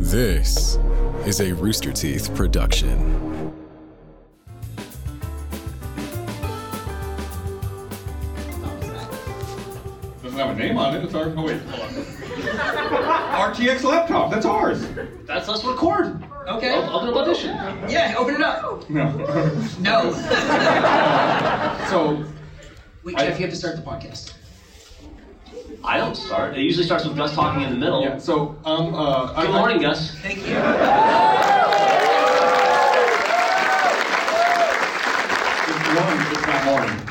This 0.00 0.78
is 1.26 1.40
a 1.40 1.52
Rooster 1.52 1.92
Teeth 1.92 2.34
production. 2.34 3.52
Doesn't 10.22 10.38
have 10.38 10.50
a 10.50 10.58
name 10.58 10.76
on 10.76 10.96
it. 10.96 11.04
It's 11.04 11.14
ours. 11.14 11.32
Oh 11.36 11.44
wait, 11.44 11.60
hold 11.62 11.82
on. 11.82 13.54
RTX 13.54 13.84
laptop. 13.84 14.30
That's 14.30 14.46
ours. 14.46 14.86
That's 15.26 15.48
let's 15.48 15.64
record. 15.64 16.22
Okay. 16.48 16.74
I'll, 16.74 16.90
I'll 16.90 17.00
do 17.06 17.12
an 17.12 17.18
audition. 17.18 17.50
Yeah, 17.88 18.14
open 18.18 18.34
it 18.34 18.42
up. 18.42 18.88
No. 18.90 19.10
No. 19.80 20.12
so 21.90 22.24
Wait, 23.04 23.16
I- 23.16 23.26
Geoff, 23.26 23.38
you 23.38 23.46
have 23.46 23.50
to 23.50 23.56
start 23.56 23.76
the 23.76 23.82
podcast. 23.82 24.32
I 25.82 25.96
don't 25.96 26.14
start. 26.14 26.56
It 26.56 26.60
usually 26.62 26.84
starts 26.84 27.04
with 27.06 27.16
Gus 27.16 27.34
talking 27.34 27.62
in 27.62 27.70
the 27.70 27.76
middle. 27.78 28.02
yeah. 28.02 28.18
So 28.18 28.56
um. 28.64 28.94
Uh, 28.94 29.28
Good 29.42 29.50
I- 29.50 29.52
morning, 29.58 29.80
Gus. 29.80 30.14
Thank 30.20 30.46
you. 30.46 30.56
It's 35.68 35.88
one. 35.96 36.32
It's 36.32 36.46
not 36.46 36.64
morning. 36.64 37.08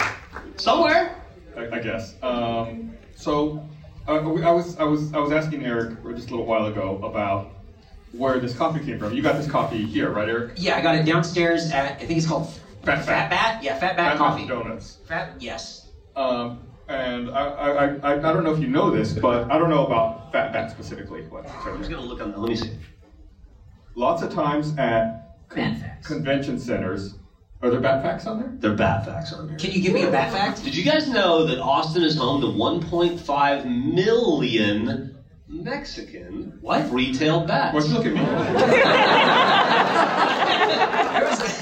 Somewhere. 0.57 1.15
I, 1.57 1.67
I 1.67 1.79
guess. 1.79 2.15
Um. 2.21 2.91
So. 3.15 3.65
Uh, 4.07 4.13
I 4.15 4.51
was 4.51 4.75
I 4.77 4.83
was 4.83 5.13
I 5.13 5.19
was 5.19 5.31
asking 5.31 5.63
Eric 5.63 6.03
just 6.15 6.29
a 6.29 6.31
little 6.31 6.45
while 6.47 6.65
ago 6.65 6.99
about 7.03 7.51
where 8.11 8.39
this 8.39 8.55
coffee 8.55 8.83
came 8.83 8.97
from. 8.97 9.13
You 9.13 9.21
got 9.21 9.35
this 9.37 9.45
coffee 9.49 9.85
here, 9.85 10.09
right, 10.09 10.27
Eric? 10.27 10.53
Yeah, 10.55 10.77
I 10.77 10.81
got 10.81 10.95
it 10.95 11.03
downstairs 11.05 11.69
at 11.71 11.91
I 12.01 12.05
think 12.05 12.17
it's 12.17 12.25
called 12.25 12.49
Fat 12.83 13.05
Fat 13.05 13.05
Fat 13.05 13.29
Bat. 13.29 13.63
Yeah, 13.63 13.77
Fat 13.77 13.95
Bat 13.97 14.11
Fat 14.13 14.17
Coffee. 14.17 14.47
Donuts. 14.47 14.97
Fat. 15.07 15.33
Yes. 15.39 15.89
Um, 16.15 16.61
and 16.89 17.29
I, 17.29 17.45
I, 17.45 17.69
I, 17.69 17.85
I 17.85 18.13
I 18.13 18.33
don't 18.33 18.43
know 18.43 18.53
if 18.53 18.59
you 18.59 18.67
know 18.67 18.89
this, 18.91 19.13
but 19.13 19.49
I 19.51 19.57
don't 19.57 19.69
know 19.69 19.85
about 19.85 20.31
Fat 20.31 20.51
Bat 20.51 20.71
specifically. 20.71 21.21
What, 21.23 21.47
I'm 21.65 21.77
just 21.77 21.89
gonna 21.89 22.01
look 22.01 22.19
on. 22.21 22.31
that. 22.31 22.39
Let 22.39 22.49
me 22.49 22.55
see. 22.55 22.71
Lots 23.95 24.21
of 24.23 24.33
times 24.33 24.75
at 24.77 25.37
con- 25.49 25.83
convention 26.03 26.57
centers, 26.59 27.15
are 27.61 27.69
there 27.69 27.79
bat 27.81 28.01
facts 28.01 28.25
on 28.27 28.39
there? 28.39 28.51
There 28.55 28.71
are 28.71 28.75
bad 28.75 29.05
facts 29.05 29.33
on 29.33 29.49
here. 29.49 29.57
Can 29.57 29.71
you 29.71 29.81
give 29.81 29.93
me 29.93 30.03
a 30.03 30.11
bat 30.11 30.31
fact? 30.31 30.63
Did 30.63 30.75
you 30.75 30.83
guys 30.83 31.09
know 31.09 31.45
that 31.45 31.59
Austin 31.59 32.03
is 32.03 32.15
home 32.17 32.41
to 32.41 32.47
1.5 32.47 33.93
million 33.93 35.17
Mexican 35.47 36.57
What? 36.61 36.87
free-tail 36.87 37.41
bats? 37.45 37.73
Why'd 37.75 37.85
you 37.85 37.93
look 37.93 38.05
at 38.05 38.13
me? 38.13 38.19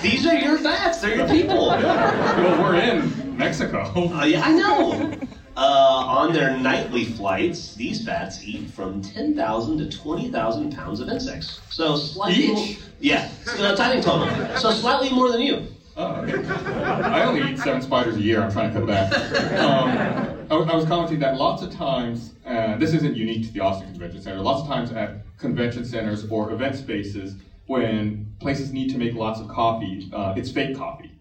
These 0.10 0.26
are 0.28 0.36
your 0.36 0.62
bats. 0.62 1.00
They're 1.02 1.16
your 1.16 1.28
people. 1.28 1.68
well, 1.68 2.62
we're 2.62 2.76
in 2.76 3.27
Mexico. 3.38 3.84
Uh, 3.96 4.26
yeah, 4.26 4.42
I 4.44 4.52
know. 4.52 5.14
Uh, 5.56 5.60
on 5.60 6.34
their 6.34 6.56
nightly 6.58 7.06
flights, 7.06 7.74
these 7.76 8.04
bats 8.06 8.44
eat 8.44 8.70
from 8.70 9.02
10,000 9.02 9.78
to 9.80 9.98
20,000 9.98 10.76
pounds 10.76 11.00
of 11.00 11.10
insects. 11.10 11.60
So 11.70 11.96
slightly, 11.96 12.44
Each? 12.54 12.80
yeah, 13.00 13.30
uh, 13.58 13.76
timing 13.76 14.04
total. 14.04 14.28
So 14.58 14.72
slightly 14.72 15.10
more 15.10 15.32
than 15.32 15.42
you. 15.42 15.68
Oh, 15.96 16.14
okay. 16.18 16.48
I 16.84 17.24
only 17.24 17.52
eat 17.52 17.58
seven 17.58 17.82
spiders 17.82 18.18
a 18.18 18.22
year. 18.22 18.44
I'm 18.44 18.52
trying 18.52 18.72
to 18.72 18.80
cut 18.80 18.88
back. 18.88 19.60
Um, 19.60 20.46
I, 20.52 20.56
was- 20.56 20.68
I 20.70 20.76
was 20.76 20.86
commenting 20.86 21.18
that 21.20 21.38
lots 21.38 21.64
of 21.64 21.72
times, 21.74 22.34
uh, 22.46 22.78
this 22.78 22.94
isn't 22.94 23.16
unique 23.18 23.48
to 23.48 23.52
the 23.54 23.62
Austin 23.62 23.90
Convention 23.90 24.22
Center. 24.22 24.40
Lots 24.42 24.62
of 24.62 24.68
times 24.68 24.92
at 24.92 25.22
convention 25.40 25.86
centers 25.86 26.28
or 26.30 26.52
event 26.52 26.76
spaces, 26.76 27.36
when 27.66 28.32
places 28.40 28.72
need 28.72 28.92
to 28.92 29.00
make 29.00 29.16
lots 29.16 29.40
of 29.40 29.48
coffee, 29.48 30.08
uh, 30.14 30.36
it's 30.38 30.52
fake 30.52 30.78
coffee. 30.78 31.12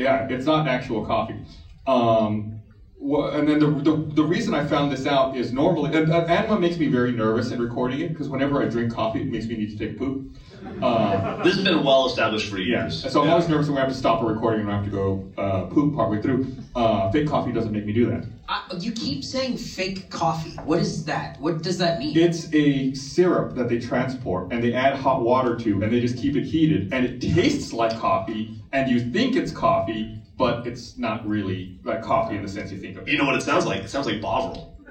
Yeah, 0.00 0.24
it's 0.28 0.46
not 0.46 0.66
actual 0.66 1.02
coffee. 1.02 1.38
Um, 1.86 2.46
wha- 2.96 3.28
and 3.28 3.46
then 3.48 3.58
the, 3.58 3.68
the, 3.68 3.94
the 4.14 4.24
reason 4.24 4.54
I 4.54 4.62
found 4.62 4.90
this 4.90 5.06
out 5.06 5.34
is 5.34 5.52
normally, 5.52 5.90
and, 5.92 6.08
and 6.08 6.24
and 6.28 6.48
what 6.48 6.58
makes 6.58 6.78
me 6.78 6.86
very 6.88 7.12
nervous 7.12 7.50
in 7.50 7.58
recording 7.60 8.00
it, 8.00 8.08
because 8.08 8.28
whenever 8.28 8.60
I 8.62 8.66
drink 8.66 8.90
coffee, 8.90 9.20
it 9.20 9.28
makes 9.28 9.48
me 9.48 9.56
need 9.56 9.68
to 9.70 9.76
take 9.76 9.90
a 9.90 9.94
poop. 9.94 10.16
Uh, 10.82 11.42
This 11.44 11.54
has 11.56 11.64
been 11.64 11.82
well 11.82 12.04
established 12.06 12.48
for 12.48 12.58
yeah, 12.58 12.82
years. 12.84 13.04
so 13.12 13.20
I'm 13.20 13.28
always 13.28 13.48
nervous 13.48 13.68
when 13.68 13.76
I 13.76 13.80
have 13.80 13.88
to 13.88 13.94
stop 13.94 14.20
a 14.22 14.24
recording 14.24 14.60
and 14.60 14.70
I 14.70 14.74
have 14.74 14.82
to 14.84 14.90
go 14.90 15.20
uh, 15.36 15.64
poop 15.64 15.92
partway 15.92 16.18
through. 16.18 16.42
Uh, 16.74 17.08
fake 17.08 17.26
coffee 17.26 17.52
doesn't 17.52 17.72
make 17.72 17.84
me 17.84 17.92
do 17.92 18.06
that. 18.06 18.24
Uh, 18.48 18.58
you 18.78 18.92
keep 18.92 19.22
saying 19.24 19.56
fake 19.56 20.08
coffee. 20.10 20.56
What 20.62 20.80
is 20.80 21.04
that? 21.04 21.34
What 21.38 21.62
does 21.62 21.76
that 21.78 21.98
mean? 21.98 22.16
It's 22.16 22.46
a 22.52 22.92
syrup 22.94 23.52
that 23.54 23.68
they 23.68 23.78
transport 23.78 24.46
and 24.50 24.62
they 24.62 24.72
add 24.72 24.94
hot 24.94 25.20
water 25.20 25.54
to 25.54 25.80
and 25.82 25.92
they 25.92 26.00
just 26.00 26.16
keep 26.16 26.36
it 26.36 26.44
heated 26.44 26.88
and 26.90 27.04
it 27.04 27.20
tastes 27.20 27.72
like 27.72 27.94
coffee 27.94 28.48
and 28.72 28.90
you 28.90 29.00
think 29.10 29.36
it's 29.36 29.52
coffee, 29.52 30.20
but 30.36 30.66
it's 30.66 30.96
not 30.96 31.26
really 31.28 31.78
like 31.84 32.02
coffee 32.02 32.36
in 32.36 32.42
the 32.42 32.48
sense 32.48 32.70
you 32.72 32.78
think 32.78 32.96
of 32.96 33.06
it. 33.06 33.12
You 33.12 33.18
know 33.18 33.24
what 33.24 33.34
it 33.36 33.42
sounds 33.42 33.66
like? 33.66 33.82
It 33.82 33.90
sounds 33.90 34.06
like 34.06 34.20
Bovril. 34.20 34.76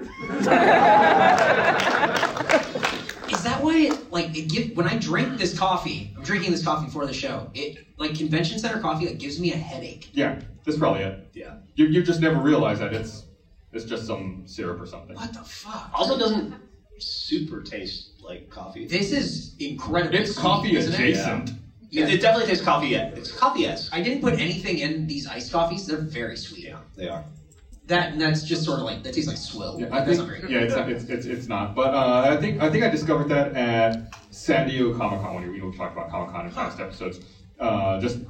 Is 3.30 3.44
that 3.44 3.60
why 3.62 3.76
it 3.76 4.10
like 4.12 4.36
it 4.36 4.48
give 4.48 4.76
when 4.76 4.86
I 4.86 4.96
drink 4.96 5.38
this 5.38 5.58
coffee? 5.58 6.12
I'm 6.16 6.22
drinking 6.22 6.50
this 6.50 6.64
coffee 6.64 6.90
for 6.90 7.06
the 7.06 7.12
show. 7.12 7.50
It 7.54 7.86
like 7.96 8.14
convention 8.14 8.58
center 8.58 8.80
coffee 8.80 9.06
like 9.06 9.18
gives 9.18 9.38
me 9.38 9.52
a 9.52 9.56
headache. 9.56 10.10
Yeah, 10.12 10.40
that's 10.64 10.78
probably 10.78 11.02
it. 11.02 11.28
Yeah. 11.32 11.56
You, 11.74 11.86
you 11.86 12.02
just 12.02 12.20
never 12.20 12.38
realize 12.40 12.78
that 12.80 12.92
it's 12.92 13.24
it's 13.72 13.84
just 13.84 14.06
some 14.06 14.42
syrup 14.46 14.80
or 14.80 14.86
something. 14.86 15.16
What 15.16 15.32
the 15.32 15.44
fuck? 15.44 15.90
Also, 15.94 16.18
doesn't 16.18 16.54
super 16.98 17.62
taste 17.62 18.20
like 18.22 18.50
coffee. 18.50 18.86
This 18.86 19.12
is 19.12 19.54
incredible. 19.58 20.14
It's 20.14 20.36
coffee 20.36 20.76
isn't 20.76 21.00
it? 21.00 21.50
Yeah. 21.90 22.06
it 22.06 22.20
definitely 22.20 22.48
tastes 22.48 22.64
coffee. 22.64 22.94
It's 22.94 23.32
coffee 23.32 23.66
esque. 23.66 23.92
I 23.94 24.00
didn't 24.00 24.20
put 24.20 24.34
anything 24.34 24.78
in 24.78 25.06
these 25.06 25.26
iced 25.26 25.50
coffees. 25.50 25.86
They're 25.86 25.98
very 25.98 26.36
sweet. 26.36 26.64
Yeah, 26.64 26.78
they 26.96 27.08
are. 27.08 27.24
That 27.86 28.12
and 28.12 28.20
that's 28.20 28.44
just 28.44 28.64
sort 28.64 28.78
of 28.78 28.84
like 28.84 29.02
that 29.02 29.14
tastes 29.14 29.28
like 29.28 29.36
swill. 29.36 29.80
Yeah, 29.80 29.88
I 29.90 30.04
think 30.04 30.20
yeah, 30.48 30.60
it's, 30.60 30.76
not, 30.76 30.88
it's 30.88 31.04
it's 31.04 31.26
it's 31.26 31.48
not. 31.48 31.74
But 31.74 31.92
uh, 31.92 32.28
I 32.30 32.36
think 32.36 32.62
I 32.62 32.70
think 32.70 32.84
I 32.84 32.88
discovered 32.88 33.28
that 33.28 33.56
at 33.56 34.14
San 34.30 34.68
Diego 34.68 34.96
Comic 34.96 35.20
Con 35.20 35.34
when 35.34 35.50
we, 35.50 35.56
you 35.56 35.68
we 35.68 35.76
talked 35.76 35.96
about 35.96 36.08
Comic 36.10 36.32
Con 36.32 36.46
in 36.46 36.52
past 36.52 36.78
episodes. 36.78 37.20
Uh, 37.58 38.00
just 38.00 38.20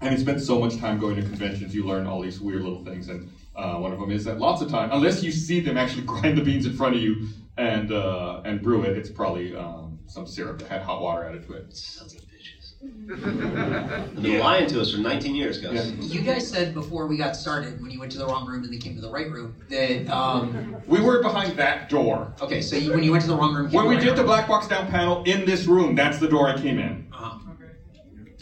having 0.00 0.18
spent 0.18 0.40
so 0.40 0.60
much 0.60 0.78
time 0.78 0.98
going 0.98 1.16
to 1.16 1.22
conventions, 1.22 1.74
you 1.74 1.84
learn 1.84 2.06
all 2.06 2.22
these 2.22 2.40
weird 2.40 2.62
little 2.62 2.84
things, 2.84 3.08
and 3.08 3.30
uh, 3.56 3.76
one 3.76 3.92
of 3.92 3.98
them 3.98 4.12
is 4.12 4.24
that 4.24 4.38
lots 4.38 4.62
of 4.62 4.70
time, 4.70 4.90
unless 4.92 5.22
you 5.22 5.32
see 5.32 5.58
them 5.58 5.76
actually 5.76 6.02
grind 6.06 6.38
the 6.38 6.42
beans 6.42 6.64
in 6.66 6.72
front 6.74 6.94
of 6.94 7.02
you 7.02 7.26
and 7.56 7.92
uh, 7.92 8.42
and 8.44 8.62
brew 8.62 8.82
it, 8.82 8.96
it's 8.96 9.10
probably 9.10 9.54
um, 9.56 9.98
some 10.06 10.26
syrup 10.26 10.58
that 10.60 10.68
had 10.68 10.82
hot 10.82 11.02
water 11.02 11.24
added 11.24 11.46
to 11.46 11.54
it. 11.54 11.74
Sons 12.80 12.92
of 13.40 13.50
bitches. 13.50 14.14
They've 14.14 14.22
been 14.22 14.38
lying 14.38 14.66
to 14.68 14.80
us 14.80 14.90
for 14.90 14.98
19 14.98 15.34
years, 15.34 15.58
Gus. 15.58 15.72
Yeah. 15.74 15.82
You 16.00 16.20
guys 16.22 16.48
said 16.48 16.72
before 16.72 17.06
we 17.06 17.16
got 17.16 17.36
started 17.36 17.80
when 17.80 17.90
you 17.90 17.98
went 17.98 18.10
to 18.12 18.18
the 18.18 18.26
wrong 18.26 18.46
room 18.46 18.64
and 18.64 18.72
they 18.72 18.78
came 18.78 18.94
to 18.94 19.00
the 19.00 19.10
right 19.10 19.28
room 19.28 19.54
that 19.68 20.08
um 20.08 20.74
We 20.86 21.00
were 21.00 21.20
behind 21.20 21.56
that 21.56 21.88
door. 21.88 22.32
okay 22.40 22.60
so 22.62 22.76
you, 22.76 22.92
when 22.92 23.02
you 23.02 23.10
went 23.10 23.22
to 23.22 23.26
the 23.28 23.36
wrong 23.36 23.52
room 23.52 23.68
you 23.70 23.76
When 23.76 23.86
we 23.86 23.96
were 23.96 24.00
did 24.00 24.12
the 24.16 24.22
right 24.22 24.26
Black 24.26 24.48
Box 24.48 24.66
Down 24.66 24.86
panel 24.86 25.22
in 25.24 25.44
this 25.44 25.66
room, 25.66 25.94
that's 25.94 26.18
the 26.18 26.28
door 26.28 26.48
I 26.48 26.58
came 26.58 26.78
in. 26.78 27.04
Uh-huh. 27.12 27.34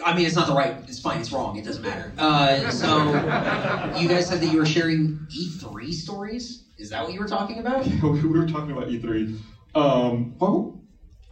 I 0.05 0.15
mean 0.15 0.27
it's 0.27 0.37
not 0.37 0.47
the 0.47 0.55
right 0.55 0.77
it's 0.87 1.01
fine 1.01 1.19
it's 1.21 1.33
wrong 1.33 1.57
it 1.57 1.65
doesn't 1.65 1.83
matter 1.83 2.13
uh, 2.19 2.71
so 2.71 3.09
you 3.99 4.07
guys 4.07 4.29
said 4.29 4.41
that 4.41 4.47
you 4.53 4.59
were 4.59 4.67
sharing 4.67 5.19
E3 5.37 5.93
stories 5.93 6.61
is 6.77 6.91
that 6.91 7.03
what 7.03 7.13
you 7.13 7.19
were 7.19 7.27
talking 7.27 7.59
about 7.59 7.85
we 8.03 8.23
were 8.29 8.47
talking 8.47 8.71
about 8.71 8.87
E3. 8.89 9.35
Um, 9.75 10.31
why- 10.39 10.67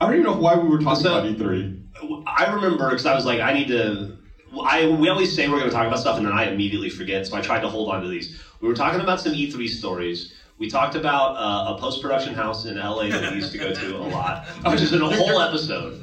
I 0.01 0.07
don't 0.07 0.15
even 0.15 0.27
know 0.27 0.37
why 0.37 0.57
we 0.57 0.69
were 0.69 0.79
talking 0.79 1.03
So- 1.03 1.19
about 1.19 1.27
E 1.27 1.34
E3. 1.34 1.83
I 2.27 2.53
remember 2.53 2.91
because 2.91 3.07
I 3.07 3.15
was 3.15 3.25
like, 3.25 3.41
I 3.41 3.53
need 3.53 3.69
to. 3.69 4.17
I 4.65 4.87
we 4.87 5.09
always 5.09 5.34
say 5.34 5.49
we're 5.49 5.59
going 5.59 5.71
to 5.71 5.75
talk 5.77 5.87
about 5.87 5.99
stuff, 5.99 6.19
and 6.19 6.27
then 6.27 6.33
I 6.33 6.51
immediately 6.51 6.91
forget. 6.91 7.27
So 7.27 7.37
I 7.37 7.41
tried 7.41 7.61
to 7.61 7.69
hold 7.69 7.91
on 7.91 8.03
to 8.03 8.09
these. 8.09 8.39
We 8.61 8.69
were 8.69 8.75
talking 8.75 9.01
about 9.01 9.21
some 9.21 9.33
E3 9.33 9.69
stories. 9.69 10.34
We 10.59 10.71
talked 10.71 10.95
about 10.95 11.37
uh, 11.37 11.75
a 11.75 11.79
post 11.81 12.01
production 12.03 12.34
house 12.34 12.65
in 12.65 12.77
LA 12.77 13.09
that 13.09 13.31
we 13.31 13.37
used 13.37 13.53
to 13.53 13.59
go 13.59 13.73
to 13.73 13.97
a 13.97 14.09
lot, 14.09 14.47
which 14.67 14.81
is 14.81 14.93
in 14.93 15.03
a 15.03 15.09
whole 15.09 15.41
episode. 15.41 16.03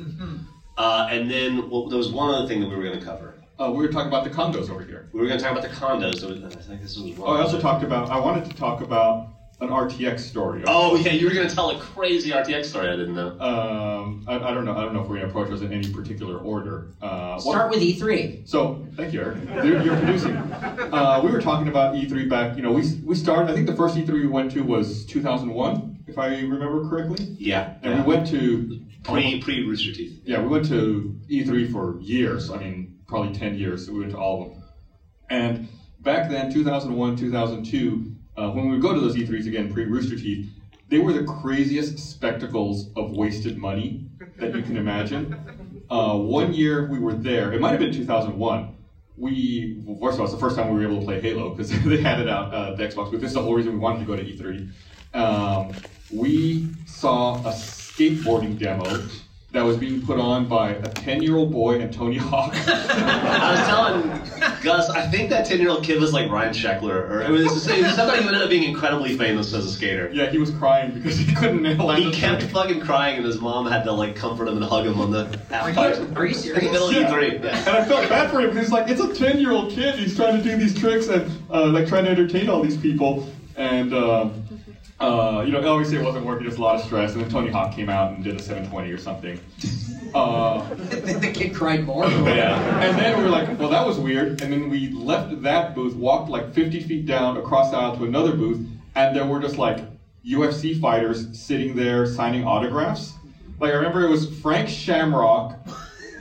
Uh, 0.77 1.07
and 1.09 1.29
then 1.29 1.69
well, 1.69 1.87
there 1.87 1.97
was 1.97 2.11
one 2.11 2.33
other 2.33 2.47
thing 2.47 2.59
that 2.59 2.67
we 2.69 2.75
were 2.75 2.83
going 2.83 2.99
to 2.99 3.05
cover. 3.05 3.35
Uh, 3.59 3.71
we 3.71 3.85
were 3.85 3.91
talking 3.91 4.07
about 4.07 4.23
the 4.23 4.29
condos 4.31 4.69
over 4.69 4.83
here. 4.83 5.09
We 5.13 5.21
were 5.21 5.27
going 5.27 5.37
to 5.37 5.43
talk 5.43 5.55
about 5.55 5.63
the 5.63 5.75
condos. 5.75 6.21
There 6.21 6.47
I 6.47 6.49
think 6.63 6.81
this 6.81 6.97
was. 6.97 7.13
Oh, 7.19 7.35
I 7.35 7.41
also 7.41 7.59
talked 7.59 7.83
about. 7.83 8.09
I 8.09 8.19
wanted 8.19 8.45
to 8.49 8.55
talk 8.55 8.81
about 8.81 9.29
an 9.63 9.69
RTX 9.69 10.19
story. 10.19 10.63
Oh 10.67 10.95
yeah, 10.95 11.11
you 11.13 11.25
were 11.25 11.33
going 11.33 11.47
to 11.47 11.53
tell 11.55 11.69
a 11.71 11.79
crazy 11.79 12.31
RTX 12.31 12.65
story 12.65 12.89
I 12.89 12.95
didn't 12.95 13.15
know. 13.15 13.39
Um, 13.39 14.25
I, 14.27 14.35
I 14.35 14.53
don't 14.53 14.65
know. 14.65 14.75
I 14.75 14.81
don't 14.81 14.93
know 14.93 15.01
if 15.01 15.07
we're 15.07 15.15
gonna 15.17 15.29
approach 15.29 15.49
those 15.49 15.61
in 15.61 15.71
any 15.71 15.91
particular 15.91 16.37
order. 16.37 16.89
Uh, 17.01 17.39
what- 17.41 17.53
start 17.53 17.71
with 17.71 17.79
E3 17.81 18.47
So, 18.47 18.85
thank 18.95 19.13
you, 19.13 19.21
Eric. 19.21 19.37
You're, 19.65 19.81
you're 19.81 19.97
producing. 19.97 20.35
Uh, 20.35 21.21
we 21.23 21.31
were 21.31 21.41
talking 21.41 21.69
about 21.69 21.95
E3 21.95 22.29
back. 22.29 22.57
You 22.57 22.63
know, 22.63 22.71
we 22.71 22.83
we 23.03 23.15
started. 23.15 23.49
I 23.49 23.55
think 23.55 23.67
the 23.67 23.75
first 23.75 23.95
E3 23.95 24.09
we 24.09 24.27
went 24.27 24.51
to 24.51 24.61
was 24.61 25.05
2001, 25.05 26.03
if 26.07 26.17
I 26.17 26.27
remember 26.27 26.87
correctly. 26.89 27.35
Yeah, 27.39 27.75
And 27.83 27.99
we 27.99 28.15
went 28.15 28.27
to 28.27 28.81
pre 29.03 29.41
pre 29.41 29.65
Rooster 29.65 29.93
Teeth. 29.93 30.21
Yeah, 30.25 30.41
we 30.41 30.47
went 30.49 30.65
to 30.67 31.19
E3 31.29 31.71
for 31.71 31.99
years. 32.01 32.51
I 32.51 32.57
mean, 32.57 32.99
probably 33.07 33.33
10 33.33 33.55
years. 33.55 33.85
So 33.85 33.93
we 33.93 33.99
went 34.01 34.11
to 34.11 34.17
all 34.17 34.43
of 34.43 34.49
them. 34.49 34.63
And 35.29 35.67
back 36.01 36.29
then, 36.29 36.51
2001, 36.51 37.15
2002, 37.15 38.12
uh, 38.37 38.49
when 38.51 38.65
we 38.65 38.71
would 38.71 38.81
go 38.81 38.93
to 38.93 38.99
those 38.99 39.15
E3s 39.15 39.47
again, 39.47 39.71
pre 39.71 39.85
Rooster 39.85 40.15
Teeth, 40.15 40.49
they 40.89 40.99
were 40.99 41.13
the 41.13 41.23
craziest 41.23 41.97
spectacles 41.97 42.89
of 42.95 43.11
wasted 43.11 43.57
money 43.57 44.05
that 44.37 44.55
you 44.55 44.61
can 44.61 44.77
imagine. 44.77 45.83
Uh, 45.89 46.17
one 46.17 46.53
year 46.53 46.87
we 46.87 46.99
were 46.99 47.13
there, 47.13 47.53
it 47.53 47.61
might 47.61 47.71
have 47.71 47.79
been 47.79 47.93
2001. 47.93 48.75
We, 49.15 49.81
well, 49.85 49.97
first 49.99 50.15
of 50.15 50.21
all, 50.21 50.25
it's 50.25 50.33
the 50.33 50.39
first 50.39 50.55
time 50.55 50.73
we 50.73 50.79
were 50.79 50.91
able 50.91 50.99
to 50.99 51.05
play 51.05 51.21
Halo 51.21 51.49
because 51.51 51.69
they 51.83 51.97
had 51.97 52.19
it 52.19 52.27
out, 52.27 52.53
uh, 52.53 52.75
the 52.75 52.87
Xbox, 52.87 53.11
but 53.11 53.21
this 53.21 53.29
is 53.29 53.33
the 53.33 53.41
whole 53.41 53.53
reason 53.53 53.73
we 53.73 53.79
wanted 53.79 53.99
to 53.99 54.05
go 54.05 54.15
to 54.15 54.23
E3. 54.23 54.71
Um, 55.13 55.73
we 56.11 56.67
saw 56.85 57.35
a 57.37 57.51
skateboarding 57.51 58.57
demo 58.57 58.85
that 59.53 59.61
was 59.63 59.77
being 59.77 60.01
put 60.01 60.19
on 60.19 60.47
by 60.47 60.71
a 60.71 60.89
10 60.89 61.21
year 61.21 61.35
old 61.37 61.51
boy 61.51 61.79
and 61.79 61.93
Tony 61.93 62.17
Hawk. 62.17 62.53
I 62.67 63.51
was 63.51 63.67
telling 63.67 64.61
Gus, 64.63 64.89
I 64.89 65.05
think 65.07 65.29
that 65.29 65.45
10 65.45 65.59
year 65.59 65.69
old 65.69 65.83
kid 65.83 66.01
was 66.01 66.11
like 66.11 66.29
Ryan 66.31 66.53
Sheckler, 66.53 67.07
or 67.07 67.21
it 67.21 67.29
was, 67.29 67.67
it 67.67 67.83
was 67.83 67.93
somebody 67.93 68.23
who 68.23 68.29
ended 68.29 68.41
up 68.41 68.49
being 68.49 68.63
incredibly 68.63 69.15
famous 69.15 69.53
as 69.53 69.65
a 69.67 69.71
skater. 69.71 70.09
yeah, 70.11 70.27
he 70.31 70.39
was 70.39 70.49
crying 70.49 70.91
because 70.91 71.19
he 71.19 71.35
couldn't 71.35 71.61
nail 71.61 71.87
He 71.91 72.11
kept 72.11 72.41
trick. 72.41 72.51
fucking 72.51 72.79
crying, 72.81 73.17
and 73.17 73.25
his 73.25 73.39
mom 73.39 73.67
had 73.67 73.83
to 73.83 73.91
like 73.91 74.15
comfort 74.15 74.47
him 74.47 74.57
and 74.57 74.65
hug 74.65 74.87
him 74.87 74.99
on 74.99 75.11
the 75.11 75.25
half 75.51 75.65
Are 75.65 75.69
you- 75.69 75.75
pipe. 75.75 76.17
are 76.17 76.25
you 76.25 76.33
In 76.33 76.39
serious? 76.41 76.63
the 76.65 76.71
middle 76.71 76.87
of 76.89 76.93
Yeah. 76.95 77.11
E3. 77.11 77.35
And 77.67 77.69
I 77.77 77.85
felt 77.85 78.09
bad 78.09 78.31
for 78.31 78.39
him 78.41 78.49
because 78.49 78.71
like 78.71 78.89
it's 78.89 79.01
a 79.01 79.13
ten 79.13 79.37
year 79.37 79.51
old 79.51 79.71
kid. 79.71 79.95
He's 79.95 80.15
trying 80.15 80.35
to 80.35 80.43
do 80.43 80.57
these 80.57 80.73
tricks 80.77 81.09
and 81.09 81.29
uh, 81.51 81.67
like 81.67 81.87
trying 81.87 82.05
to 82.05 82.09
entertain 82.11 82.49
all 82.49 82.63
these 82.63 82.77
people. 82.77 83.29
And 83.55 83.93
um, 83.93 84.42
uh, 85.03 85.41
you 85.41 85.51
know, 85.51 85.73
obviously 85.73 85.97
it 85.97 86.03
wasn't 86.03 86.25
working. 86.25 86.45
There's 86.47 86.57
a 86.57 86.61
lot 86.61 86.75
of 86.75 86.85
stress. 86.85 87.13
And 87.13 87.21
then 87.21 87.29
Tony 87.29 87.49
Hawk 87.51 87.73
came 87.73 87.89
out 87.89 88.13
and 88.13 88.23
did 88.23 88.35
a 88.35 88.41
720 88.41 88.91
or 88.91 88.97
something. 88.97 89.39
Uh, 90.15 90.63
the, 90.75 91.17
the 91.19 91.31
kid 91.31 91.53
cried 91.53 91.83
more. 91.83 92.07
yeah. 92.07 92.79
And 92.81 92.97
then 92.97 93.17
we 93.17 93.23
were 93.23 93.29
like, 93.29 93.59
well, 93.59 93.69
that 93.69 93.85
was 93.85 93.97
weird. 93.99 94.41
And 94.41 94.53
then 94.53 94.69
we 94.69 94.89
left 94.91 95.41
that 95.41 95.75
booth, 95.75 95.95
walked 95.95 96.29
like 96.29 96.53
50 96.53 96.81
feet 96.83 97.05
down 97.05 97.37
across 97.37 97.71
the 97.71 97.77
aisle 97.77 97.97
to 97.97 98.05
another 98.05 98.35
booth, 98.35 98.65
and 98.95 99.15
there 99.15 99.25
were 99.25 99.39
just 99.41 99.57
like 99.57 99.79
UFC 100.25 100.79
fighters 100.79 101.37
sitting 101.37 101.75
there 101.75 102.05
signing 102.05 102.45
autographs. 102.45 103.13
Like 103.59 103.71
I 103.71 103.75
remember 103.75 104.03
it 104.05 104.09
was 104.09 104.29
Frank 104.39 104.69
Shamrock. 104.69 105.57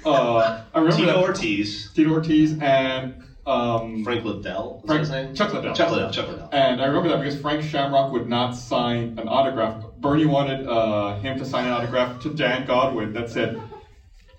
Uh, 0.04 0.62
I 0.74 0.78
remember 0.78 0.96
Tito 0.96 1.12
that- 1.12 1.22
Ortiz, 1.22 1.92
Tito 1.94 2.10
Ortiz 2.10 2.58
and 2.60 3.22
um, 3.46 4.04
Frank 4.04 4.24
Liddell, 4.24 4.82
was 4.86 5.08
Frank- 5.08 5.26
name? 5.26 5.34
Chuck 5.34 5.52
Liddell. 5.52 5.74
Chuck 5.74 5.90
Liddell. 5.90 6.10
Chuck 6.10 6.28
Liddell. 6.28 6.48
And 6.52 6.80
I 6.80 6.86
remember 6.86 7.08
that 7.10 7.18
because 7.22 7.40
Frank 7.40 7.62
Shamrock 7.62 8.12
would 8.12 8.28
not 8.28 8.52
sign 8.52 9.18
an 9.18 9.28
autograph. 9.28 9.84
Bernie 9.98 10.26
wanted 10.26 10.66
uh, 10.68 11.16
him 11.18 11.38
to 11.38 11.44
sign 11.44 11.66
an 11.66 11.72
autograph 11.72 12.20
to 12.22 12.30
Dan 12.34 12.66
Godwin 12.66 13.12
that 13.14 13.30
said, 13.30 13.60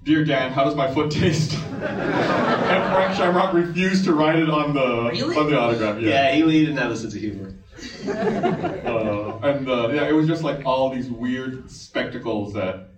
"Dear 0.04 0.24
Dan, 0.24 0.52
how 0.52 0.64
does 0.64 0.76
my 0.76 0.94
foot 0.94 1.12
taste?" 1.12 1.54
and 1.74 2.94
Frank 2.94 3.16
Shamrock 3.16 3.54
refused 3.54 4.06
to 4.06 4.14
write 4.14 4.40
it 4.40 4.50
on 4.50 4.74
the 4.74 5.10
Really? 5.12 5.36
on 5.36 5.50
the 5.50 5.60
autograph. 5.60 6.00
Yeah, 6.00 6.30
Yeah. 6.30 6.36
he, 6.36 6.42
he 6.52 6.60
didn't 6.66 6.78
have 6.78 6.92
a 6.92 6.96
sense 6.96 7.14
of 7.14 7.20
humor. 7.20 7.54
Uh, 8.08 9.40
and 9.44 9.68
uh, 9.70 9.90
yeah, 9.90 10.08
it 10.08 10.14
was 10.14 10.28
just 10.28 10.44
like 10.44 10.66
all 10.66 10.90
these 10.90 11.10
weird 11.10 11.70
spectacles 11.70 12.54
that. 12.54 12.90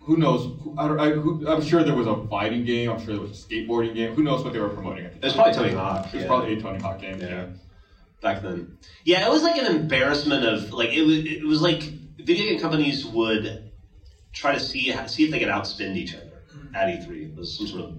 Who 0.00 0.16
knows? 0.16 0.46
I, 0.78 0.88
I, 0.88 1.10
who, 1.10 1.46
I'm 1.46 1.62
sure 1.62 1.84
there 1.84 1.94
was 1.94 2.06
a 2.06 2.26
fighting 2.28 2.64
game. 2.64 2.90
I'm 2.90 2.98
sure 2.98 3.14
there 3.14 3.22
was 3.22 3.44
a 3.44 3.46
skateboarding 3.46 3.94
game. 3.94 4.14
Who 4.14 4.22
knows 4.22 4.42
what 4.42 4.52
they 4.52 4.58
were 4.58 4.70
promoting 4.70 5.04
at 5.04 5.12
the 5.12 5.18
It 5.18 5.24
was 5.24 5.34
probably 5.34 5.54
Tony 5.54 5.72
Hawk. 5.72 6.06
It 6.06 6.12
was 6.14 6.22
yeah. 6.22 6.28
probably 6.28 6.52
a 6.54 6.60
Tony 6.60 6.80
Hawk 6.80 7.00
game. 7.00 7.20
Yeah. 7.20 7.28
yeah. 7.28 7.46
back 8.22 8.42
then. 8.42 8.78
Yeah, 9.04 9.26
it 9.26 9.30
was 9.30 9.42
like 9.42 9.56
an 9.56 9.66
embarrassment 9.66 10.44
of 10.44 10.72
like 10.72 10.90
it 10.90 11.02
was. 11.02 11.16
It 11.18 11.44
was 11.44 11.60
like 11.60 11.82
video 12.18 12.46
game 12.46 12.60
companies 12.60 13.04
would 13.04 13.70
try 14.32 14.52
to 14.52 14.60
see 14.60 14.94
see 15.06 15.24
if 15.24 15.30
they 15.30 15.38
could 15.38 15.48
outspend 15.48 15.96
each 15.96 16.14
other 16.14 16.42
at 16.74 16.88
E3. 16.88 17.30
It 17.30 17.36
was 17.36 17.56
some 17.56 17.66
sort 17.66 17.82
of 17.82 17.98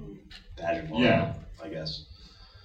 badge 0.58 0.84
of 0.84 0.92
honor, 0.92 1.06
Yeah. 1.06 1.34
I 1.64 1.70
guess. 1.70 2.06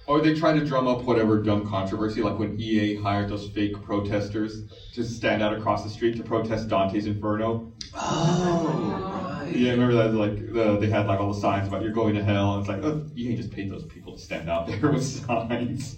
Or 0.07 0.21
they 0.21 0.35
try 0.35 0.53
to 0.53 0.63
drum 0.63 0.87
up 0.87 1.01
whatever 1.01 1.41
dumb 1.41 1.67
controversy, 1.67 2.21
like 2.21 2.37
when 2.37 2.59
EA 2.59 2.93
hired 2.95 3.29
those 3.29 3.49
fake 3.49 3.81
protesters 3.81 4.61
to 4.93 5.03
stand 5.03 5.41
out 5.41 5.51
across 5.53 5.83
the 5.83 5.89
street 5.89 6.15
to 6.17 6.23
protest 6.23 6.67
Dante's 6.67 7.07
Inferno. 7.07 7.71
Oh, 7.95 9.14
right. 9.45 9.55
Yeah, 9.55 9.71
remember 9.71 9.93
that? 9.95 10.13
Like 10.13 10.51
the, 10.53 10.77
they 10.77 10.87
had 10.89 11.07
like 11.07 11.19
all 11.19 11.33
the 11.33 11.39
signs 11.39 11.67
about 11.67 11.81
you're 11.81 11.91
going 11.91 12.15
to 12.15 12.23
hell, 12.23 12.53
and 12.53 12.59
it's 12.61 12.69
like 12.69 12.83
oh, 12.83 13.05
EA 13.15 13.35
just 13.35 13.51
paid 13.51 13.69
those 13.69 13.83
people 13.85 14.13
to 14.15 14.21
stand 14.21 14.49
out 14.49 14.67
there 14.67 14.79
with 14.91 15.03
signs. 15.03 15.97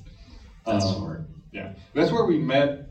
That's 0.65 0.85
Um, 0.85 0.95
smart. 0.95 1.27
Yeah, 1.51 1.71
that's 1.94 2.11
where 2.11 2.25
we 2.25 2.38
met. 2.38 2.83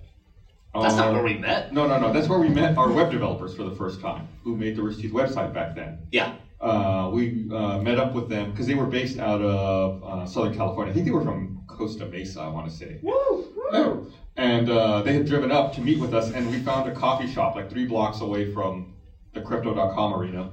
That's 0.74 0.96
not 0.96 1.08
uh, 1.08 1.12
where 1.14 1.22
we 1.22 1.34
met. 1.38 1.72
No, 1.72 1.86
no, 1.86 1.98
no. 1.98 2.12
That's 2.12 2.28
where 2.28 2.38
we 2.38 2.48
met 2.48 2.76
our 2.76 2.90
web 2.92 3.10
developers 3.10 3.54
for 3.54 3.62
the 3.64 3.74
first 3.74 4.00
time, 4.00 4.28
who 4.44 4.54
made 4.56 4.76
the 4.76 4.82
Rooster 4.82 5.02
Teeth 5.02 5.12
website 5.12 5.54
back 5.54 5.74
then. 5.74 6.06
Yeah. 6.10 6.34
uh, 6.60 7.08
we 7.12 7.48
uh, 7.52 7.78
met 7.78 7.98
up 7.98 8.12
with 8.14 8.28
them 8.28 8.50
because 8.50 8.66
they 8.66 8.74
were 8.74 8.86
based 8.86 9.18
out 9.18 9.40
of 9.40 10.02
uh, 10.02 10.26
Southern 10.26 10.54
California. 10.54 10.90
I 10.90 10.94
think 10.94 11.06
they 11.06 11.12
were 11.12 11.22
from 11.24 11.62
Costa 11.66 12.06
Mesa, 12.06 12.40
I 12.40 12.48
want 12.48 12.68
to 12.68 12.74
say. 12.74 12.98
Woo! 13.02 14.10
And 14.36 14.68
uh, 14.68 15.00
they 15.02 15.14
had 15.14 15.26
driven 15.26 15.50
up 15.50 15.72
to 15.74 15.80
meet 15.80 15.98
with 15.98 16.12
us, 16.12 16.30
and 16.30 16.50
we 16.50 16.58
found 16.58 16.88
a 16.90 16.94
coffee 16.94 17.26
shop 17.26 17.54
like 17.54 17.70
three 17.70 17.86
blocks 17.86 18.20
away 18.20 18.52
from 18.52 18.92
the 19.36 19.42
Crypto.com 19.42 20.14
arena. 20.14 20.50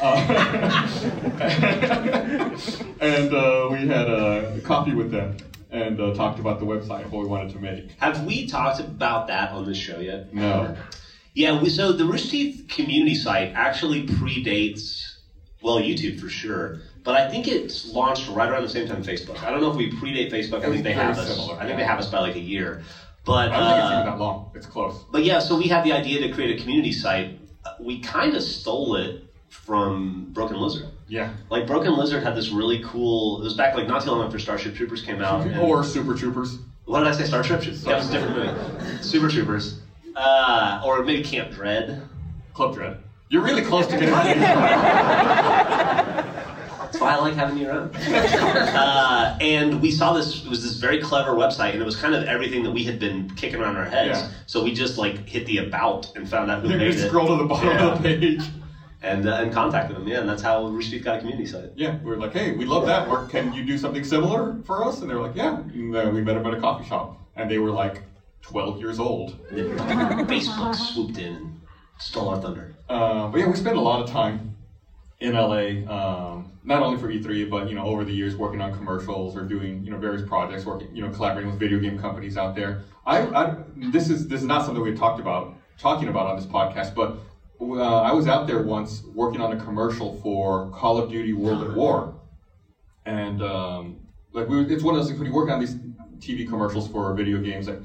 Uh, 0.00 0.16
and 3.00 3.34
uh, 3.34 3.68
we 3.72 3.88
had 3.88 4.08
a 4.08 4.60
coffee 4.62 4.94
with 4.94 5.10
them 5.10 5.36
and 5.70 6.00
uh, 6.00 6.14
talked 6.14 6.38
about 6.38 6.60
the 6.60 6.66
website 6.66 7.02
and 7.02 7.10
what 7.10 7.22
we 7.22 7.28
wanted 7.28 7.52
to 7.52 7.58
make. 7.58 7.90
Have 7.98 8.24
we 8.24 8.46
talked 8.46 8.78
about 8.78 9.26
that 9.28 9.50
on 9.50 9.66
this 9.66 9.78
show 9.78 9.98
yet? 9.98 10.32
No. 10.32 10.76
Yeah, 11.34 11.60
we, 11.60 11.70
so 11.70 11.92
the 11.92 12.04
Rooster 12.04 12.30
Teeth 12.30 12.66
community 12.68 13.14
site 13.14 13.52
actually 13.54 14.06
predates, 14.06 15.02
well, 15.62 15.80
YouTube 15.80 16.20
for 16.20 16.28
sure, 16.28 16.80
but 17.04 17.14
I 17.14 17.30
think 17.30 17.48
it's 17.48 17.92
launched 17.92 18.28
right 18.28 18.48
around 18.48 18.62
the 18.62 18.68
same 18.68 18.86
time 18.86 19.02
Facebook. 19.02 19.42
I 19.42 19.50
don't 19.50 19.60
know 19.60 19.70
if 19.70 19.76
we 19.76 19.90
predate 19.92 20.30
Facebook. 20.30 20.64
I 20.64 20.70
think 20.70 20.84
they 20.84 20.92
have 20.92 21.18
us. 21.18 21.48
I 21.50 21.66
think 21.66 21.78
they 21.78 21.84
have 21.84 21.98
us 21.98 22.10
by 22.10 22.20
like 22.20 22.36
a 22.36 22.40
year. 22.40 22.82
But 23.24 23.50
I 23.50 23.58
don't 23.58 23.68
think 23.68 23.78
it's 23.78 23.90
uh, 23.90 23.94
even 23.94 24.06
that 24.06 24.18
long. 24.18 24.50
It's 24.54 24.66
close. 24.66 25.04
but 25.10 25.24
yeah, 25.24 25.40
so 25.40 25.56
we 25.56 25.64
had 25.64 25.84
the 25.84 25.92
idea 25.92 26.26
to 26.26 26.32
create 26.32 26.58
a 26.58 26.62
community 26.62 26.92
site. 26.92 27.38
We 27.80 28.00
kind 28.00 28.34
of 28.34 28.42
stole 28.42 28.96
it 28.96 29.22
from 29.48 30.28
Broken 30.32 30.56
Lizard. 30.58 30.88
Yeah. 31.08 31.32
Like 31.50 31.66
Broken 31.66 31.96
Lizard 31.96 32.22
had 32.22 32.34
this 32.36 32.50
really 32.50 32.82
cool. 32.84 33.40
It 33.40 33.44
was 33.44 33.54
back 33.54 33.74
like 33.74 33.86
not 33.86 34.02
too 34.02 34.10
long 34.10 34.24
after 34.24 34.38
Starship 34.38 34.74
Troopers 34.74 35.02
came 35.02 35.22
out. 35.22 35.46
and- 35.46 35.58
Or 35.60 35.84
Super 35.84 36.14
Troopers. 36.14 36.58
what 36.84 37.00
did 37.00 37.08
I 37.08 37.12
say? 37.12 37.24
Starship 37.24 37.60
Troopers. 37.60 37.82
That 37.84 37.96
was 37.98 38.08
a 38.10 38.12
different 38.12 38.36
movie. 38.36 38.52
Super 39.02 39.28
Troopers. 39.28 39.78
Uh, 40.14 40.80
or 40.84 41.02
maybe 41.02 41.22
Camp 41.22 41.52
Dread. 41.52 42.02
Club 42.54 42.74
Dread. 42.74 42.98
You're 43.28 43.42
really 43.42 43.62
close 43.62 43.86
to 43.88 43.92
getting 43.98 44.08
That's 46.86 47.00
why 47.00 47.14
I 47.14 47.16
like 47.18 47.34
having 47.34 47.58
you 47.58 47.68
around. 47.68 47.94
uh, 47.96 49.36
and 49.40 49.80
we 49.82 49.90
saw 49.90 50.12
this. 50.12 50.44
It 50.44 50.48
was 50.48 50.62
this 50.62 50.76
very 50.76 51.00
clever 51.00 51.32
website, 51.32 51.72
and 51.72 51.82
it 51.82 51.84
was 51.84 51.96
kind 51.96 52.14
of 52.14 52.24
everything 52.24 52.62
that 52.62 52.70
we 52.70 52.84
had 52.84 52.98
been 52.98 53.28
kicking 53.30 53.60
around 53.60 53.76
our 53.76 53.84
heads. 53.84 54.20
Yeah. 54.20 54.30
So 54.46 54.62
we 54.62 54.72
just 54.72 54.96
like 54.98 55.28
hit 55.28 55.46
the 55.46 55.58
about 55.58 56.14
and 56.16 56.28
found 56.28 56.50
out 56.50 56.62
who 56.62 56.70
You 56.70 56.78
made 56.78 56.94
it. 56.94 57.06
scroll 57.08 57.26
to 57.28 57.36
the 57.36 57.44
bottom 57.44 57.68
Yeah. 57.68 57.86
of 57.92 58.02
the 58.02 58.08
page. 58.16 58.42
and 59.02 59.28
uh, 59.28 59.34
and 59.34 59.52
contacted 59.52 59.96
them. 59.96 60.06
Yeah, 60.08 60.20
and 60.20 60.28
that's 60.28 60.42
how 60.42 60.66
Rooster 60.66 60.92
Teeth 60.96 61.04
got 61.04 61.16
a 61.16 61.18
community 61.18 61.46
site. 61.46 61.70
Yeah, 61.74 61.98
we 61.98 62.10
were 62.10 62.16
like, 62.16 62.32
hey, 62.32 62.52
we 62.52 62.64
love 62.64 62.86
that. 62.86 63.08
Or 63.08 63.26
can 63.26 63.52
you 63.52 63.64
do 63.64 63.76
something 63.76 64.04
similar 64.04 64.56
for 64.64 64.84
us? 64.84 65.00
And 65.00 65.10
they 65.10 65.14
were 65.14 65.22
like, 65.22 65.36
yeah. 65.36 65.58
And, 65.58 65.94
uh, 65.94 66.10
we 66.12 66.22
met 66.22 66.34
them 66.34 66.46
at 66.46 66.54
a 66.54 66.60
coffee 66.60 66.88
shop, 66.88 67.18
and 67.36 67.50
they 67.50 67.58
were 67.58 67.70
like 67.70 68.02
12 68.42 68.78
years 68.78 68.98
old. 68.98 69.36
Facebook 69.52 70.74
swooped 70.74 71.18
in 71.18 71.34
and 71.34 71.60
stole 71.98 72.28
our 72.30 72.40
thunder. 72.40 72.74
Uh, 72.88 73.28
but 73.28 73.38
yeah, 73.38 73.48
we 73.48 73.56
spent 73.56 73.76
a 73.76 73.80
lot 73.80 74.00
of 74.02 74.08
time 74.10 74.55
in 75.18 75.32
LA, 75.32 75.82
um, 75.90 76.50
not 76.62 76.82
only 76.82 76.96
for 76.96 77.08
E3, 77.08 77.48
but 77.48 77.68
you 77.68 77.74
know, 77.74 77.84
over 77.84 78.04
the 78.04 78.12
years 78.12 78.36
working 78.36 78.60
on 78.60 78.70
commercials 78.72 79.34
or 79.34 79.42
doing 79.42 79.82
you 79.82 79.90
know 79.90 79.96
various 79.96 80.22
projects, 80.22 80.64
working 80.64 80.88
you 80.92 81.00
know 81.00 81.08
collaborating 81.08 81.48
with 81.50 81.58
video 81.58 81.78
game 81.78 81.98
companies 81.98 82.36
out 82.36 82.54
there. 82.54 82.80
I, 83.04 83.20
I 83.22 83.56
this 83.74 84.10
is 84.10 84.26
this 84.26 84.40
is 84.40 84.46
not 84.46 84.64
something 84.64 84.82
we 84.82 84.92
talked 84.92 85.18
about 85.18 85.54
talking 85.78 86.08
about 86.08 86.26
on 86.26 86.36
this 86.36 86.46
podcast, 86.46 86.94
but 86.94 87.16
uh, 87.60 88.00
I 88.00 88.10
was 88.10 88.26
out 88.26 88.46
there 88.46 88.60
once 88.60 89.02
working 89.14 89.40
on 89.40 89.52
a 89.52 89.56
commercial 89.56 90.12
for 90.12 90.68
Call 90.68 90.98
of 90.98 91.08
Duty 91.08 91.32
World 91.32 91.62
at 91.62 91.74
War, 91.74 92.12
and 93.06 93.40
um, 93.40 93.96
like 94.32 94.48
we, 94.48 94.60
it's 94.66 94.82
one 94.82 94.94
of 94.94 95.00
those 95.00 95.06
things 95.06 95.18
when 95.18 95.26
you 95.26 95.32
work 95.32 95.48
on 95.48 95.58
these 95.58 95.76
TV 96.18 96.46
commercials 96.46 96.86
for 96.86 97.10
video 97.12 97.38
games, 97.38 97.66
like 97.66 97.78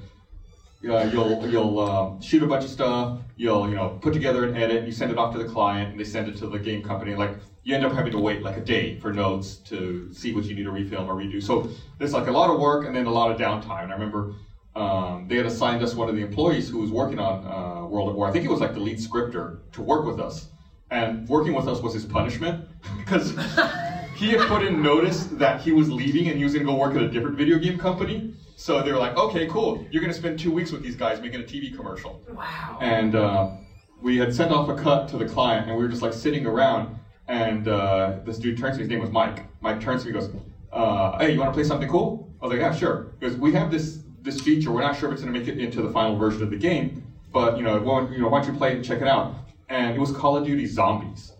uh, 0.89 1.09
you'll 1.11 1.47
you'll 1.47 1.79
um, 1.79 2.21
shoot 2.21 2.41
a 2.43 2.47
bunch 2.47 2.63
of 2.63 2.69
stuff. 2.71 3.19
You'll 3.35 3.67
you 3.69 3.75
know 3.75 3.97
put 4.01 4.13
together 4.13 4.43
an 4.43 4.55
edit. 4.55 4.85
You 4.85 4.91
send 4.91 5.11
it 5.11 5.17
off 5.17 5.31
to 5.33 5.37
the 5.37 5.45
client, 5.45 5.91
and 5.91 5.99
they 5.99 6.03
send 6.03 6.27
it 6.27 6.37
to 6.37 6.47
the 6.47 6.57
game 6.57 6.83
company. 6.83 7.13
Like 7.15 7.37
you 7.63 7.75
end 7.75 7.85
up 7.85 7.91
having 7.91 8.11
to 8.11 8.19
wait 8.19 8.41
like 8.41 8.57
a 8.57 8.61
day 8.61 8.97
for 8.97 9.11
notes 9.11 9.57
to 9.65 10.11
see 10.13 10.33
what 10.33 10.45
you 10.45 10.55
need 10.55 10.63
to 10.63 10.71
refilm 10.71 11.07
or 11.07 11.15
redo. 11.15 11.41
So 11.41 11.67
there's 11.99 12.13
like 12.13 12.27
a 12.27 12.31
lot 12.31 12.49
of 12.49 12.57
work 12.57 12.85
and 12.85 12.95
then 12.95 13.05
a 13.05 13.11
lot 13.11 13.29
of 13.29 13.37
downtime. 13.37 13.83
And 13.83 13.91
I 13.91 13.95
remember 13.95 14.33
um, 14.75 15.25
they 15.27 15.35
had 15.35 15.45
assigned 15.45 15.83
us 15.83 15.95
one 15.95 16.09
of 16.09 16.15
the 16.15 16.21
employees 16.21 16.69
who 16.69 16.79
was 16.79 16.89
working 16.89 17.19
on 17.19 17.45
uh, 17.45 17.85
World 17.85 18.09
at 18.09 18.15
War. 18.15 18.27
I 18.27 18.31
think 18.31 18.43
he 18.43 18.47
was 18.47 18.59
like 18.59 18.73
the 18.73 18.79
lead 18.79 18.99
scripter 18.99 19.59
to 19.73 19.81
work 19.81 20.05
with 20.05 20.19
us, 20.19 20.47
and 20.89 21.27
working 21.27 21.53
with 21.53 21.67
us 21.67 21.81
was 21.81 21.93
his 21.93 22.05
punishment 22.05 22.65
because 22.97 23.31
he 24.15 24.29
had 24.29 24.39
put 24.47 24.63
in 24.63 24.81
notice 24.81 25.25
that 25.31 25.61
he 25.61 25.71
was 25.71 25.91
leaving 25.91 26.27
and 26.27 26.37
he 26.37 26.43
was 26.43 26.53
going 26.53 26.65
to 26.65 26.71
go 26.71 26.77
work 26.77 26.95
at 26.95 27.01
a 27.01 27.07
different 27.07 27.37
video 27.37 27.57
game 27.57 27.77
company. 27.77 28.31
So 28.61 28.83
they 28.83 28.91
were 28.91 28.99
like, 28.99 29.17
okay, 29.17 29.47
cool. 29.47 29.83
You're 29.89 30.01
going 30.01 30.13
to 30.13 30.17
spend 30.17 30.37
two 30.37 30.51
weeks 30.51 30.71
with 30.71 30.83
these 30.83 30.95
guys 30.95 31.19
making 31.19 31.41
a 31.41 31.43
TV 31.43 31.75
commercial. 31.75 32.21
Wow. 32.31 32.77
And 32.79 33.15
uh, 33.15 33.49
we 34.03 34.17
had 34.17 34.35
sent 34.35 34.51
off 34.51 34.69
a 34.69 34.75
cut 34.75 35.07
to 35.09 35.17
the 35.17 35.25
client, 35.25 35.67
and 35.67 35.75
we 35.75 35.81
were 35.83 35.89
just 35.89 36.03
like 36.03 36.13
sitting 36.13 36.45
around. 36.45 36.99
And 37.27 37.67
uh, 37.67 38.17
this 38.23 38.37
dude 38.37 38.59
turns 38.59 38.75
to 38.75 38.77
me, 38.77 38.83
his 38.83 38.89
name 38.91 38.99
was 38.99 39.09
Mike. 39.09 39.45
Mike 39.61 39.81
turns 39.81 40.03
to 40.03 40.11
me 40.11 40.15
and 40.15 40.27
goes, 40.27 40.41
uh, 40.71 41.17
Hey, 41.17 41.31
you 41.31 41.39
want 41.39 41.49
to 41.49 41.55
play 41.55 41.63
something 41.63 41.89
cool? 41.89 42.31
I 42.39 42.45
was 42.45 42.51
like, 42.51 42.61
Yeah, 42.61 42.71
sure. 42.71 43.15
Because 43.19 43.35
we 43.35 43.51
have 43.53 43.71
this 43.71 44.03
this 44.21 44.39
feature. 44.39 44.71
We're 44.71 44.81
not 44.81 44.95
sure 44.95 45.09
if 45.09 45.13
it's 45.13 45.23
going 45.23 45.33
to 45.33 45.39
make 45.39 45.49
it 45.49 45.57
into 45.57 45.81
the 45.81 45.89
final 45.89 46.15
version 46.15 46.43
of 46.43 46.51
the 46.51 46.55
game, 46.55 47.03
but 47.33 47.57
you 47.57 47.63
know, 47.63 47.79
why 47.79 48.07
you 48.11 48.19
know, 48.19 48.27
why 48.27 48.43
don't 48.43 48.53
you 48.53 48.57
play 48.59 48.73
it 48.73 48.75
and 48.75 48.85
check 48.85 49.01
it 49.01 49.07
out? 49.07 49.33
And 49.69 49.95
it 49.95 49.99
was 49.99 50.11
Call 50.11 50.37
of 50.37 50.45
Duty 50.45 50.67
Zombies 50.67 51.30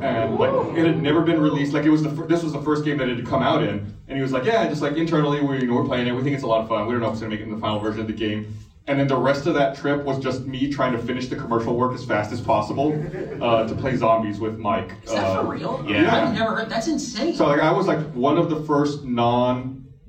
and 0.00 0.38
like 0.38 0.76
it 0.76 0.84
had 0.86 1.00
never 1.02 1.22
been 1.22 1.40
released. 1.40 1.72
Like 1.72 1.84
it 1.84 1.90
was 1.90 2.02
the 2.02 2.08
fir- 2.10 2.26
this 2.26 2.42
was 2.42 2.52
the 2.52 2.62
first 2.62 2.84
game 2.84 2.96
that 2.98 3.08
it 3.08 3.16
had 3.16 3.26
come 3.26 3.42
out 3.42 3.62
in, 3.62 3.94
and 4.08 4.16
he 4.16 4.22
was 4.22 4.32
like, 4.32 4.44
yeah, 4.44 4.66
just 4.66 4.82
like 4.82 4.96
internally 4.96 5.40
we 5.40 5.60
you 5.60 5.66
know 5.66 5.74
we're 5.74 5.84
playing 5.84 6.06
it. 6.06 6.14
We 6.14 6.22
think 6.22 6.34
it's 6.34 6.44
a 6.44 6.46
lot 6.48 6.60
of 6.60 6.68
fun. 6.68 6.86
We 6.86 6.92
don't 6.92 7.00
know 7.00 7.06
if 7.08 7.12
it's 7.12 7.20
gonna 7.20 7.30
make 7.30 7.40
it 7.40 7.44
in 7.44 7.50
the 7.50 7.56
final 7.56 7.78
version 7.78 8.00
of 8.00 8.06
the 8.06 8.12
game. 8.12 8.54
And 8.86 8.98
then 9.00 9.06
the 9.06 9.16
rest 9.16 9.46
of 9.46 9.54
that 9.54 9.74
trip 9.74 10.04
was 10.04 10.18
just 10.18 10.42
me 10.44 10.68
trying 10.68 10.92
to 10.92 10.98
finish 10.98 11.28
the 11.28 11.36
commercial 11.36 11.74
work 11.74 11.94
as 11.94 12.04
fast 12.04 12.30
as 12.30 12.40
possible 12.42 12.92
uh, 13.40 13.66
to 13.66 13.74
play 13.74 13.96
zombies 13.96 14.38
with 14.38 14.58
Mike. 14.58 14.92
Is 15.02 15.10
that 15.10 15.24
Uh, 15.24 15.40
for 15.42 15.48
real? 15.48 15.82
yeah. 15.88 16.26
I've 16.26 16.34
never 16.34 16.54
heard. 16.54 16.68
That's 16.68 16.86
insane. 16.86 17.34
So 17.34 17.46
like 17.46 17.60
I 17.60 17.70
was 17.70 17.86
like 17.86 18.00
one 18.12 18.36
of 18.36 18.50
the 18.50 18.56
first 18.56 19.02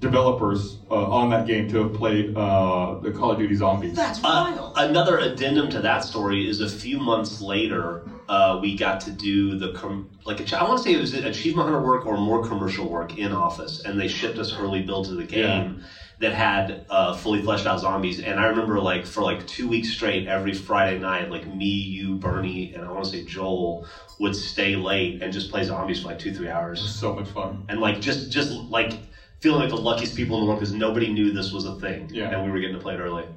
non-developers 0.02 0.78
uh, 0.90 1.08
on 1.08 1.30
that 1.30 1.46
game 1.46 1.68
to 1.68 1.78
have 1.78 1.94
played 1.94 2.36
uh, 2.36 2.96
the 3.00 3.12
Call 3.12 3.32
of 3.32 3.38
Duty 3.38 3.54
Zombies. 3.54 3.96
That's 3.96 4.20
Uh, 4.20 4.52
wild. 4.54 4.72
another 4.76 5.18
addendum 5.18 5.70
to 5.70 5.80
that 5.82 6.04
story 6.04 6.46
is 6.48 6.60
a 6.60 6.68
few 6.68 6.98
months 6.98 7.40
later, 7.42 8.02
uh, 8.28 8.58
we 8.60 8.74
got 8.76 9.00
to 9.02 9.12
do 9.12 9.56
the 9.56 9.70
com- 9.70 10.06
like 10.26 10.52
I 10.54 10.64
want 10.64 10.78
to 10.78 10.84
say 10.84 10.94
it 10.94 11.00
was 11.00 11.14
achievement 11.14 11.66
hunter 11.68 11.80
work 11.80 12.06
or 12.06 12.18
more 12.18 12.40
commercial 12.40 12.90
work 12.90 13.14
in 13.14 13.32
Office, 13.32 13.80
and 13.80 14.00
they 14.00 14.08
shipped 14.08 14.40
us 14.40 14.52
early 14.52 14.82
builds 14.82 15.08
of 15.08 15.18
the 15.18 15.24
game 15.24 15.78
that 16.20 16.34
had 16.34 16.82
uh, 16.90 17.14
fully 17.14 17.40
fleshed 17.40 17.68
out 17.68 17.80
zombies. 17.80 18.20
And 18.20 18.40
I 18.40 18.46
remember 18.46 18.80
like 18.80 19.06
for 19.06 19.22
like 19.22 19.46
two 19.46 19.68
weeks 19.68 19.90
straight, 19.90 20.26
every 20.26 20.54
Friday 20.54 20.98
night, 20.98 21.30
like 21.30 21.46
me, 21.46 21.66
you, 21.68 22.16
Bernie, 22.16 22.72
and 22.74 22.84
I 22.84 22.90
want 22.90 23.04
to 23.06 23.10
say 23.12 23.22
Joel 23.22 23.84
would 24.20 24.36
stay 24.36 24.76
late 24.76 25.18
and 25.22 25.32
just 25.32 25.48
play 25.50 25.62
zombies 25.62 26.00
for 26.00 26.08
like 26.08 26.18
two, 26.18 26.32
three 26.32 26.48
It 26.48 26.54
was 26.54 26.80
hours, 26.82 26.92
so 26.92 27.12
much 27.12 27.28
fun. 27.28 27.64
and 27.70 27.80
like 27.80 28.00
just 28.00 28.32
just 28.32 28.50
like 28.50 28.98
feeling 29.46 29.60
like 29.60 29.70
the 29.70 29.78
luckiest 29.78 30.16
people 30.16 30.36
in 30.36 30.42
the 30.42 30.46
world 30.48 30.58
because 30.58 30.74
nobody 30.74 31.08
knew 31.08 31.30
this 31.30 31.52
was 31.52 31.66
a 31.66 31.72
thing, 31.72 32.10
Yeah. 32.12 32.30
and 32.32 32.42
we 32.42 32.50
were 32.50 32.58
getting 32.58 32.74
to 32.74 32.80
play 32.80 32.94
it 32.96 33.00
early. 33.00 33.28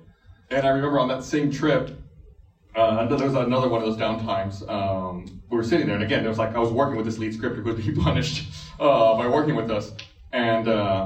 And 0.51 0.65
I 0.65 0.69
remember 0.71 0.99
on 0.99 1.07
that 1.09 1.23
same 1.23 1.51
trip, 1.51 1.91
uh, 2.75 3.05
there 3.05 3.27
was 3.27 3.35
another 3.35 3.69
one 3.69 3.79
of 3.83 3.85
those 3.85 3.97
downtimes. 3.97 4.67
Um, 4.67 5.27
we 5.51 5.57
were 5.59 5.63
sitting 5.63 5.85
there, 5.85 5.93
and 5.93 6.03
again, 6.03 6.25
it 6.25 6.29
was 6.29 6.39
like 6.39 6.55
I 6.55 6.59
was 6.59 6.71
working 6.71 6.97
with 6.97 7.05
this 7.05 7.19
lead 7.19 7.35
scripter 7.35 7.61
who 7.61 7.67
was 7.67 7.75
being 7.75 7.95
punished 8.07 8.43
uh, 8.81 9.13
by 9.13 9.27
working 9.27 9.55
with 9.55 9.69
us, 9.71 9.93
and 10.33 10.67
uh, 10.67 11.05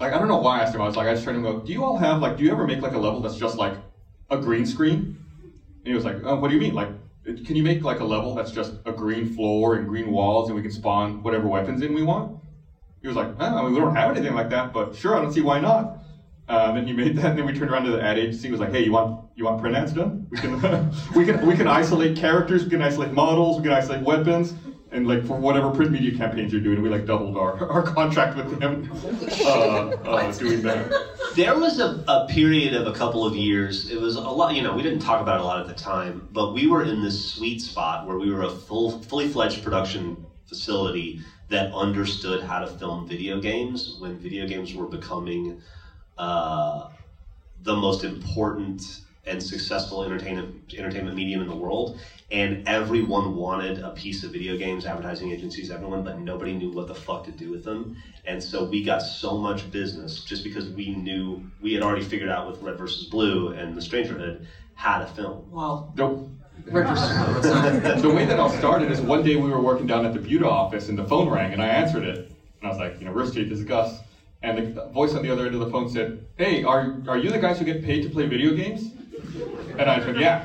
like 0.00 0.12
I 0.14 0.16
don't 0.18 0.28
know 0.28 0.36
why 0.36 0.56
I 0.56 0.62
asked 0.62 0.72
him. 0.72 0.80
I 0.80 0.86
was 0.86 0.96
like, 0.96 1.06
I 1.06 1.12
just 1.12 1.22
turned 1.22 1.34
to 1.34 1.46
him 1.46 1.56
go, 1.56 1.60
"Do 1.60 1.70
you 1.70 1.84
all 1.84 1.98
have 1.98 2.22
like, 2.22 2.34
do 2.36 2.42
you 2.44 2.50
ever 2.50 2.64
make 2.64 2.80
like 2.80 2.94
a 2.94 2.98
level 2.98 3.20
that's 3.20 3.36
just 3.36 3.58
like 3.58 3.74
a 4.30 4.38
green 4.38 4.64
screen?" 4.64 5.12
And 5.80 5.86
he 5.88 5.92
was 5.92 6.04
like, 6.04 6.16
oh, 6.24 6.36
"What 6.36 6.48
do 6.48 6.54
you 6.54 6.60
mean? 6.60 6.72
Like, 6.72 6.88
can 7.44 7.56
you 7.56 7.62
make 7.62 7.84
like 7.84 8.00
a 8.00 8.04
level 8.04 8.32
that's 8.32 8.50
just 8.50 8.72
a 8.86 8.90
green 8.92 9.26
floor 9.26 9.74
and 9.74 9.86
green 9.86 10.08
walls, 10.08 10.48
and 10.48 10.54
we 10.56 10.62
can 10.62 10.70
spawn 10.70 11.20
whatever 11.20 11.46
weapons 11.46 11.82
in 11.82 11.92
we 11.92 12.00
want?" 12.00 12.30
He 13.04 13.08
was 13.08 13.18
like, 13.18 13.38
I 13.38 13.62
mean, 13.62 13.74
we 13.74 13.78
don't 13.78 13.94
have 13.94 14.16
anything 14.16 14.34
like 14.34 14.48
that, 14.48 14.72
but 14.72 14.96
sure, 14.96 15.14
I 15.14 15.20
don't 15.20 15.30
see 15.30 15.42
why 15.42 15.60
not. 15.60 16.00
Uh, 16.48 16.68
and 16.68 16.76
then 16.78 16.86
he 16.86 16.94
made 16.94 17.14
that, 17.16 17.26
and 17.26 17.38
then 17.38 17.44
we 17.44 17.52
turned 17.52 17.70
around 17.70 17.84
to 17.84 17.90
the 17.90 18.02
ad 18.02 18.16
agency. 18.16 18.48
and 18.48 18.52
was 18.52 18.60
like, 18.60 18.70
"Hey, 18.70 18.82
you 18.82 18.92
want 18.92 19.20
you 19.34 19.44
want 19.44 19.60
print 19.60 19.76
ads 19.76 19.92
done? 19.92 20.26
We 20.30 20.38
can 20.38 20.58
we 21.14 21.26
can 21.26 21.46
we 21.46 21.54
can 21.54 21.68
isolate 21.68 22.16
characters, 22.16 22.64
we 22.64 22.70
can 22.70 22.80
isolate 22.80 23.12
models, 23.12 23.58
we 23.58 23.62
can 23.62 23.72
isolate 23.72 24.00
weapons, 24.00 24.54
and 24.90 25.06
like 25.06 25.26
for 25.26 25.36
whatever 25.36 25.68
print 25.68 25.92
media 25.92 26.16
campaigns 26.16 26.50
you're 26.50 26.62
doing, 26.62 26.80
we 26.80 26.88
like 26.88 27.04
doubled 27.04 27.36
our, 27.36 27.68
our 27.70 27.82
contract 27.82 28.36
with 28.36 28.58
them 28.58 28.90
uh, 29.44 29.50
uh, 29.50 30.32
doing 30.38 30.62
that. 30.62 30.90
There 31.34 31.58
was 31.58 31.80
a, 31.80 32.02
a 32.08 32.26
period 32.26 32.72
of 32.72 32.86
a 32.86 32.92
couple 32.92 33.26
of 33.26 33.36
years. 33.36 33.90
It 33.90 34.00
was 34.00 34.16
a 34.16 34.20
lot, 34.20 34.54
you 34.54 34.62
know, 34.62 34.72
we 34.72 34.82
didn't 34.82 35.00
talk 35.00 35.20
about 35.20 35.40
it 35.40 35.42
a 35.42 35.44
lot 35.44 35.60
at 35.60 35.66
the 35.66 35.74
time, 35.74 36.26
but 36.30 36.54
we 36.54 36.66
were 36.66 36.82
in 36.82 37.02
this 37.02 37.22
sweet 37.22 37.60
spot 37.60 38.06
where 38.06 38.16
we 38.16 38.30
were 38.30 38.44
a 38.44 38.50
full, 38.50 39.02
fully 39.02 39.28
fledged 39.28 39.62
production 39.62 40.24
facility 40.46 41.20
that 41.48 41.72
understood 41.72 42.42
how 42.42 42.60
to 42.60 42.66
film 42.66 43.06
video 43.06 43.38
games 43.40 43.96
when 43.98 44.18
video 44.18 44.46
games 44.46 44.74
were 44.74 44.86
becoming 44.86 45.58
uh, 46.18 46.88
the 47.62 47.74
most 47.74 48.04
important 48.04 49.00
and 49.26 49.42
successful 49.42 50.04
entertainment 50.04 50.74
entertainment 50.76 51.16
medium 51.16 51.40
in 51.40 51.46
the 51.46 51.54
world. 51.54 51.96
And 52.30 52.62
everyone 52.66 53.34
wanted 53.34 53.78
a 53.78 53.90
piece 53.90 54.22
of 54.22 54.32
video 54.32 54.56
games, 54.56 54.84
advertising 54.84 55.30
agencies, 55.30 55.70
everyone, 55.70 56.02
but 56.02 56.18
nobody 56.18 56.52
knew 56.52 56.70
what 56.70 56.88
the 56.88 56.94
fuck 56.94 57.24
to 57.24 57.30
do 57.30 57.50
with 57.50 57.64
them. 57.64 57.96
And 58.24 58.42
so 58.42 58.64
we 58.64 58.82
got 58.82 59.02
so 59.02 59.36
much 59.36 59.70
business 59.70 60.22
just 60.24 60.42
because 60.42 60.68
we 60.68 60.90
knew 60.90 61.42
we 61.60 61.72
had 61.72 61.82
already 61.82 62.02
figured 62.02 62.28
out 62.28 62.46
with 62.46 62.60
Red 62.60 62.76
versus 62.76 63.04
Blue 63.04 63.48
and 63.48 63.76
The 63.76 63.80
Strangerhood 63.80 64.42
how 64.74 64.98
to 64.98 65.06
film. 65.06 65.48
well, 65.50 65.88
The, 65.94 66.18
The 66.64 68.12
way 68.14 68.24
that 68.24 68.38
all 68.38 68.48
started 68.48 68.90
is 68.90 69.00
one 69.00 69.22
day 69.22 69.36
we 69.36 69.50
were 69.50 69.60
working 69.60 69.86
down 69.86 70.04
at 70.04 70.12
the 70.12 70.18
Buda 70.18 70.46
office, 70.46 70.88
and 70.88 70.96
the 70.96 71.06
phone 71.06 71.28
rang, 71.28 71.52
and 71.52 71.62
I 71.62 71.66
answered 71.66 72.04
it, 72.04 72.18
and 72.18 72.64
I 72.64 72.68
was 72.68 72.78
like, 72.78 72.98
you 73.00 73.06
know, 73.06 73.22
Teeth, 73.22 73.48
this 73.48 73.58
is 73.58 73.64
Gus. 73.64 74.00
And 74.42 74.58
the 74.58 74.82
voice 74.88 75.14
on 75.14 75.22
the 75.22 75.30
other 75.30 75.44
end 75.46 75.54
of 75.54 75.60
the 75.60 75.66
phone 75.66 75.88
said, 75.88 76.18
"Hey, 76.36 76.62
are 76.62 76.94
are 77.08 77.16
you 77.16 77.30
the 77.30 77.38
guys 77.38 77.58
who 77.58 77.64
get 77.64 77.82
paid 77.82 78.02
to 78.02 78.08
play 78.08 78.26
video 78.26 78.52
games?" 78.52 78.90
And 79.78 79.88
I 79.88 80.00
said, 80.00 80.16
"Yeah." 80.16 80.42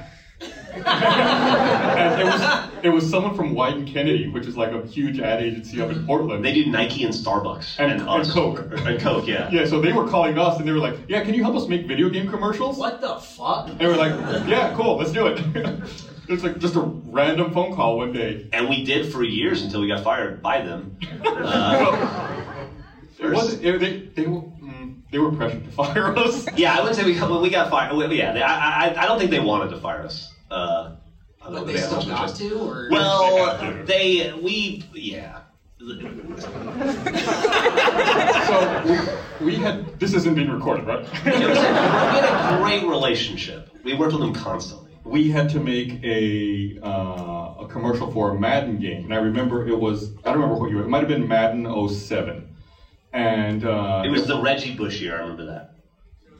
And 0.74 2.22
it 2.22 2.26
was 2.26 2.70
it 2.84 2.90
was 2.90 3.10
someone 3.10 3.36
from 3.36 3.54
Wieden 3.56 3.80
and 3.80 3.88
Kennedy, 3.88 4.28
which 4.30 4.46
is 4.46 4.56
like 4.56 4.72
a 4.72 4.86
huge 4.86 5.20
ad 5.20 5.42
agency 5.42 5.82
up 5.82 5.90
in 5.92 6.06
Portland. 6.06 6.44
They 6.46 6.54
do 6.54 6.66
Nike 6.68 7.04
and 7.04 7.14
Starbucks 7.14 7.76
And- 7.80 7.92
and 7.92 8.08
us. 8.10 8.32
Coke. 8.32 8.60
and 8.72 9.00
Coke, 9.00 9.28
yeah. 9.28 9.50
yeah, 9.52 9.66
so 9.66 9.82
they 9.82 9.92
were 9.92 10.08
calling 10.08 10.38
us, 10.38 10.60
and 10.60 10.68
they 10.68 10.72
were 10.72 10.80
like, 10.80 10.96
"Yeah, 11.08 11.24
can 11.24 11.34
you 11.34 11.44
help 11.44 11.56
us 11.56 11.68
make 11.68 11.86
video 11.88 12.10
game 12.10 12.30
commercials?" 12.30 12.78
What 12.78 13.02
the 13.02 13.16
fuck? 13.16 13.70
And 13.70 13.80
we're 13.80 13.98
like, 13.98 14.14
"Yeah, 14.48 14.74
cool, 14.76 14.98
let's 14.98 15.12
do 15.12 15.28
it." 15.28 15.40
it's 16.30 16.44
like 16.44 16.60
just 16.60 16.76
a 16.76 16.82
random 16.82 17.52
phone 17.54 17.74
call 17.76 17.98
one 17.98 18.14
day. 18.14 18.48
And 18.54 18.70
we 18.70 18.84
did 18.86 19.12
for 19.12 19.24
years 19.24 19.62
until 19.64 19.82
we 19.82 19.88
got 19.88 20.04
fired 20.04 20.42
by 20.42 20.62
them. 20.62 20.98
Uh, 21.26 22.36
It 23.22 23.34
wasn't. 23.34 23.66
It, 23.66 23.80
they 23.82 23.98
they 24.24 24.28
were 24.28 24.40
mm, 24.44 25.02
they 25.12 25.18
were 25.20 25.34
pressured 25.34 25.66
to 25.66 25.72
fire 25.72 26.18
us. 26.18 26.48
yeah, 26.56 26.74
I 26.74 26.80
wouldn't 26.80 26.96
say 26.96 27.04
we 27.04 27.16
got, 27.16 27.30
when 27.30 27.42
we 27.42 27.50
got 27.50 27.70
fired. 27.70 27.92
Yeah, 28.14 28.32
they, 28.32 28.42
I, 28.42 28.88
I, 28.88 29.04
I 29.04 29.06
don't 29.08 29.20
think 29.20 29.30
they 29.30 29.42
wanted 29.42 29.72
to 29.72 29.78
fire 29.82 30.04
us. 30.06 30.34
Uh, 30.52 30.90
I 31.42 31.50
But 31.52 31.66
they 31.68 31.74
had 31.74 31.86
still 31.86 32.02
got 32.04 32.28
choice. 32.30 32.38
to, 32.40 32.60
or 32.60 32.90
Well, 32.92 33.84
they 33.86 34.32
we 34.34 34.82
yeah. 34.94 35.40
so 35.80 35.86
we, 39.40 39.46
we 39.46 39.56
had. 39.56 39.98
This 40.00 40.14
isn't 40.14 40.34
being 40.34 40.50
recorded, 40.50 40.86
right? 40.86 41.06
It 41.26 41.48
was 41.48 41.58
we 41.58 41.64
had 41.64 42.26
a 42.26 42.58
great 42.62 42.86
relationship. 42.86 43.70
We 43.84 43.94
worked 43.94 44.12
with 44.14 44.22
them 44.22 44.34
constantly. 44.34 45.00
we 45.06 45.30
had 45.30 45.48
to 45.50 45.60
make 45.60 46.04
a 46.04 46.78
uh, 46.84 47.64
a 47.64 47.68
commercial 47.70 48.12
for 48.12 48.30
a 48.30 48.34
Madden 48.34 48.80
game, 48.80 49.06
and 49.06 49.14
I 49.14 49.18
remember 49.18 49.66
it 49.66 49.78
was. 49.78 50.10
I 50.26 50.32
don't 50.32 50.42
remember 50.42 50.56
what 50.56 50.70
year. 50.70 50.82
It 50.82 50.90
might 50.90 51.00
have 51.00 51.08
been 51.08 51.26
Madden 51.28 51.66
07. 51.88 52.50
and 53.14 53.64
uh, 53.64 54.02
It 54.06 54.10
was 54.10 54.28
the 54.28 54.40
Reggie 54.42 54.76
Bush 54.76 55.00
year. 55.00 55.16
I 55.16 55.20
remember 55.20 55.46
that. 55.46 55.68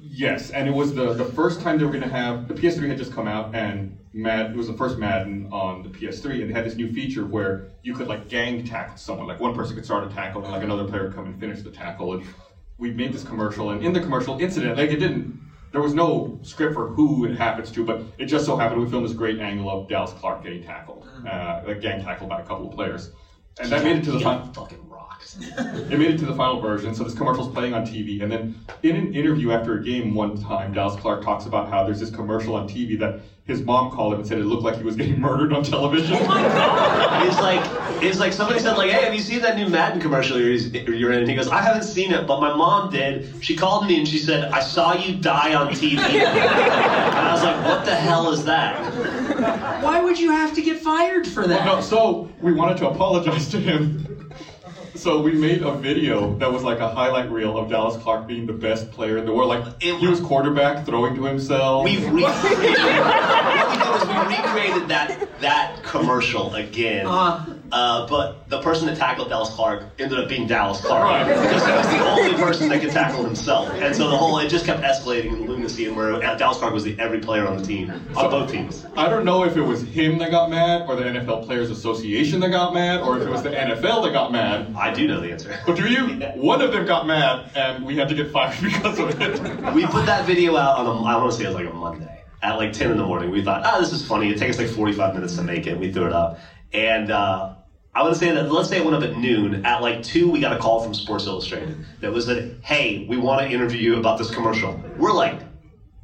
Yes, 0.02 0.50
and 0.50 0.66
it 0.68 0.72
was 0.72 0.94
the, 0.94 1.14
the 1.14 1.26
first 1.26 1.60
time 1.60 1.78
they 1.78 1.84
were 1.84 1.92
going 1.92 2.00
to 2.02 2.08
have 2.08 2.48
the 2.48 2.54
PS3 2.54 2.88
had 2.88 2.98
just 2.98 3.12
come 3.12 3.28
out, 3.28 3.54
and 3.54 3.99
Mad 4.12 4.48
it 4.48 4.56
was 4.56 4.68
the 4.68 4.74
first 4.74 4.98
Madden 4.98 5.48
on 5.52 5.84
the 5.84 5.90
PS3, 5.90 6.42
and 6.42 6.50
they 6.50 6.54
had 6.54 6.66
this 6.66 6.76
new 6.76 6.88
feature 6.92 7.26
where 7.26 7.66
you 7.84 7.94
could 7.94 8.08
like 8.08 8.28
gang 8.28 8.66
tackle 8.66 8.98
someone, 8.98 9.28
like 9.28 9.40
one 9.40 9.54
person 9.54 9.76
could 9.76 9.86
start 9.86 10.04
a 10.04 10.08
tackle, 10.08 10.42
and 10.44 10.52
like 10.52 10.64
another 10.64 10.84
player 10.84 11.04
would 11.04 11.14
come 11.14 11.26
and 11.28 11.40
finish 11.40 11.62
the 11.62 11.70
tackle. 11.70 12.14
And 12.14 12.24
we 12.78 12.90
made 12.92 13.14
this 13.14 13.24
commercial, 13.24 13.70
and 13.70 13.84
in 13.84 13.94
the 13.94 14.00
commercial 14.00 14.36
incident, 14.40 14.78
like 14.78 14.90
it 14.90 14.98
didn't, 14.98 15.40
there 15.72 15.82
was 15.82 15.94
no 15.94 16.40
script 16.42 16.74
for 16.74 16.88
who 16.88 17.26
it 17.26 17.36
happens 17.36 17.70
to, 17.72 17.84
but 17.84 18.02
it 18.18 18.26
just 18.26 18.46
so 18.46 18.56
happened 18.56 18.80
we 18.82 18.88
filmed 18.88 19.06
this 19.06 19.14
great 19.14 19.40
angle 19.40 19.70
of 19.70 19.88
Dallas 19.88 20.12
Clark 20.12 20.42
getting 20.42 20.62
tackled, 20.64 21.06
uh, 21.28 21.60
like 21.64 21.80
gang 21.80 22.00
tackled 22.02 22.30
by 22.30 22.40
a 22.40 22.44
couple 22.44 22.66
of 22.66 22.72
players, 22.72 23.10
and 23.60 23.70
that 23.70 23.84
made 23.84 23.96
it 23.98 24.04
to 24.06 24.12
the 24.12 24.18
He 24.18 24.24
final. 24.24 24.46
fucking 24.54 24.89
rocked. 25.20 25.92
It 25.92 25.98
made 25.98 26.12
it 26.12 26.18
to 26.20 26.26
the 26.26 26.34
final 26.34 26.60
version, 26.60 26.94
so 26.94 27.04
this 27.04 27.14
commercial's 27.14 27.48
playing 27.48 27.74
on 27.74 27.86
TV. 27.86 28.22
And 28.22 28.32
then 28.32 28.56
in 28.84 28.96
an 28.96 29.14
interview 29.14 29.52
after 29.52 29.76
a 29.76 29.82
game 29.82 30.14
one 30.14 30.38
time, 30.38 30.74
Dallas 30.74 30.96
Clark 30.96 31.24
talks 31.24 31.46
about 31.46 31.70
how 31.70 31.84
there's 31.84 32.00
this 32.00 32.10
commercial 32.10 32.56
on 32.56 32.68
TV 32.68 32.98
that 33.00 33.20
his 33.46 33.64
mom 33.64 33.92
called 33.92 34.14
him 34.14 34.20
and 34.20 34.28
said 34.28 34.38
it 34.38 34.46
looked 34.46 34.64
like 34.64 34.76
he 34.76 34.84
was 34.84 34.96
getting 34.96 35.20
murdered 35.22 35.52
on 35.52 35.64
television. 35.64 36.16
Oh 36.20 37.26
it's 37.28 37.38
like 37.38 38.04
it's 38.04 38.20
like 38.20 38.32
somebody 38.32 38.60
said 38.60 38.78
like, 38.78 38.92
"Hey, 38.92 39.04
have 39.04 39.14
you 39.14 39.22
seen 39.22 39.42
that 39.42 39.56
new 39.56 39.68
Madden 39.68 40.00
commercial 40.00 40.40
you're, 40.40 40.54
you're 40.94 41.12
in?" 41.12 41.22
And 41.22 41.30
he 41.30 41.36
goes, 41.36 41.48
"I 41.48 41.62
haven't 41.62 41.84
seen 41.84 42.12
it, 42.12 42.28
but 42.28 42.40
my 42.40 42.54
mom 42.54 42.92
did. 42.92 43.28
She 43.42 43.56
called 43.56 43.88
me 43.88 43.98
and 43.98 44.08
she 44.08 44.20
said 44.20 44.44
I 44.52 44.60
saw 44.60 44.94
you 44.94 45.14
die 45.14 45.56
on 45.56 45.74
TV." 45.74 45.98
and 45.98 46.28
I 46.28 47.34
was 47.34 47.44
like, 47.44 47.66
"What 47.66 47.86
the 47.86 47.96
hell 47.96 48.30
is 48.30 48.44
that?" 48.46 48.80
Why 49.84 50.00
would 50.00 50.20
you 50.20 50.30
have 50.32 50.54
to 50.54 50.62
get 50.62 50.78
fired 50.78 51.28
for 51.28 51.48
that? 51.48 51.66
no, 51.66 51.82
so 51.82 52.30
we 52.40 52.52
wanted 52.52 52.78
to 52.78 52.88
apologize 52.88 53.48
to 53.50 53.60
him. 53.60 54.19
So 55.00 55.22
we 55.22 55.32
made 55.32 55.62
a 55.62 55.72
video 55.72 56.36
that 56.40 56.52
was 56.52 56.62
like 56.62 56.80
a 56.80 56.90
highlight 56.90 57.32
reel 57.32 57.58
of 57.58 57.70
Dallas 57.70 57.96
Clark 58.04 58.28
being 58.28 58.46
the 58.46 58.52
best 58.52 58.92
player 58.92 59.18
in 59.18 59.26
the 59.26 59.32
world. 59.32 59.48
Like 59.48 59.66
It 59.80 59.98
he 59.98 60.08
was 60.08 60.20
quarterback, 60.20 60.86
throwing 60.86 61.16
to 61.16 61.24
himself. 61.24 61.86
We 61.86 61.96
recreated. 62.00 62.20
what 62.20 62.52
we 62.52 63.78
did 63.78 63.90
was 63.90 64.06
we 64.06 64.36
recreated 64.36 64.90
that 64.90 65.30
that 65.40 65.80
commercial 65.84 66.54
again. 66.54 67.08
Uh. 67.08 67.46
Uh, 67.72 68.08
but 68.08 68.50
the 68.50 68.62
person 68.62 68.88
that 68.88 68.98
tackled 68.98 69.30
Dallas 69.30 69.50
Clark 69.50 69.84
ended 70.00 70.20
up 70.20 70.28
being 70.28 70.48
Dallas 70.48 70.82
Clark 70.82 71.28
because 71.28 71.66
he 71.66 71.72
was 71.72 71.88
the 71.88 72.06
only 72.06 72.34
person 72.36 72.70
that 72.70 72.82
could 72.82 72.92
tackle 72.92 73.24
himself, 73.24 73.70
and 73.74 73.96
so 73.96 74.10
the 74.10 74.18
whole 74.18 74.38
it 74.40 74.50
just 74.50 74.66
kept 74.66 74.82
escalating 74.82 75.34
in 75.34 75.46
the 75.46 75.52
lunacy, 75.52 75.86
and 75.86 75.96
where 75.96 76.20
Dallas 76.38 76.58
Clark 76.58 76.74
was 76.74 76.84
the 76.84 77.00
every 77.00 77.20
player 77.20 77.48
on 77.48 77.58
the 77.58 77.64
team 77.64 77.92
on 78.16 78.30
both 78.30 78.52
teams. 78.52 78.86
I 78.96 79.10
don't 79.10 79.26
know 79.26 79.44
if 79.44 79.56
it 79.56 79.62
was 79.62 79.82
him 79.82 80.18
that 80.20 80.32
got 80.32 80.50
mad, 80.50 80.88
or 80.88 80.96
the 80.96 81.04
NFL 81.04 81.46
Players 81.46 81.70
Association 81.70 82.40
that 82.40 82.50
got 82.50 82.74
mad, 82.74 83.02
or 83.02 83.18
if 83.18 83.28
it 83.28 83.30
was 83.30 83.44
the 83.44 83.52
NFL 83.52 84.04
that 84.04 84.14
got 84.14 84.32
mad. 84.32 84.74
I 84.76 84.94
do 84.94 85.08
know 85.08 85.20
the 85.20 85.32
answer. 85.32 85.60
But 85.66 85.76
do 85.76 85.88
you? 85.88 86.06
One 86.36 86.62
of 86.62 86.72
them 86.72 86.86
got 86.86 87.06
mad, 87.06 87.52
and 87.56 87.86
we 87.86 87.96
had 87.98 88.10
to 88.10 88.16
get 88.16 88.32
fired 88.32 88.60
because 88.64 89.00
of 89.00 89.22
it. 89.22 89.74
We 89.74 89.86
put 89.86 90.06
that 90.06 90.26
video 90.26 90.56
out 90.56 90.78
on 90.80 90.86
a, 90.86 91.04
I 91.04 91.16
want 91.18 91.32
to 91.32 91.38
say 91.38 91.44
it 91.44 91.48
was 91.48 91.56
like 91.56 91.68
a 91.68 91.74
Monday 91.74 92.24
at 92.42 92.54
like 92.54 92.74
10 92.74 92.92
in 92.92 92.98
the 92.98 93.04
morning. 93.04 93.30
We 93.32 93.44
thought, 93.44 93.64
ah, 93.66 93.80
this 93.80 93.92
is 93.92 94.06
funny. 94.06 94.30
It 94.30 94.38
takes 94.38 94.58
like 94.58 94.70
45 94.70 95.14
minutes 95.14 95.36
to 95.36 95.44
make 95.44 95.68
it. 95.68 95.78
We 95.78 95.92
threw 95.92 96.06
it 96.06 96.14
up. 96.14 96.40
And 96.72 97.12
uh, 97.12 97.56
I 97.94 98.04
would 98.04 98.16
say 98.16 98.32
that, 98.32 98.52
let's 98.52 98.70
say 98.70 98.78
it 98.78 98.86
went 98.86 98.96
up 98.96 99.04
at 99.04 99.18
noon. 99.18 99.66
At 99.66 99.82
like 99.82 100.04
2, 100.04 100.30
we 100.30 100.40
got 100.40 100.54
a 100.56 100.60
call 100.60 100.82
from 100.82 100.94
Sports 100.94 101.26
Illustrated 101.26 101.84
that 102.02 102.12
was 102.12 102.28
that, 102.28 102.44
hey, 102.62 103.06
we 103.10 103.18
want 103.18 103.42
to 103.42 103.50
interview 103.50 103.80
you 103.80 103.98
about 103.98 104.18
this 104.18 104.30
commercial. 104.30 104.80
We're 104.98 105.12
like, 105.12 105.42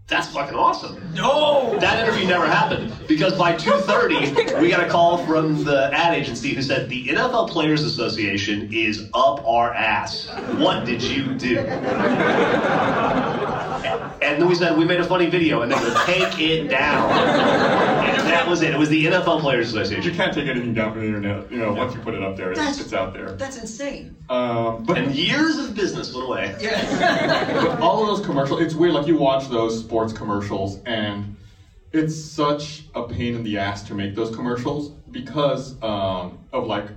That's 0.08 0.27
fucking 0.27 0.56
awesome. 0.56 1.13
No. 1.13 1.77
That 1.80 2.00
interview 2.04 2.27
never 2.27 2.46
happened 2.48 2.94
because 3.08 3.34
by 3.38 3.54
2:30 3.58 4.62
we 4.62 4.70
got 4.70 4.84
a 4.84 4.89
call 4.89 5.18
from 5.25 5.63
the 5.63 5.89
ad 5.92 6.13
agency 6.13 6.54
who 6.54 6.62
said 6.62 6.89
the 6.89 7.08
NFL 7.08 7.50
Players 7.50 7.84
Association 7.84 8.72
is 8.72 9.10
up 9.13 9.44
our 9.48 9.74
ass. 9.74 10.27
What 10.58 10.86
did 10.86 11.01
you 11.01 11.34
do? 11.34 11.58
And 14.22 14.42
then 14.42 14.48
we 14.48 14.56
said 14.56 14.77
we 14.77 14.86
made 14.86 15.00
a 15.00 15.06
funny 15.06 15.27
video, 15.27 15.62
and 15.62 15.72
they 15.72 15.80
would 15.80 15.96
take 16.06 16.39
it 16.39 16.68
down. 16.68 17.10
And 18.36 18.48
that 18.48 18.50
was 18.50 18.62
it. 18.62 18.74
It 18.74 18.77
was 18.77 18.89
the 18.89 19.06
NFL 19.06 19.42
Players 19.42 19.70
Association. 19.70 20.04
You 20.04 20.15
can't 20.15 20.34
take 20.34 20.48
anything 20.48 20.74
down 20.74 20.94
from 20.94 21.01
the 21.01 21.08
internet. 21.08 21.51
You 21.51 21.58
know, 21.58 21.74
once 21.74 21.94
you 21.94 22.01
put 22.01 22.13
it 22.13 22.24
up 22.24 22.36
there, 22.36 22.51
it's, 22.51 22.80
it's 22.80 22.94
out 22.94 23.13
there. 23.13 23.32
That's 23.32 23.58
insane. 23.58 24.15
Um, 24.30 24.84
but 24.84 24.98
And 24.98 25.15
years 25.15 25.58
of 25.58 25.74
business 25.74 26.13
went 26.13 26.27
away. 26.27 26.56
Yeah. 26.60 27.63
But 27.63 27.80
all 27.80 28.01
of 28.01 28.08
those 28.08 28.25
commercials, 28.25 28.62
it's 28.62 28.74
weird. 28.74 28.94
Like 28.94 29.08
you 29.08 29.18
watch 29.18 29.48
those 29.50 29.80
sports 29.80 30.12
commercials, 30.13 30.80
and 30.86 31.36
it's 31.92 32.15
such 32.15 32.84
a 32.94 33.08
pain 33.08 33.36
in 33.36 33.44
the 33.44 33.58
ass 33.58 33.84
to 33.84 33.94
make 33.94 34.15
those 34.15 34.36
commercials 34.36 34.89
because 35.12 35.82
um, 35.82 36.39
of 36.51 36.68
like 36.68 36.88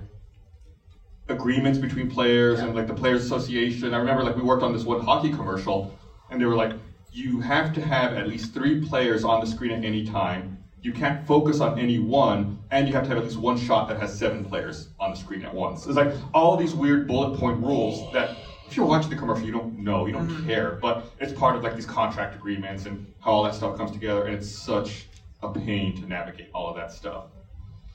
agreements 1.29 1.77
between 1.77 2.09
players 2.09 2.59
and 2.59 2.75
like 2.75 2.87
the 2.87 2.93
players 2.93 3.23
association. 3.23 3.93
I 3.93 3.97
remember 3.97 4.23
like 4.23 4.35
we 4.35 4.41
worked 4.41 4.63
on 4.63 4.73
this 4.73 4.83
one 4.83 4.99
hockey 4.99 5.31
commercial, 5.31 5.93
and 6.29 6.41
they 6.41 6.45
were 6.45 6.55
like, 6.55 6.73
you 7.11 7.39
have 7.39 7.73
to 7.73 7.81
have 7.81 8.13
at 8.13 8.27
least 8.27 8.53
three 8.53 8.81
players 8.81 9.23
on 9.23 9.39
the 9.39 9.47
screen 9.47 9.71
at 9.71 9.83
any 9.83 10.05
time. 10.05 10.58
You 10.81 10.93
can't 10.93 11.25
focus 11.27 11.59
on 11.59 11.77
any 11.77 11.99
one, 11.99 12.61
and 12.71 12.87
you 12.87 12.93
have 12.93 13.03
to 13.03 13.09
have 13.09 13.17
at 13.17 13.23
least 13.25 13.37
one 13.37 13.57
shot 13.57 13.87
that 13.89 13.99
has 13.99 14.17
seven 14.17 14.45
players 14.45 14.87
on 14.99 15.11
the 15.11 15.17
screen 15.17 15.43
at 15.43 15.53
once. 15.53 15.85
It's 15.85 15.97
like 15.97 16.11
all 16.33 16.55
these 16.55 16.73
weird 16.73 17.07
bullet 17.07 17.37
point 17.37 17.57
rules 17.61 18.11
that 18.13 18.37
if 18.65 18.77
you're 18.77 18.85
watching 18.85 19.09
the 19.09 19.15
commercial, 19.15 19.45
you 19.45 19.51
don't 19.51 19.77
know, 19.77 20.05
you 20.05 20.13
don't 20.13 20.45
care, 20.45 20.77
but 20.81 21.03
it's 21.19 21.33
part 21.33 21.55
of 21.55 21.63
like 21.63 21.75
these 21.75 21.85
contract 21.85 22.35
agreements 22.35 22.85
and 22.85 23.05
how 23.19 23.31
all 23.31 23.43
that 23.43 23.55
stuff 23.55 23.75
comes 23.75 23.91
together, 23.91 24.23
and 24.23 24.33
it's 24.35 24.49
such 24.49 25.07
a 25.41 25.49
pain 25.49 25.95
to 25.95 26.05
navigate 26.05 26.49
all 26.53 26.69
of 26.69 26.75
that 26.75 26.91
stuff. 26.91 27.25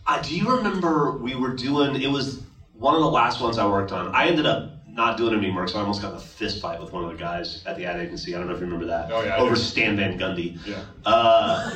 Uh, 0.07 0.21
do 0.21 0.37
you 0.37 0.51
remember 0.55 1.17
we 1.17 1.35
were 1.35 1.55
doing? 1.55 2.01
It 2.03 2.09
was 2.09 2.41
one 2.73 2.95
of 2.95 3.01
the 3.01 3.09
last 3.09 3.41
ones 3.41 3.57
I 3.57 3.67
worked 3.67 3.93
on. 3.93 4.15
I 4.15 4.27
ended 4.27 4.47
up 4.47 4.74
not 4.95 5.17
doing 5.17 5.35
it 5.35 5.39
anymore, 5.39 5.67
so 5.67 5.79
I 5.79 5.81
almost 5.81 6.01
got 6.03 6.13
in 6.13 6.19
a 6.19 6.21
fist 6.21 6.61
fight 6.63 6.81
with 6.81 6.93
one 6.93 7.05
of 7.05 7.11
the 7.11 7.17
guys 7.17 7.63
at 7.67 7.77
the 7.77 7.85
ad 7.85 7.99
agency. 8.01 8.35
I 8.35 8.39
don't 8.39 8.47
know 8.47 8.55
if 8.55 8.61
you 8.61 8.67
remember 8.67 8.87
that. 8.87 9.11
Oh, 9.11 9.23
yeah, 9.25 9.37
Over. 9.37 9.57
Stan 9.57 9.97
Van 9.97 10.17
Gundy. 10.19 10.57
Yeah. 10.67 10.85
Uh, 11.05 11.71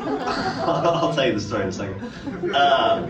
I'll 1.02 1.14
tell 1.14 1.26
you 1.26 1.34
the 1.34 1.40
story 1.40 1.62
in 1.64 1.68
a 1.68 1.72
second. 1.72 2.02
Uh, 2.54 3.06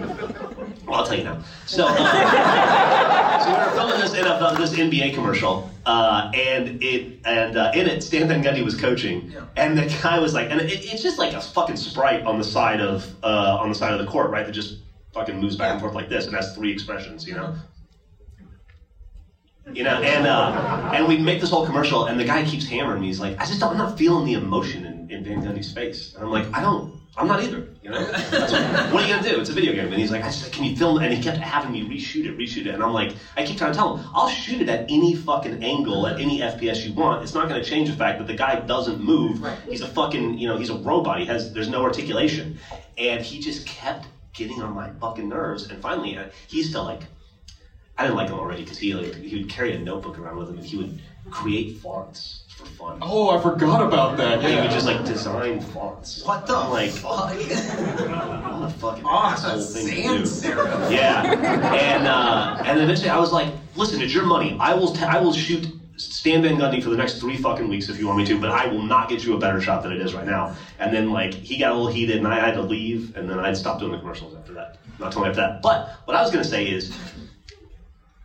well, 0.87 0.95
I'll 1.01 1.07
tell 1.07 1.17
you 1.17 1.25
now. 1.25 1.43
So, 1.67 1.87
uh, 1.89 3.45
so 3.45 3.51
we 3.51 3.57
were 3.57 3.71
filming 3.73 4.01
this 4.01 4.15
NFL, 4.15 4.57
this 4.59 4.73
NBA 4.75 5.15
commercial, 5.15 5.71
uh, 5.87 6.31
and 6.35 6.83
it 6.83 7.21
and 7.25 7.57
uh, 7.57 7.71
in 7.75 7.87
it, 7.87 8.03
Stan 8.03 8.27
Van 8.29 8.43
Gundy 8.43 8.65
was 8.65 8.75
coaching, 8.75 9.31
Yeah. 9.31 9.45
and 9.57 9.79
the 9.79 9.87
guy 10.03 10.19
was 10.19 10.35
like, 10.35 10.51
and 10.51 10.61
it, 10.61 10.73
it's 10.73 11.03
just 11.03 11.19
like 11.19 11.33
a 11.35 11.41
fucking 11.41 11.77
sprite 11.77 12.25
on 12.25 12.39
the 12.39 12.45
side 12.45 12.81
of 12.81 13.15
uh, 13.23 13.59
on 13.61 13.69
the 13.69 13.75
side 13.75 13.93
of 13.93 14.01
the 14.01 14.07
court, 14.07 14.31
right? 14.31 14.45
That 14.45 14.53
just 14.53 14.79
fucking 15.15 15.39
moves 15.41 15.57
back 15.57 15.73
and 15.73 15.81
forth 15.81 15.95
like 15.95 16.09
this, 16.09 16.27
and 16.27 16.35
has 16.35 16.55
three 16.55 16.73
expressions, 16.73 17.27
you 17.27 17.35
know. 17.35 17.55
You 19.73 19.85
know, 19.85 20.01
and 20.03 20.27
uh, 20.27 20.91
and 20.95 21.07
we 21.07 21.19
make 21.19 21.41
this 21.41 21.51
whole 21.51 21.67
commercial, 21.67 22.07
and 22.07 22.19
the 22.19 22.25
guy 22.25 22.45
keeps 22.45 22.67
hammering 22.67 23.01
me. 23.03 23.09
He's 23.09 23.21
like, 23.21 23.39
I 23.41 23.45
just 23.45 23.61
don't, 23.61 23.73
I'm 23.73 23.79
not 23.79 23.97
feeling 23.99 24.25
the 24.25 24.35
emotion 24.35 24.85
in, 24.87 25.11
in 25.11 25.23
Van 25.23 25.43
Gundy's 25.43 25.73
face, 25.73 26.15
and 26.15 26.25
I'm 26.25 26.31
like, 26.31 26.47
I 26.53 26.61
don't, 26.61 26.99
I'm 27.17 27.29
not 27.29 27.43
either. 27.43 27.69
You 27.83 27.91
know, 27.91 28.01
what, 28.01 28.93
what 28.93 29.05
are 29.05 29.07
you 29.07 29.15
gonna 29.15 29.29
do? 29.29 29.39
It's 29.39 29.51
a 29.51 29.53
video 29.53 29.73
game, 29.73 29.87
and 29.87 29.95
he's 29.95 30.11
like, 30.11 30.23
I 30.25 30.29
just, 30.29 30.51
can 30.53 30.65
you 30.65 30.77
film? 30.77 31.01
it? 31.01 31.05
And 31.05 31.15
he 31.15 31.23
kept 31.23 31.37
having 31.39 31.73
me 31.73 31.83
reshoot 31.83 32.25
it, 32.25 32.37
reshoot 32.37 32.67
it, 32.67 32.75
and 32.75 32.83
I'm 32.83 32.93
like, 32.93 33.13
I 33.37 33.45
keep 33.45 33.59
trying 33.59 33.73
to 33.73 33.79
tell 33.79 33.97
him, 33.97 34.09
I'll 34.15 34.29
shoot 34.29 34.61
it 34.61 34.69
at 34.69 34.87
any 34.89 35.15
fucking 35.15 35.63
angle, 35.63 36.07
at 36.07 36.19
any 36.19 36.41
FPS 36.41 36.85
you 36.85 36.93
want. 36.95 37.23
It's 37.23 37.35
not 37.35 37.49
gonna 37.49 37.63
change 37.63 37.91
the 37.91 37.97
fact 37.97 38.19
that 38.19 38.27
the 38.27 38.35
guy 38.35 38.59
doesn't 38.61 39.01
move. 39.01 39.43
Right. 39.43 39.59
He's 39.69 39.83
a 39.83 39.89
fucking, 39.89 40.39
you 40.39 40.49
know, 40.49 40.57
he's 40.57 40.71
a 40.71 40.77
robot. 40.77 41.21
He 41.21 41.27
has, 41.27 41.53
there's 41.53 41.69
no 41.69 41.83
articulation, 41.83 42.59
and 42.97 43.23
he 43.23 43.41
just 43.41 43.67
kept 43.67 44.09
getting 44.33 44.63
on 44.63 44.75
my 44.75 44.91
fucking 45.01 45.29
nerves. 45.29 45.69
And 45.69 45.81
finally, 45.81 46.17
uh, 46.17 46.31
he's 46.49 46.71
still 46.71 46.85
like. 46.85 47.03
I 48.01 48.05
didn't 48.05 48.17
like 48.17 48.31
him 48.31 48.39
already 48.39 48.63
because 48.63 48.79
he 48.79 48.95
like, 48.95 49.15
he 49.17 49.35
would 49.37 49.47
carry 49.51 49.73
a 49.75 49.77
notebook 49.77 50.17
around 50.17 50.39
with 50.39 50.49
him 50.49 50.57
and 50.57 50.65
he 50.65 50.75
would 50.75 50.91
create 51.31 51.71
fonts 51.71 52.41
for 52.49 52.65
fun. 52.65 52.97
Oh, 53.03 53.29
I 53.29 53.37
forgot 53.37 53.83
about 53.83 54.17
that. 54.17 54.41
Yeah. 54.41 54.49
He 54.49 54.61
would 54.63 54.71
just 54.71 54.87
like 54.87 55.05
design 55.05 55.61
fonts. 55.61 56.23
What 56.25 56.47
the 56.47 56.55
like, 56.55 56.89
fuck? 56.93 57.29
what 57.29 58.63
a 58.63 58.69
fucking 58.79 59.05
Oh, 59.05 59.11
asshole 59.11 59.59
that's 59.59 59.73
thing 59.75 59.85
to 59.87 59.93
do. 59.93 60.25
sans 60.25 60.43
serif. 60.43 60.91
Yeah, 60.91 61.75
and 61.75 62.07
uh, 62.07 62.63
and 62.65 62.81
eventually 62.81 63.11
I 63.11 63.19
was 63.19 63.31
like, 63.33 63.53
listen, 63.75 64.01
it's 64.01 64.15
your 64.15 64.25
money. 64.25 64.57
I 64.59 64.73
will 64.73 64.89
t- 64.89 65.05
I 65.05 65.19
will 65.19 65.33
shoot 65.35 65.69
Stan 65.99 66.41
Van 66.41 66.57
Gundy 66.57 66.83
for 66.83 66.89
the 66.89 66.97
next 66.97 67.21
three 67.21 67.37
fucking 67.37 67.69
weeks 67.69 67.91
if 67.91 67.99
you 67.99 68.07
want 68.07 68.17
me 68.17 68.25
to, 68.25 68.39
but 68.39 68.49
I 68.49 68.65
will 68.65 68.81
not 68.81 69.09
get 69.09 69.27
you 69.27 69.35
a 69.35 69.37
better 69.37 69.61
shot 69.61 69.83
than 69.83 69.93
it 69.93 70.01
is 70.01 70.15
right 70.15 70.25
now. 70.25 70.55
And 70.79 70.91
then 70.95 71.11
like 71.11 71.35
he 71.35 71.59
got 71.59 71.69
a 71.69 71.75
little 71.75 71.87
heated, 71.89 72.17
and 72.17 72.27
I 72.27 72.37
had 72.39 72.55
to 72.55 72.63
leave, 72.63 73.13
and 73.15 73.29
then 73.29 73.39
I 73.39 73.53
stopped 73.53 73.79
doing 73.81 73.91
the 73.93 73.99
commercials 73.99 74.35
after 74.35 74.55
that. 74.55 74.77
Not 74.99 75.13
too 75.13 75.19
long 75.19 75.29
after 75.29 75.41
that. 75.41 75.61
But 75.61 75.87
what 76.07 76.17
I 76.17 76.23
was 76.23 76.31
gonna 76.31 76.45
say 76.45 76.65
is. 76.65 76.91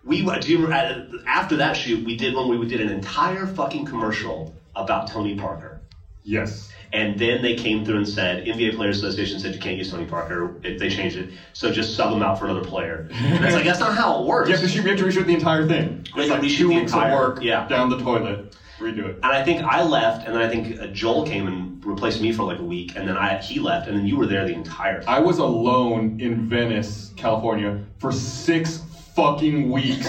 We 0.06 0.24
do 0.40 0.52
you 0.52 0.66
remember, 0.66 1.18
uh, 1.18 1.24
after 1.26 1.58
that 1.58 1.74
shoot 1.74 2.06
we 2.06 2.16
did 2.16 2.36
one 2.36 2.48
we 2.48 2.68
did 2.68 2.80
an 2.80 2.90
entire 2.90 3.48
fucking 3.48 3.86
commercial 3.86 4.54
about 4.76 5.10
Tony 5.10 5.36
Parker. 5.36 5.82
Yes. 6.24 6.72
And 6.94 7.20
then 7.20 7.42
they 7.42 7.56
came 7.56 7.84
through 7.84 7.98
and 7.98 8.08
said, 8.08 8.46
NBA 8.46 8.76
Players 8.76 9.04
Association 9.04 9.40
said 9.40 9.54
you 9.54 9.60
can't 9.60 9.78
use 9.78 9.92
Tony 9.92 10.06
Parker. 10.06 10.56
It, 10.64 10.80
they 10.80 10.90
changed 10.90 11.18
it. 11.18 11.32
So 11.54 11.72
just 11.72 11.96
sub 11.96 12.14
him 12.14 12.22
out 12.22 12.40
for 12.40 12.46
another 12.46 12.64
player. 12.64 13.10
And 13.12 13.44
it's 13.44 13.54
like, 13.54 13.66
that's 13.66 13.80
not 13.80 13.96
how 13.96 14.22
it 14.22 14.28
works. 14.28 14.48
You 14.48 14.56
have 14.56 14.64
to 14.64 14.70
shoot, 14.70 14.84
we 14.84 14.92
have 14.92 15.00
to 15.00 15.06
reshoot 15.06 15.26
the 15.26 15.34
entire 15.34 15.68
thing. 15.68 16.08
It's 16.16 16.30
like 16.30 16.42
two 16.42 16.70
weeks 16.70 16.94
of 16.94 17.12
work 17.12 17.42
yeah. 17.42 17.68
down 17.68 17.90
the 17.90 18.00
toilet. 18.00 18.56
Redo 18.80 19.06
it. 19.06 19.16
And 19.16 19.26
I 19.26 19.44
think 19.44 19.64
I 19.64 19.84
left, 19.84 20.28
and 20.28 20.36
then 20.36 20.42
I 20.42 20.50
think 20.50 20.82
uh, 20.82 20.88
Joel 20.88 21.26
came 21.26 21.48
and 21.48 21.84
replaced 21.86 22.20
me 22.20 22.34
for 22.34 22.44
like 22.44 22.60
a 22.60 22.64
week, 22.64 22.98
and 22.98 23.08
then 23.08 23.16
I 23.16 23.38
he 23.38 23.58
left, 23.58 23.88
and 23.88 23.98
then 23.98 24.06
you 24.06 24.18
were 24.18 24.26
there 24.26 24.46
the 24.46 24.54
entire 24.54 25.02
time. 25.02 25.16
I 25.16 25.20
was 25.20 25.38
alone 25.38 26.20
in 26.20 26.50
Venice, 26.50 27.14
California 27.16 27.82
for 28.00 28.12
six 28.12 28.82
fucking 29.16 29.70
weeks 29.72 30.06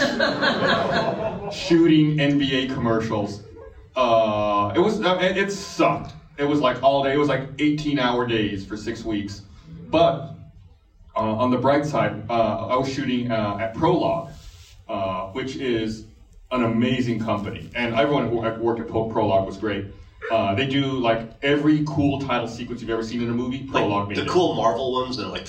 shooting 1.57 2.17
NBA 2.19 2.73
commercials. 2.73 3.41
Uh, 3.95 4.73
it 4.75 4.81
was 4.81 5.01
it, 5.01 5.39
it 5.39 5.53
sucked. 5.53 6.15
It 6.37 6.45
was 6.45 6.61
like 6.61 6.83
all 6.83 7.03
day. 7.03 7.15
It 7.15 7.19
was 7.19 7.29
like 7.29 7.49
18 7.59 7.99
hour 7.99 8.27
days 8.27 8.65
for 8.65 8.77
six 8.77 9.05
weeks. 9.05 9.43
But 9.89 10.35
uh, 11.15 11.21
on 11.21 11.51
the 11.51 11.57
bright 11.57 11.87
side, 11.87 12.29
uh, 12.29 12.67
I 12.67 12.77
was 12.77 12.93
shooting 12.93 13.31
uh, 13.31 13.57
at 13.61 13.73
Prologue, 13.75 14.31
uh, 14.89 15.27
which 15.27 15.57
is 15.57 16.05
an 16.51 16.63
amazing 16.63 17.21
company, 17.21 17.69
and 17.75 17.95
everyone 17.95 18.27
who 18.27 18.37
worked 18.63 18.81
at 18.81 18.89
Prologue 18.89 19.47
was 19.47 19.57
great. 19.57 19.87
Uh, 20.31 20.55
they 20.55 20.67
do 20.67 20.99
like 20.99 21.29
every 21.43 21.83
cool 21.87 22.21
title 22.21 22.49
sequence 22.49 22.81
you've 22.81 22.91
ever 22.91 23.03
seen 23.03 23.21
in 23.21 23.31
a 23.31 23.33
movie. 23.33 23.63
Prologue 23.63 24.09
like 24.09 24.17
made 24.17 24.27
the 24.27 24.31
cool 24.31 24.55
Marvel 24.55 24.93
ones 24.93 25.17
that 25.17 25.27
are 25.27 25.31
like 25.31 25.47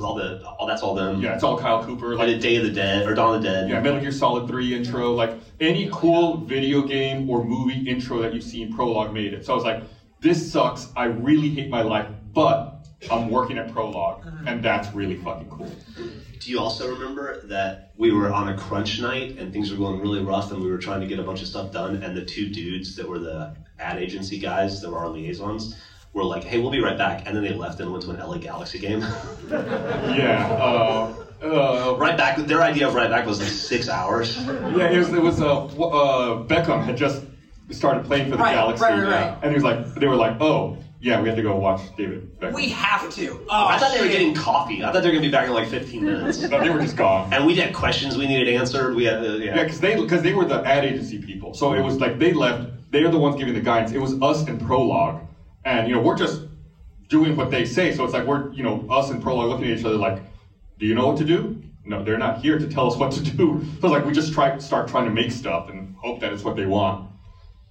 all 0.00 0.14
the 0.14 0.44
all 0.44 0.66
that's 0.66 0.82
all 0.82 0.94
them. 0.94 1.20
Yeah, 1.20 1.34
it's 1.34 1.42
all 1.42 1.58
Kyle 1.58 1.84
Cooper. 1.84 2.10
Like 2.10 2.28
Like 2.28 2.36
the 2.36 2.40
Day 2.40 2.56
of 2.56 2.64
the 2.64 2.70
Dead 2.70 3.06
or 3.06 3.14
Dawn 3.14 3.36
of 3.36 3.42
the 3.42 3.48
Dead. 3.48 3.68
yeah, 3.68 3.80
Metal 3.80 4.00
Gear 4.00 4.12
Solid 4.12 4.48
3 4.48 4.74
intro, 4.74 5.12
like 5.12 5.34
any 5.60 5.88
cool 5.92 6.38
video 6.38 6.82
game 6.82 7.28
or 7.28 7.44
movie 7.44 7.88
intro 7.88 8.22
that 8.22 8.34
you've 8.34 8.44
seen, 8.44 8.74
Prologue 8.74 9.12
made 9.12 9.32
it. 9.32 9.44
So 9.44 9.52
I 9.52 9.56
was 9.56 9.64
like, 9.64 9.82
this 10.20 10.50
sucks. 10.50 10.88
I 10.96 11.04
really 11.04 11.48
hate 11.50 11.70
my 11.70 11.82
life, 11.82 12.08
but 12.32 12.86
I'm 13.10 13.30
working 13.30 13.58
at 13.58 13.72
Prologue, 13.72 14.26
uh-huh. 14.26 14.44
and 14.46 14.64
that's 14.64 14.92
really 14.94 15.16
fucking 15.16 15.48
cool. 15.48 15.70
Do 16.40 16.50
you 16.50 16.58
also 16.60 16.92
remember 16.92 17.46
that 17.46 17.92
we 17.96 18.12
were 18.12 18.32
on 18.32 18.48
a 18.48 18.56
crunch 18.56 19.00
night 19.00 19.38
and 19.38 19.52
things 19.52 19.70
were 19.70 19.76
going 19.76 20.00
really 20.00 20.22
rough 20.22 20.52
and 20.52 20.62
we 20.62 20.70
were 20.70 20.78
trying 20.78 21.00
to 21.00 21.06
get 21.06 21.18
a 21.18 21.22
bunch 21.22 21.42
of 21.42 21.48
stuff 21.48 21.72
done 21.72 22.02
and 22.02 22.16
the 22.16 22.24
two 22.24 22.48
dudes 22.50 22.94
that 22.96 23.08
were 23.08 23.18
the 23.18 23.56
ad 23.78 23.98
agency 23.98 24.38
guys 24.38 24.80
that 24.80 24.90
were 24.90 24.98
our 24.98 25.08
liaisons 25.08 25.76
were 26.16 26.24
like, 26.24 26.42
hey, 26.42 26.58
we'll 26.58 26.70
be 26.70 26.80
right 26.80 26.96
back. 26.96 27.22
And 27.26 27.36
then 27.36 27.44
they 27.44 27.52
left 27.52 27.78
and 27.78 27.92
went 27.92 28.02
to 28.04 28.10
an 28.10 28.18
LA 28.18 28.38
Galaxy 28.38 28.78
game. 28.78 29.04
Yeah. 29.50 30.48
Uh, 30.60 31.14
uh, 31.42 31.96
right 31.98 32.16
back, 32.16 32.38
their 32.38 32.62
idea 32.62 32.88
of 32.88 32.94
right 32.94 33.10
back 33.10 33.26
was 33.26 33.38
like 33.38 33.48
six 33.50 33.88
hours. 33.88 34.36
Yeah, 34.46 34.90
it 34.90 34.98
was. 34.98 35.12
It 35.12 35.20
was. 35.22 35.40
Uh, 35.40 35.66
uh, 35.66 36.42
Beckham 36.46 36.82
had 36.82 36.96
just 36.96 37.22
started 37.70 38.06
playing 38.06 38.30
for 38.30 38.36
the 38.38 38.42
Right, 38.42 38.54
Galaxy, 38.54 38.82
right, 38.84 38.98
right, 38.98 39.10
right. 39.10 39.38
and 39.42 39.50
he 39.50 39.54
was 39.54 39.62
like, 39.62 39.94
they 39.96 40.06
were 40.06 40.16
like, 40.16 40.40
oh, 40.40 40.78
yeah, 41.00 41.20
we 41.20 41.28
have 41.28 41.36
to 41.36 41.42
go 41.42 41.54
watch 41.56 41.82
David 41.96 42.40
Beckham. 42.40 42.54
We 42.54 42.70
have 42.70 43.08
to. 43.14 43.46
Oh, 43.50 43.66
I 43.66 43.76
thought 43.78 43.92
they 43.94 44.00
were 44.00 44.08
getting 44.08 44.34
coffee. 44.34 44.82
I 44.82 44.90
thought 44.90 45.02
they 45.02 45.08
were 45.10 45.12
going 45.12 45.22
to 45.24 45.28
be 45.28 45.32
back 45.32 45.46
in 45.46 45.52
like 45.52 45.68
15 45.68 46.02
minutes. 46.04 46.40
no, 46.40 46.58
they 46.60 46.70
were 46.70 46.80
just 46.80 46.96
gone. 46.96 47.30
And 47.32 47.44
we 47.46 47.54
had 47.56 47.74
questions 47.74 48.16
we 48.16 48.26
needed 48.26 48.48
answered. 48.48 48.94
We 48.96 49.04
had, 49.04 49.18
uh, 49.22 49.32
Yeah, 49.34 49.56
yeah. 49.56 49.62
because 49.64 49.78
they 49.80 49.94
because 50.00 50.22
they 50.22 50.32
were 50.32 50.46
the 50.46 50.64
ad 50.66 50.84
agency 50.84 51.18
people. 51.18 51.52
So 51.54 51.74
it 51.74 51.82
was 51.82 52.00
like 52.00 52.18
they 52.18 52.32
left. 52.32 52.70
They're 52.90 53.10
the 53.10 53.18
ones 53.18 53.36
giving 53.36 53.52
the 53.54 53.60
guidance. 53.60 53.92
It 53.92 54.00
was 54.00 54.20
us 54.22 54.46
and 54.48 54.58
Prologue, 54.60 55.20
and 55.66 55.88
you 55.88 55.94
know 55.94 56.00
we're 56.00 56.14
just 56.14 56.42
doing 57.08 57.36
what 57.36 57.50
they 57.50 57.64
say. 57.64 57.92
So 57.92 58.04
it's 58.04 58.14
like 58.14 58.24
we're 58.24 58.50
you 58.52 58.62
know 58.62 58.86
us 58.88 59.10
and 59.10 59.20
Prologue 59.20 59.48
looking 59.48 59.68
at 59.68 59.78
each 59.78 59.84
other 59.84 59.96
like, 59.96 60.22
do 60.78 60.86
you 60.86 60.94
know 60.94 61.06
what 61.06 61.16
to 61.18 61.24
do? 61.24 61.54
No, 61.84 62.02
they're 62.02 62.18
not 62.18 62.36
here 62.38 62.56
to 62.56 62.66
tell 62.66 62.86
us 62.86 62.96
what 62.98 63.12
to 63.12 63.20
do. 63.20 63.60
So 63.80 63.88
it's 63.88 63.92
like 63.92 64.04
we 64.04 64.12
just 64.12 64.32
try 64.32 64.58
start 64.58 64.88
trying 64.88 65.04
to 65.06 65.10
make 65.10 65.32
stuff 65.32 65.68
and 65.68 65.86
hope 65.96 66.20
that 66.20 66.32
it's 66.32 66.44
what 66.44 66.56
they 66.56 66.66
want. 66.66 67.00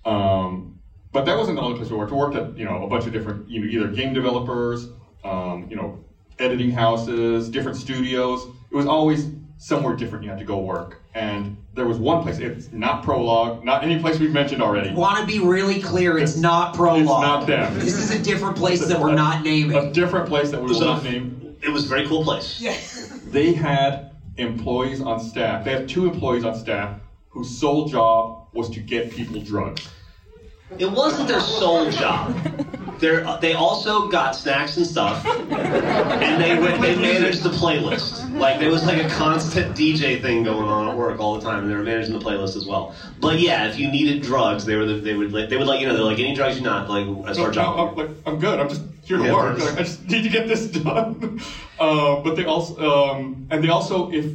Um, 0.05 0.65
but 1.13 1.25
that 1.25 1.37
wasn't 1.37 1.55
the 1.57 1.61
only 1.63 1.75
place 1.75 1.89
we 1.89 1.97
worked. 1.97 2.11
We 2.11 2.17
worked 2.17 2.35
at 2.35 2.45
you 2.57 2.65
know 2.65 2.81
a 2.81 2.87
bunch 2.87 3.07
of 3.07 3.13
different 3.13 3.41
you 3.47 3.59
know 3.59 3.67
either 3.67 3.87
game 3.87 4.13
developers, 4.13 4.87
um, 5.23 5.65
you 5.69 5.75
know 5.77 5.93
editing 6.39 6.71
houses, 6.71 7.49
different 7.49 7.77
studios. 7.77 8.47
It 8.71 8.75
was 8.75 8.85
always 8.85 9.29
somewhere 9.57 9.95
different 9.95 10.23
you 10.23 10.29
had 10.29 10.39
to 10.39 10.45
go 10.45 10.57
work. 10.57 11.01
And 11.13 11.57
there 11.73 11.85
was 11.85 11.97
one 11.97 12.23
place, 12.23 12.39
it's 12.39 12.71
not 12.71 13.03
Prologue, 13.03 13.63
not 13.63 13.83
any 13.83 13.99
place 13.99 14.19
we've 14.19 14.31
mentioned 14.31 14.61
already. 14.61 14.93
Want 14.93 15.19
to 15.19 15.25
be 15.25 15.39
really 15.39 15.81
clear? 15.81 16.17
It's 16.17 16.37
not 16.37 16.73
prologue. 16.73 17.01
It's 17.01 17.09
not 17.09 17.47
them. 17.47 17.79
This 17.79 17.97
is 17.97 18.11
a 18.11 18.19
different 18.21 18.57
place 18.57 18.85
that 18.85 18.99
we're 18.99 19.13
not 19.15 19.43
naming. 19.43 19.75
A 19.77 19.91
different 19.91 20.27
place 20.27 20.51
that 20.51 20.61
we 20.61 20.67
will 20.67 20.75
So- 20.79 20.85
not 20.85 21.03
name. 21.03 21.55
It 21.61 21.69
was 21.69 21.85
a 21.85 21.87
very 21.87 22.07
cool 22.07 22.23
place. 22.23 22.59
Yeah. 22.61 22.75
They 23.25 23.53
had 23.53 24.11
employees 24.37 25.01
on 25.01 25.19
staff. 25.19 25.65
They 25.65 25.71
had 25.71 25.89
two 25.89 26.05
employees 26.05 26.45
on 26.45 26.55
staff 26.55 26.99
whose 27.29 27.49
sole 27.49 27.87
job 27.87 28.47
was 28.53 28.69
to 28.69 28.79
get 28.79 29.11
people 29.11 29.41
drugs. 29.41 29.89
It 30.77 30.91
wasn't 30.91 31.27
their 31.27 31.39
sole 31.41 31.89
job. 31.91 32.35
They're, 32.99 33.25
they 33.41 33.53
also 33.53 34.07
got 34.07 34.31
snacks 34.35 34.77
and 34.77 34.87
stuff, 34.87 35.25
and 35.25 36.41
they 36.41 36.57
went, 36.57 36.81
they 36.81 36.95
managed 36.95 37.43
the 37.43 37.49
playlist. 37.49 38.37
Like 38.39 38.57
there 38.59 38.69
was 38.71 38.85
like 38.85 39.03
a 39.03 39.09
constant 39.09 39.75
DJ 39.75 40.21
thing 40.21 40.43
going 40.43 40.67
on 40.69 40.87
at 40.89 40.95
work 40.95 41.19
all 41.19 41.35
the 41.35 41.41
time, 41.41 41.63
and 41.63 41.69
they 41.71 41.75
were 41.75 41.83
managing 41.83 42.17
the 42.17 42.23
playlist 42.23 42.55
as 42.55 42.65
well. 42.65 42.95
But 43.19 43.39
yeah, 43.39 43.67
if 43.67 43.77
you 43.77 43.89
needed 43.91 44.21
drugs, 44.23 44.63
they 44.65 44.75
were 44.77 44.85
the, 44.85 44.95
they 44.95 45.13
would 45.13 45.33
let- 45.33 45.49
they 45.49 45.57
would 45.57 45.67
let 45.67 45.79
you 45.81 45.87
know 45.87 45.93
they're 45.93 46.03
like 46.03 46.19
any 46.19 46.33
drugs 46.33 46.55
you 46.57 46.63
not 46.63 46.89
like 46.89 47.05
that's 47.25 47.37
our 47.37 47.51
job. 47.51 47.89
I'm, 47.89 47.95
like, 47.95 48.09
I'm 48.25 48.39
good. 48.39 48.59
I'm 48.59 48.69
just 48.69 48.81
here 49.03 49.17
to 49.17 49.23
Yeah, 49.25 49.33
work. 49.33 49.59
Like, 49.59 49.73
I 49.77 49.83
just 49.83 50.01
need 50.05 50.23
to 50.23 50.29
get 50.29 50.47
this 50.47 50.65
done. 50.83 51.41
Uh, 51.77 52.15
but 52.21 52.35
they 52.37 52.45
also, 52.45 53.09
um, 53.11 53.45
and 53.49 53.61
they 53.63 53.69
also, 53.69 54.09
if 54.09 54.25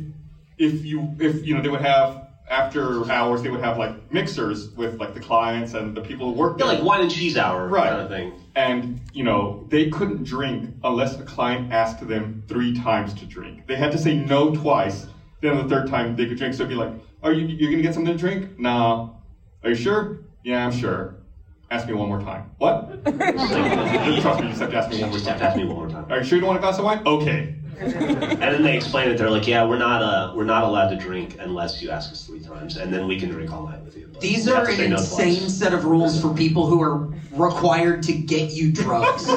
if 0.58 0.84
you 0.84 1.14
if 1.18 1.46
you 1.46 1.54
know, 1.54 1.62
they 1.62 1.68
would 1.70 1.80
have 1.80 2.26
after 2.60 3.08
hours, 3.10 3.42
they 3.42 3.48
would 3.48 3.60
have 3.60 3.78
like 3.78 4.12
mixers 4.12 4.70
with 4.70 4.98
like 4.98 5.14
the 5.14 5.20
clients 5.20 5.72
and 5.74 5.96
the 5.96 6.00
people 6.00 6.26
who 6.26 6.32
work 6.38 6.58
Yeah, 6.58 6.66
there. 6.66 6.74
like 6.74 6.84
wine 6.84 7.00
and 7.02 7.10
cheese 7.10 7.36
hour 7.36 7.68
Right. 7.68 7.88
kind 7.88 8.00
of 8.02 8.08
thing. 8.08 8.32
And 8.56 9.00
you 9.12 9.22
know, 9.22 9.64
they 9.68 9.88
couldn't 9.88 10.24
drink 10.24 10.68
unless 10.82 11.18
a 11.18 11.22
client 11.22 11.72
asked 11.72 12.06
them 12.06 12.42
three 12.48 12.74
times 12.76 13.14
to 13.14 13.24
drink. 13.24 13.66
They 13.68 13.76
had 13.76 13.92
to 13.92 13.98
say 13.98 14.16
no 14.16 14.54
twice. 14.54 15.06
Then 15.40 15.56
the 15.56 15.68
third 15.68 15.86
time 15.88 16.16
they 16.16 16.26
could 16.26 16.36
drink. 16.36 16.52
So 16.54 16.64
it'd 16.64 16.68
be 16.70 16.74
like, 16.74 16.92
"Are 17.22 17.32
you 17.32 17.46
you're 17.46 17.70
gonna 17.70 17.82
get 17.82 17.94
something 17.94 18.12
to 18.12 18.18
drink? 18.18 18.58
Nah. 18.58 19.10
Are 19.62 19.70
you 19.70 19.76
sure? 19.76 20.18
Yeah, 20.42 20.66
I'm 20.66 20.72
sure. 20.72 21.14
Ask 21.70 21.86
me 21.86 21.94
one 21.94 22.08
more 22.08 22.20
time. 22.20 22.50
What? 22.58 23.04
Trust 23.04 24.40
me, 24.40 24.46
you 24.46 24.52
just 24.52 24.60
have 24.60 24.70
to 24.70 24.76
ask 24.76 24.90
me 24.90 25.00
one 25.00 25.10
more 25.10 25.18
Just 25.18 25.26
have 25.28 25.38
to 25.38 25.44
ask 25.44 25.56
me 25.56 25.64
one 25.64 25.76
more 25.76 25.88
time. 25.88 26.06
Are 26.10 26.18
you 26.18 26.24
sure 26.24 26.36
you 26.36 26.40
don't 26.40 26.48
want 26.48 26.58
a 26.58 26.60
glass 26.60 26.78
of 26.78 26.84
wine? 26.84 27.00
Okay. 27.06 27.54
And 28.40 28.54
then 28.54 28.62
they 28.62 28.76
explain 28.76 29.08
it. 29.10 29.16
They're 29.18 29.30
like, 29.30 29.46
"Yeah, 29.46 29.64
we're 29.64 29.78
not 29.78 30.02
uh, 30.02 30.32
we're 30.34 30.44
not 30.44 30.64
allowed 30.64 30.88
to 30.88 30.96
drink 30.96 31.36
unless 31.38 31.80
you 31.82 31.90
ask 31.90 32.10
us 32.10 32.24
three 32.26 32.40
times, 32.40 32.76
and 32.76 32.92
then 32.92 33.06
we 33.06 33.18
can 33.18 33.30
drink 33.30 33.52
all 33.52 33.66
night 33.66 33.82
with 33.82 33.96
you." 33.96 34.08
But 34.12 34.20
These 34.20 34.46
you 34.46 34.54
are 34.54 34.68
an 34.68 34.90
no 34.90 34.96
insane 34.96 35.40
twice. 35.40 35.54
set 35.54 35.72
of 35.72 35.84
rules 35.84 36.20
for 36.20 36.32
people 36.34 36.66
who 36.66 36.80
are 36.82 37.08
required 37.32 38.02
to 38.04 38.12
get 38.12 38.50
you 38.50 38.72
drugs. 38.72 39.26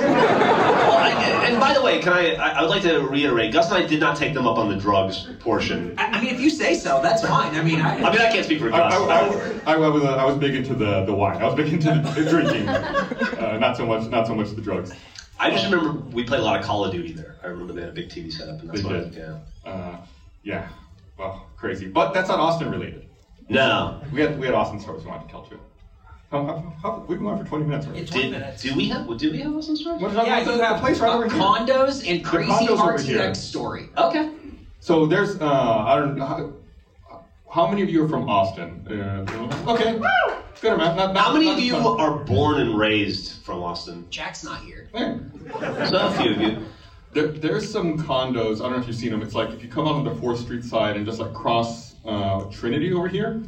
Well, 0.83 0.97
I, 0.97 1.09
and 1.47 1.59
by 1.59 1.73
the 1.73 1.81
way, 1.81 1.99
can 1.99 2.13
I, 2.13 2.35
I? 2.35 2.49
I 2.49 2.61
would 2.61 2.69
like 2.69 2.81
to 2.83 2.99
reiterate. 2.99 3.51
Gus 3.53 3.71
and 3.71 3.83
I 3.83 3.85
did 3.87 3.99
not 3.99 4.15
take 4.17 4.33
them 4.33 4.45
up 4.45 4.57
on 4.57 4.69
the 4.69 4.75
drugs 4.75 5.27
portion. 5.39 5.95
I 5.97 6.05
I 6.05 6.21
mean, 6.21 6.33
if 6.33 6.39
you 6.41 6.49
say 6.49 6.73
so, 6.73 7.01
that's 7.01 7.21
fine. 7.25 7.55
I 7.55 7.61
mean, 7.63 7.81
I, 7.81 7.95
I 7.95 8.11
mean, 8.11 8.21
I 8.21 8.31
can't 8.31 8.45
speak 8.45 8.59
for 8.59 8.67
I, 8.73 8.77
Gus. 8.77 8.93
I, 8.93 9.71
I, 9.71 9.73
I, 9.75 9.87
was, 9.89 10.03
uh, 10.03 10.15
I 10.15 10.23
was 10.25 10.37
big 10.37 10.55
into 10.55 10.73
the, 10.75 11.03
the 11.05 11.13
wine. 11.13 11.41
I 11.41 11.45
was 11.45 11.55
big 11.55 11.71
into 11.73 11.87
the 12.15 12.29
drinking. 12.29 12.67
Uh, 12.69 13.57
not 13.57 13.75
so 13.77 13.85
much 13.85 14.09
not 14.09 14.27
so 14.27 14.35
much 14.35 14.51
the 14.51 14.61
drugs. 14.61 14.91
I 15.39 15.49
just 15.49 15.65
remember 15.65 15.91
we 15.91 16.23
played 16.23 16.39
a 16.39 16.43
lot 16.43 16.59
of 16.59 16.65
Call 16.65 16.85
of 16.85 16.91
Duty 16.91 17.11
there. 17.11 17.35
I 17.43 17.47
remember 17.47 17.73
they 17.73 17.81
had 17.81 17.89
a 17.89 17.93
big 17.93 18.09
TV 18.09 18.31
setup, 18.31 18.61
and 18.61 18.69
that's 18.69 18.81
They 18.81 18.87
what. 18.87 18.95
I- 18.95 18.99
did. 19.01 19.15
Yeah. 19.15 19.69
Uh, 19.69 19.97
yeah. 20.43 20.67
Well, 21.17 21.45
crazy. 21.55 21.87
But 21.87 22.13
that's 22.13 22.29
not 22.29 22.39
Austin 22.39 22.69
related. 22.69 23.07
No. 23.49 24.01
We 24.11 24.21
had 24.21 24.37
we 24.37 24.45
had 24.45 24.55
Austin 24.55 24.79
stories 24.79 25.03
we 25.03 25.09
wanted 25.09 25.25
to 25.25 25.31
tell 25.31 25.41
too. 25.43 25.59
How, 26.31 26.43
how, 26.45 26.73
how, 26.81 27.05
we've 27.07 27.19
been 27.19 27.27
on 27.27 27.37
for 27.37 27.43
20 27.43 27.63
minutes 27.65 27.85
already. 27.85 28.01
It's 28.01 28.09
20 28.09 28.25
Did, 28.25 28.31
minutes. 28.31 28.61
do 28.63 28.75
we 28.75 28.87
have? 28.87 29.17
Do 29.17 29.29
we 29.29 29.37
have 29.39 29.53
Austin 29.53 29.75
stories? 29.75 30.01
What 30.01 30.09
did 30.09 30.17
I 30.17 30.25
yeah, 30.25 30.43
the, 30.43 30.51
you 30.51 30.57
the 30.57 30.63
have 30.63 30.77
place 30.79 30.99
right 30.99 31.11
uh, 31.11 31.15
over 31.15 31.27
here? 31.27 31.39
condos 31.39 32.07
and 32.09 32.23
crazy 32.23 32.49
condos 32.51 32.69
over. 32.69 32.97
RTX 32.97 33.35
story. 33.35 33.89
Okay. 33.95 34.29
So 34.79 35.05
there's 35.05 35.35
uh, 35.35 35.45
I 35.85 35.95
don't 35.95 36.15
know 36.15 36.53
how, 37.53 37.65
how 37.65 37.67
many 37.69 37.81
of 37.83 37.89
you 37.89 38.03
are 38.03 38.07
from 38.09 38.27
Austin? 38.29 38.85
Uh, 38.89 39.71
okay, 39.71 39.99
good 40.61 40.73
amount. 40.73 40.97
Not, 40.97 41.13
not, 41.13 41.17
How 41.17 41.33
many 41.33 41.45
not 41.45 41.57
of 41.57 41.63
you 41.63 41.73
ton. 41.73 41.99
are 41.99 42.17
born 42.23 42.59
and 42.61 42.77
raised 42.77 43.43
from 43.43 43.61
Austin? 43.61 44.07
Jack's 44.09 44.43
not 44.43 44.61
here. 44.63 44.89
Yeah. 44.93 45.19
So 45.87 45.97
a 46.07 46.13
few 46.21 46.31
of 46.31 46.41
you. 46.41 46.65
There, 47.11 47.27
there's 47.27 47.71
some 47.71 47.97
condos. 47.99 48.55
I 48.55 48.63
don't 48.63 48.71
know 48.71 48.77
if 48.79 48.87
you've 48.87 48.95
seen 48.95 49.11
them. 49.11 49.21
It's 49.21 49.35
like 49.35 49.51
if 49.51 49.61
you 49.61 49.69
come 49.69 49.87
out 49.87 49.95
on 49.95 50.03
the 50.03 50.15
Fourth 50.15 50.39
Street 50.39 50.63
side 50.63 50.97
and 50.97 51.05
just 51.05 51.19
like 51.19 51.31
cross 51.33 51.93
uh, 52.05 52.45
Trinity 52.45 52.91
over 52.91 53.07
here. 53.07 53.43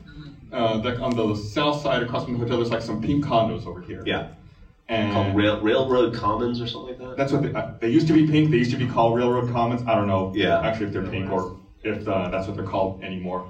Uh, 0.52 0.78
like 0.84 1.00
on 1.00 1.16
the 1.16 1.36
south 1.36 1.82
side 1.82 2.04
across 2.04 2.26
from 2.26 2.34
the 2.34 2.40
hotel, 2.40 2.58
there's 2.58 2.70
like 2.70 2.84
some 2.84 3.02
pink 3.02 3.26
condos 3.26 3.66
over 3.66 3.82
here. 3.82 4.04
Yeah. 4.06 4.30
And 4.88 5.12
Called 5.14 5.36
Rail, 5.36 5.60
Railroad 5.62 6.14
Commons 6.14 6.62
or 6.62 6.68
something 6.68 6.90
like 7.00 7.10
that. 7.10 7.18
That's 7.18 7.34
what 7.34 7.42
they, 7.42 7.52
uh, 7.54 7.72
they 7.80 7.90
used 7.90 8.06
to 8.08 8.14
be 8.14 8.28
pink. 8.28 8.52
They 8.52 8.58
used 8.58 8.70
to 8.72 8.78
be 8.78 8.86
called 8.86 9.16
Railroad 9.18 9.52
Commons. 9.52 9.82
I 9.88 9.96
don't 9.96 10.06
know 10.06 10.32
Yeah. 10.36 10.62
actually 10.62 10.86
if 10.88 10.94
they're 10.94 11.08
pink 11.08 11.32
or 11.32 11.58
if 11.84 12.08
uh, 12.08 12.30
that's 12.30 12.46
what 12.46 12.56
they're 12.56 12.66
called 12.68 13.04
anymore. 13.04 13.50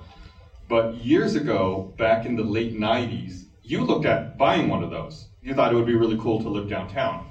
But 0.68 0.96
years 0.96 1.36
ago, 1.36 1.94
back 1.98 2.26
in 2.26 2.36
the 2.36 2.44
late 2.44 2.74
90s, 2.74 3.44
you 3.64 3.84
looked 3.84 4.06
at 4.06 4.38
buying 4.38 4.68
one 4.68 4.84
of 4.84 4.90
those. 4.90 5.28
You 5.42 5.54
thought 5.54 5.72
it 5.72 5.76
would 5.76 5.86
be 5.86 5.96
really 5.96 6.18
cool 6.18 6.42
to 6.42 6.50
live 6.50 6.68
downtown. 6.68 7.28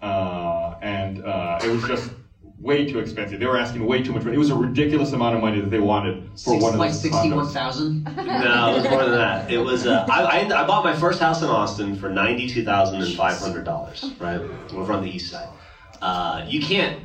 Uh, 0.00 0.74
and 0.82 1.24
uh, 1.24 1.58
it 1.64 1.68
was 1.68 1.82
just 1.84 2.10
way 2.58 2.86
too 2.86 2.98
expensive. 2.98 3.40
They 3.40 3.46
were 3.46 3.58
asking 3.58 3.84
way 3.86 4.02
too 4.02 4.12
much 4.12 4.22
money. 4.24 4.36
It 4.36 4.38
was 4.38 4.50
a 4.50 4.54
ridiculous 4.54 5.12
amount 5.12 5.34
of 5.34 5.40
money 5.40 5.60
that 5.60 5.70
they 5.70 5.78
wanted 5.78 6.22
for 6.30 6.50
Six, 6.52 6.62
one 6.62 6.74
of 6.74 6.78
like 6.78 6.90
those 6.90 7.00
sixty-one 7.00 7.46
condos. 7.46 7.52
thousand. 7.52 8.04
No, 8.04 8.70
it 8.70 8.82
was 8.82 8.90
more 8.90 9.04
than 9.04 9.14
that. 9.14 9.50
It 9.50 9.58
was. 9.58 9.86
Uh, 9.86 10.06
I, 10.08 10.22
I, 10.42 10.62
I 10.62 10.66
bought 10.66 10.84
my 10.84 10.94
first 10.94 11.18
house 11.18 11.42
in 11.42 11.48
Austin 11.48 11.94
for 11.94 12.08
ninety-two 12.08 12.62
thousand 12.64 13.02
and 13.02 13.14
five 13.14 13.38
hundred 13.38 13.64
dollars. 13.64 14.04
Right, 14.18 14.40
we're 14.72 14.84
from 14.86 15.02
the 15.02 15.10
east 15.10 15.30
side. 15.30 15.48
Uh, 16.00 16.44
you 16.46 16.60
can't. 16.60 17.02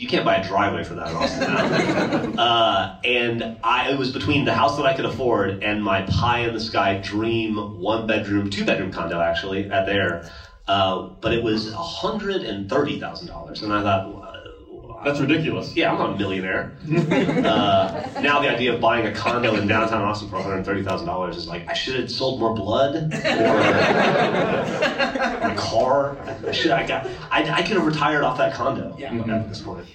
You 0.00 0.06
can't 0.06 0.24
buy 0.24 0.36
a 0.36 0.42
driveway 0.42 0.82
for 0.82 0.94
that 0.94 1.10
in 1.10 1.16
Austin 1.16 2.36
now. 2.36 2.42
uh, 2.42 2.94
and 3.04 3.52
I, 3.62 3.90
it 3.90 3.98
was 3.98 4.10
between 4.10 4.46
the 4.46 4.52
house 4.54 4.76
that 4.76 4.86
I 4.86 4.94
could 4.94 5.04
afford 5.04 5.62
and 5.62 5.84
my 5.84 6.00
pie 6.00 6.38
in 6.38 6.54
the 6.54 6.60
sky 6.60 6.94
dream 6.94 7.58
one 7.78 8.06
bedroom, 8.06 8.48
two 8.48 8.64
bedroom 8.64 8.90
condo 8.90 9.20
actually 9.20 9.68
at 9.68 9.84
there. 9.84 10.24
Uh, 10.66 11.08
but 11.20 11.34
it 11.34 11.42
was 11.42 11.70
hundred 11.74 12.44
and 12.44 12.66
thirty 12.66 12.98
thousand 12.98 13.26
dollars, 13.26 13.60
and 13.60 13.74
I 13.74 13.82
thought, 13.82 14.06
That's 15.04 15.18
ridiculous. 15.20 15.74
yeah, 15.74 15.92
I'm 15.92 15.98
not 15.98 16.14
a 16.14 16.18
millionaire. 16.18 16.76
uh, 16.90 18.20
now 18.20 18.40
the 18.40 18.50
idea 18.50 18.74
of 18.74 18.80
buying 18.80 19.06
a 19.06 19.12
condo 19.12 19.54
in 19.54 19.66
downtown 19.66 20.02
Austin 20.02 20.28
for 20.28 20.36
$130,000 20.36 21.34
is 21.36 21.48
like, 21.48 21.66
I 21.68 21.72
should 21.72 21.98
have 22.00 22.10
sold 22.10 22.38
more 22.40 22.54
blood 22.54 22.96
or 22.96 23.08
my 25.40 25.54
car. 25.56 26.16
I 26.46 26.52
should 26.52 26.70
I 26.72 26.86
got 26.86 27.06
I, 27.30 27.42
I 27.50 27.62
could 27.62 27.76
have 27.76 27.86
retired 27.86 28.24
off 28.24 28.36
that 28.38 28.52
condo 28.54 28.94
Yeah. 28.98 29.14
at 29.14 29.48
this 29.48 29.60
point. 29.62 29.86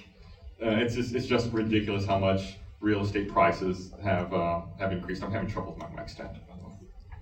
Uh, 0.64 0.70
it's 0.70 0.96
just 0.96 1.14
it's 1.14 1.26
just 1.28 1.52
ridiculous 1.52 2.06
how 2.06 2.18
much 2.18 2.58
real 2.80 3.02
estate 3.02 3.30
prices 3.30 3.92
have 4.04 4.34
uh, 4.34 4.62
have 4.80 4.92
increased. 4.92 5.22
I'm 5.24 5.32
having 5.32 5.50
trouble 5.50 5.74
with 5.74 5.82
my 5.82 5.90
mic 6.00 6.10
stand. 6.10 6.40
by 6.48 6.56
the 6.58 6.64
way. 6.68 6.74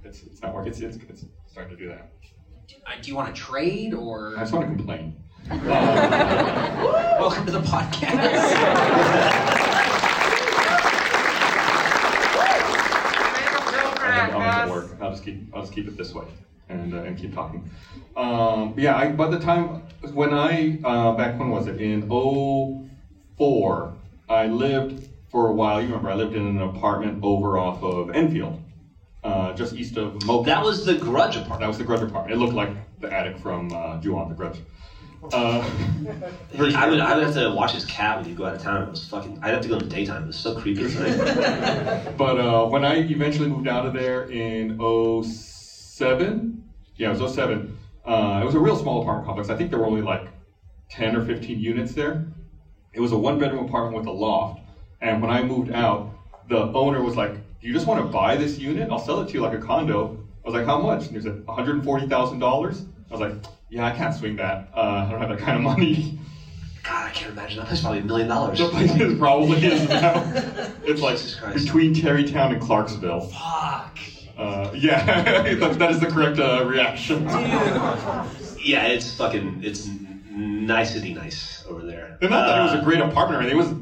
It's 0.05 0.21
it's 0.23 0.41
not 0.41 0.53
working. 0.53 0.71
It's, 0.71 0.79
it's 0.81 0.97
it's 1.09 1.25
starting 1.47 1.75
to 1.75 1.81
do 1.83 1.89
that. 1.89 2.11
Uh, 2.85 2.91
do 3.01 3.09
you 3.09 3.15
want 3.15 3.33
to 3.35 3.41
trade 3.41 3.93
or 3.93 4.35
I 4.37 4.41
just 4.41 4.53
want 4.53 4.69
to 4.69 4.75
complain. 4.75 5.22
welcome 5.49 7.45
to 7.45 7.51
the 7.51 7.59
podcast? 7.59 8.53
I'll, 13.99 14.31
I'll 14.31 14.39
make 14.39 14.67
it 14.67 14.71
work. 14.71 14.97
I'll 15.01 15.09
just 15.11 15.25
keep 15.25 15.53
I'll 15.53 15.61
just 15.61 15.73
keep 15.73 15.87
it 15.89 15.97
this 15.97 16.13
way 16.13 16.23
and 16.69 16.93
uh, 16.93 17.01
and 17.01 17.17
keep 17.17 17.33
talking. 17.33 17.69
Um, 18.15 18.73
yeah, 18.77 18.95
I, 18.95 19.11
by 19.11 19.27
the 19.27 19.39
time 19.39 19.81
when 20.13 20.33
I 20.33 20.79
uh, 20.81 21.11
back 21.11 21.37
when 21.37 21.49
was 21.49 21.67
it 21.67 21.81
in 21.81 22.07
04, 22.07 23.93
I 24.29 24.47
lived 24.47 25.09
for 25.29 25.49
a 25.49 25.53
while. 25.53 25.81
You 25.81 25.87
remember 25.87 26.09
I 26.09 26.15
lived 26.15 26.35
in 26.35 26.45
an 26.45 26.61
apartment 26.61 27.19
over 27.21 27.57
off 27.57 27.83
of 27.83 28.11
Enfield, 28.11 28.61
uh, 29.25 29.51
just 29.53 29.73
east 29.73 29.97
of 29.97 30.13
MoPac. 30.19 30.45
That 30.45 30.63
was 30.63 30.85
the 30.85 30.95
grudge 30.95 31.35
apartment. 31.35 31.59
That 31.59 31.67
was 31.67 31.77
the 31.77 31.83
Grudge 31.83 32.01
apartment. 32.01 32.31
It 32.33 32.37
looked 32.41 32.55
like 32.55 32.69
the 33.01 33.11
attic 33.11 33.37
from 33.39 33.73
uh, 33.73 33.97
Ju-on, 33.99 34.29
the 34.29 34.35
Grudge. 34.35 34.61
Uh, 35.31 35.63
I 36.75 36.85
would, 36.87 36.99
I 36.99 37.13
would 37.13 37.23
have 37.23 37.33
to 37.33 37.49
watch 37.49 37.71
his 37.71 37.85
cat 37.85 38.17
when 38.17 38.27
you 38.27 38.33
go 38.33 38.45
out 38.45 38.53
of 38.53 38.61
town. 38.61 38.81
It 38.81 38.89
was 38.89 39.03
fucking. 39.05 39.37
I'd 39.41 39.51
have 39.53 39.61
to 39.61 39.67
go 39.67 39.75
in 39.75 39.79
the 39.79 39.85
daytime. 39.85 40.23
It 40.23 40.27
was 40.27 40.37
so 40.37 40.53
creepy. 40.53 40.83
at 40.83 40.93
night. 40.95 42.13
But 42.17 42.37
uh, 42.37 42.65
when 42.65 42.83
I 42.83 42.95
eventually 42.97 43.47
moved 43.47 43.67
out 43.67 43.85
of 43.85 43.93
there 43.93 44.21
in 44.21 44.71
07, 44.79 46.51
yeah, 46.95 47.11
it 47.11 47.17
was 47.17 47.33
07, 47.33 47.63
uh, 48.05 48.39
it 48.41 48.45
was 48.45 48.53
a 48.53 48.59
real 48.59 48.75
small 48.75 48.97
apartment 48.97 49.25
complex. 49.25 49.49
I 49.49 49.55
think 49.55 49.69
there 49.69 49.79
were 49.79 49.85
only 49.85 50.01
like 50.01 50.31
10 50.89 51.15
or 51.15 51.21
15 51.21 51.59
units 51.59 51.93
there. 51.93 52.19
It 52.93 52.99
was 52.99 53.11
a 53.11 53.17
one 53.17 53.37
bedroom 53.37 53.61
apartment 53.61 53.95
with 53.95 54.05
a 54.05 54.11
loft. 54.11 54.59
And 55.01 55.19
when 55.21 55.29
I 55.29 55.41
moved 55.41 55.69
out, 55.71 56.05
the 56.47 56.69
owner 56.73 57.01
was 57.01 57.15
like, 57.15 57.33
Do 57.61 57.67
you 57.67 57.73
just 57.73 57.85
want 57.85 57.97
to 57.97 58.03
buy 58.03 58.35
this 58.35 58.57
unit? 58.57 58.89
I'll 58.89 58.99
sell 58.99 59.19
it 59.19 59.27
to 59.29 59.33
you 59.33 59.39
like 59.41 59.53
a 59.53 59.57
condo. 59.57 60.13
I 60.43 60.47
was 60.47 60.53
like, 60.53 60.65
How 60.65 60.77
much? 60.77 61.07
And 61.07 61.15
he 61.15 61.21
said, 61.21 61.33
$140,000. 61.47 62.83
I 63.09 63.13
was 63.13 63.19
like, 63.19 63.31
Yeah, 63.73 63.87
I 63.87 63.91
can't 63.91 64.13
swing 64.13 64.35
that. 64.35 64.67
Uh, 64.71 65.03
I 65.07 65.09
don't 65.09 65.19
have 65.19 65.29
that 65.29 65.39
kind 65.39 65.57
of 65.57 65.63
money. 65.63 66.19
God, 66.83 67.07
I 67.07 67.09
can't 67.09 67.31
imagine. 67.31 67.57
That 67.57 67.65
place 67.65 67.81
probably 67.81 68.01
a 68.01 68.03
million 68.03 68.27
dollars. 68.27 68.59
The 68.59 68.67
place 68.67 68.93
is 68.93 69.17
probably 69.17 69.65
is 69.65 69.89
now. 69.89 70.13
It's 70.85 71.01
like 71.01 71.17
between 71.55 71.95
Tarrytown 71.95 72.51
and 72.51 72.61
Clarksville. 72.61 73.21
Fuck. 73.21 73.97
Uh, 74.37 74.69
yeah, 74.75 75.21
that, 75.55 75.79
that 75.79 75.89
is 75.89 75.99
the 75.99 76.05
correct 76.05 76.37
uh, 76.37 76.63
reaction. 76.67 77.23
Yeah, 78.59 78.85
it's 78.89 79.17
fucking. 79.17 79.61
It's 79.63 79.89
nicety 80.29 81.15
nice 81.15 81.65
over 81.67 81.83
there. 81.83 82.19
And 82.21 82.29
not 82.29 82.45
that 82.45 82.59
it 82.59 82.61
was 82.61 82.73
Uh, 82.73 82.79
a 82.79 82.83
great 82.83 82.99
apartment 82.99 83.39
or 83.39 83.41
anything. 83.41 83.57
It 83.57 83.63
was 83.63 83.73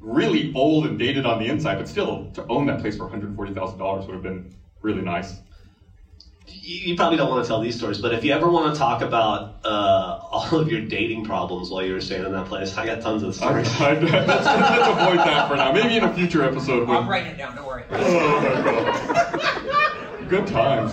really 0.00 0.52
old 0.54 0.84
and 0.84 0.98
dated 0.98 1.24
on 1.26 1.38
the 1.38 1.46
inside, 1.46 1.76
but 1.76 1.86
still 1.86 2.28
to 2.34 2.44
own 2.48 2.66
that 2.66 2.80
place 2.80 2.96
for 2.96 3.04
one 3.04 3.12
hundred 3.12 3.36
forty 3.36 3.54
thousand 3.54 3.78
dollars 3.78 4.04
would 4.06 4.14
have 4.14 4.22
been 4.22 4.52
really 4.82 5.02
nice. 5.02 5.34
You, 6.68 6.90
you 6.90 6.96
probably 6.96 7.16
don't 7.16 7.30
want 7.30 7.42
to 7.42 7.48
tell 7.48 7.60
these 7.60 7.78
stories, 7.78 7.98
but 7.98 8.12
if 8.12 8.22
you 8.22 8.32
ever 8.34 8.50
want 8.50 8.74
to 8.74 8.78
talk 8.78 9.00
about 9.00 9.54
uh, 9.64 10.20
all 10.30 10.54
of 10.54 10.70
your 10.70 10.82
dating 10.82 11.24
problems 11.24 11.70
while 11.70 11.82
you 11.82 11.94
were 11.94 12.00
staying 12.00 12.26
in 12.26 12.32
that 12.32 12.44
place, 12.44 12.76
I 12.76 12.84
got 12.84 13.00
tons 13.00 13.22
of 13.22 13.34
stories. 13.34 13.68
I, 13.80 13.94
let's, 13.98 14.10
let's 14.10 14.88
avoid 14.88 15.16
that 15.16 15.48
for 15.48 15.56
now. 15.56 15.72
Maybe 15.72 15.96
in 15.96 16.04
a 16.04 16.12
future 16.12 16.42
episode. 16.44 16.86
When, 16.86 16.98
I'm 16.98 17.08
writing 17.08 17.32
it 17.32 17.38
down. 17.38 17.56
Don't 17.56 17.66
worry. 17.66 17.84
Oh 17.90 18.40
my 18.42 19.40
god. 19.40 20.28
Good 20.28 20.46
times. 20.46 20.92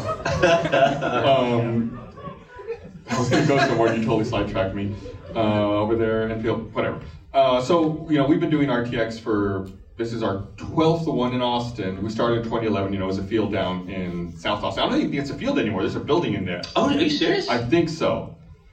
Um, 1.26 2.00
I 3.10 3.20
was 3.20 3.30
gonna 3.30 3.46
go 3.46 3.58
somewhere, 3.58 3.94
you 3.94 4.06
totally 4.06 4.24
sidetracked 4.24 4.74
me. 4.74 4.96
Uh, 5.36 5.80
over 5.82 5.98
there, 5.98 6.28
and 6.28 6.42
feel 6.42 6.56
whatever. 6.56 7.02
Uh, 7.34 7.60
so, 7.60 8.08
you 8.10 8.18
know, 8.18 8.26
we've 8.26 8.40
been 8.40 8.50
doing 8.50 8.70
RTX 8.70 9.20
for, 9.20 9.68
this 9.98 10.14
is 10.14 10.24
our 10.24 10.36
12th 10.58 11.06
one 11.14 11.34
in 11.34 11.42
Austin. 11.42 12.02
We 12.04 12.10
started 12.10 12.38
in 12.38 12.44
2011, 12.44 12.94
you 12.94 13.00
know, 13.00 13.08
as 13.08 13.18
a 13.18 13.22
field 13.22 13.52
down 13.52 13.90
in 13.90 14.36
South 14.38 14.64
Austin. 14.64 14.84
I 14.84 14.88
don't 14.88 14.98
think 15.00 15.14
it's 15.16 15.30
a 15.30 15.36
field 15.36 15.58
anymore, 15.60 15.82
there's 15.82 15.96
a 15.96 16.00
building 16.00 16.34
in 16.34 16.46
there. 16.46 16.62
Oh, 16.76 16.86
are 16.86 16.94
you 16.94 17.10
serious? 17.10 17.50
I 17.50 17.58
think 17.60 17.90
so. 17.90 18.30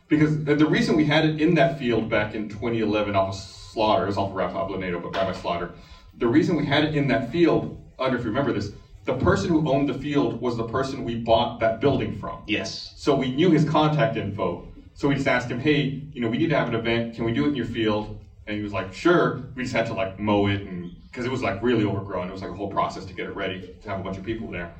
Because 0.09 0.37
the 0.45 0.67
reason 0.67 0.95
we 0.97 1.05
had 1.05 1.25
it 1.25 1.39
in 1.39 1.55
that 1.55 1.79
field 1.79 2.09
back 2.09 2.35
in 2.35 2.49
2011 2.49 3.15
off 3.17 3.29
of 3.29 3.35
Slaughter, 3.37 4.03
it 4.05 4.07
was 4.07 4.17
off 4.19 4.29
of 4.29 4.35
Ralph 4.35 4.53
Ablanedo, 4.53 5.01
but 5.01 5.15
Rabbi 5.15 5.33
Slaughter. 5.33 5.71
The 6.15 6.27
reason 6.27 6.57
we 6.57 6.65
had 6.65 6.85
it 6.85 6.95
in 6.95 7.09
that 7.09 7.25
field, 7.25 7.67
I 7.99 8.05
don't 8.05 8.13
know 8.13 8.17
if 8.17 8.25
you 8.25 8.31
remember 8.31 8.53
this, 8.53 8.71
the 9.05 9.15
person 9.15 9.51
who 9.51 9.63
owned 9.65 9.89
the 9.89 9.95
field 9.95 10.41
was 10.41 10.57
the 10.57 10.65
person 10.65 11.03
we 11.05 11.15
bought 11.15 11.61
that 11.61 11.81
building 11.81 12.13
from. 12.13 12.43
yes. 12.47 12.93
So 12.97 13.13
we 13.15 13.31
knew 13.31 13.51
his 13.51 13.65
contact 13.65 14.17
info. 14.17 14.61
So 14.95 15.09
we 15.09 15.15
just 15.15 15.27
asked 15.29 15.51
him, 15.51 15.59
hey, 15.59 15.95
you 16.13 16.21
know, 16.21 16.29
we 16.29 16.37
need 16.37 16.51
to 16.51 16.57
have 16.57 16.69
an 16.69 16.75
event. 16.75 17.15
Can 17.15 17.25
we 17.25 17.33
do 17.33 17.45
it 17.45 17.49
in 17.49 17.55
your 17.57 17.65
field? 17.65 18.09
And 18.47 18.57
he 18.57 18.63
was 18.63 18.73
like, 18.73 18.93
sure. 18.93 19.43
We 19.55 19.63
just 19.63 19.75
had 19.75 19.87
to 19.87 19.95
like 19.95 20.19
mow 20.19 20.47
it 20.47 20.63
and 20.63 20.95
because 21.07 21.25
it 21.25 21.31
was 21.31 21.43
like 21.43 21.63
really 21.63 21.85
overgrown. 21.85 22.29
It 22.29 22.33
was 22.33 22.43
like 22.43 22.51
a 22.51 22.55
whole 22.55 22.71
process 22.71 23.05
to 23.05 23.13
get 23.13 23.27
it 23.27 23.37
ready 23.37 23.75
to 23.83 23.89
have 23.89 24.01
a 24.01 24.03
bunch 24.03 24.17
of 24.17 24.25
people 24.25 24.51
there. 24.51 24.73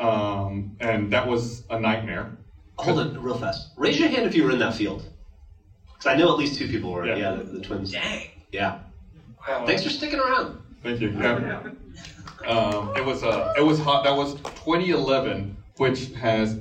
Um, 0.00 0.76
and 0.80 1.10
that 1.12 1.26
was 1.26 1.62
a 1.70 1.78
nightmare. 1.78 2.36
Hold 2.78 2.98
it 2.98 3.18
real 3.18 3.38
fast. 3.38 3.68
Raise 3.76 3.98
your 3.98 4.08
hand 4.08 4.26
if 4.26 4.34
you 4.34 4.44
were 4.44 4.50
in 4.50 4.58
that 4.58 4.74
field. 4.74 5.02
Because 5.86 6.06
I 6.06 6.16
know 6.16 6.30
at 6.30 6.38
least 6.38 6.58
two 6.58 6.68
people 6.68 6.90
were. 6.90 7.06
Yeah. 7.06 7.16
Yeah, 7.16 7.30
the, 7.32 7.44
the 7.44 7.60
twins. 7.60 7.92
Dang. 7.92 8.28
Yeah. 8.52 8.78
Thanks 9.64 9.82
for 9.82 9.90
sticking 9.90 10.18
around. 10.18 10.60
Thank 10.82 11.00
you. 11.00 11.10
Yeah. 11.10 11.62
Um, 12.46 12.96
it 12.96 13.04
was 13.04 13.22
uh, 13.22 13.54
it 13.56 13.62
was 13.62 13.78
hot. 13.80 14.04
That 14.04 14.14
was 14.14 14.34
2011, 14.34 15.56
which 15.78 16.12
has 16.12 16.58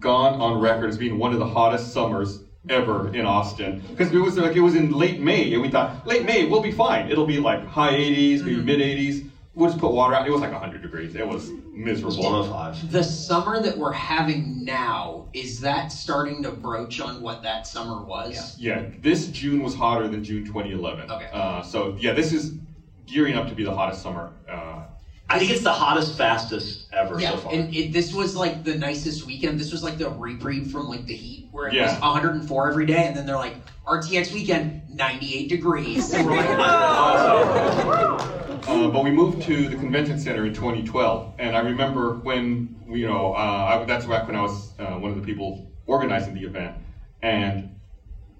gone 0.00 0.40
on 0.40 0.60
record 0.60 0.88
as 0.88 0.98
being 0.98 1.18
one 1.18 1.32
of 1.32 1.38
the 1.38 1.46
hottest 1.46 1.92
summers 1.92 2.40
ever 2.68 3.14
in 3.14 3.26
Austin. 3.26 3.82
Because 3.88 4.12
it 4.12 4.18
was 4.18 4.36
like 4.36 4.56
it 4.56 4.60
was 4.60 4.74
in 4.74 4.90
late 4.90 5.20
May, 5.20 5.52
and 5.52 5.62
we 5.62 5.70
thought 5.70 6.06
late 6.06 6.24
May 6.24 6.44
we'll 6.44 6.60
be 6.62 6.72
fine. 6.72 7.10
It'll 7.10 7.26
be 7.26 7.38
like 7.38 7.64
high 7.66 7.92
80s, 7.92 8.42
maybe 8.44 8.62
mid 8.62 8.80
80s. 8.80 9.28
We'll 9.54 9.68
just 9.68 9.78
put 9.78 9.92
water 9.92 10.14
out. 10.14 10.26
It 10.26 10.30
was 10.30 10.40
like 10.40 10.50
100 10.52 10.80
degrees. 10.80 11.14
It 11.14 11.26
was 11.26 11.50
It 11.50 11.54
was 11.54 11.62
miserable. 11.74 12.22
105. 12.22 12.90
The 12.90 13.02
summer 13.02 13.60
that 13.60 13.76
we're 13.76 13.92
having 13.92 14.64
now 14.64 15.28
is 15.34 15.60
that 15.60 15.92
starting 15.92 16.42
to 16.44 16.50
broach 16.50 17.00
on 17.00 17.20
what 17.20 17.42
that 17.42 17.66
summer 17.66 18.02
was? 18.02 18.56
Yeah, 18.58 18.86
this 19.00 19.26
June 19.26 19.62
was 19.62 19.74
hotter 19.74 20.08
than 20.08 20.24
June 20.24 20.46
2011. 20.46 21.10
Okay. 21.10 21.28
Uh, 21.30 21.62
so 21.62 21.94
yeah, 21.98 22.12
this 22.12 22.32
is 22.32 22.52
gearing 23.04 23.34
up 23.34 23.46
to 23.48 23.54
be 23.54 23.62
the 23.62 23.74
hottest 23.74 24.00
summer. 24.00 24.32
Uh, 24.48 24.71
I 25.32 25.38
think 25.38 25.50
it's 25.50 25.62
the 25.62 25.72
hottest, 25.72 26.18
fastest 26.18 26.86
ever 26.92 27.18
Yeah, 27.18 27.30
so 27.30 27.36
far. 27.38 27.54
and 27.54 27.74
it, 27.74 27.92
this 27.92 28.12
was 28.12 28.36
like 28.36 28.64
the 28.64 28.74
nicest 28.76 29.24
weekend. 29.24 29.58
This 29.58 29.72
was 29.72 29.82
like 29.82 29.96
the 29.96 30.10
reprieve 30.10 30.70
from 30.70 30.88
like 30.88 31.06
the 31.06 31.14
heat, 31.14 31.48
where 31.52 31.68
it 31.68 31.80
was 31.80 31.98
104 32.00 32.70
every 32.70 32.84
day, 32.84 33.06
and 33.06 33.16
then 33.16 33.24
they're 33.24 33.36
like 33.36 33.56
RTX 33.86 34.34
weekend, 34.34 34.82
98 34.90 35.48
degrees. 35.48 36.12
And 36.12 36.26
we're 36.26 36.36
like, 36.36 36.48
Uh, 38.68 38.88
but 38.88 39.02
we 39.02 39.10
moved 39.10 39.42
to 39.42 39.68
the 39.68 39.74
convention 39.76 40.20
center 40.20 40.44
in 40.46 40.54
2012, 40.54 41.32
and 41.38 41.56
I 41.56 41.60
remember 41.60 42.14
when 42.22 42.76
you 42.88 43.06
know 43.06 43.32
uh, 43.34 43.80
I, 43.80 43.84
that's 43.84 44.04
back 44.04 44.26
when 44.26 44.36
I 44.36 44.42
was 44.42 44.78
uh, 44.78 44.98
one 44.98 45.10
of 45.10 45.16
the 45.16 45.22
people 45.24 45.66
organizing 45.86 46.34
the 46.34 46.44
event, 46.44 46.76
and 47.22 47.74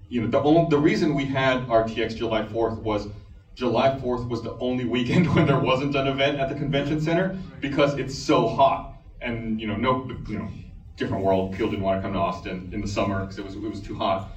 you 0.09 0.21
know 0.21 0.27
the 0.27 0.41
only, 0.41 0.69
the 0.69 0.77
reason 0.77 1.13
we 1.15 1.25
had 1.25 1.67
RTX 1.67 2.15
July 2.15 2.43
4th 2.43 2.77
was 2.81 3.07
July 3.55 3.89
4th 3.89 4.27
was 4.27 4.41
the 4.41 4.55
only 4.59 4.85
weekend 4.85 5.27
when 5.35 5.45
there 5.45 5.59
wasn't 5.59 5.95
an 5.95 6.07
event 6.07 6.39
at 6.39 6.49
the 6.49 6.55
convention 6.55 6.99
center 6.99 7.37
because 7.61 7.97
it's 7.97 8.15
so 8.15 8.47
hot, 8.47 8.93
and 9.21 9.59
you 9.59 9.67
know 9.67 9.75
no 9.75 10.07
you 10.27 10.39
know 10.39 10.49
different 10.97 11.23
world. 11.23 11.51
People 11.51 11.69
didn't 11.69 11.83
want 11.83 11.97
to 11.97 12.01
come 12.01 12.13
to 12.13 12.19
Austin 12.19 12.69
in 12.71 12.81
the 12.81 12.87
summer 12.87 13.21
because 13.21 13.37
it 13.37 13.43
was 13.43 13.55
it 13.55 13.59
was 13.61 13.81
too 13.81 13.95
hot. 13.95 14.29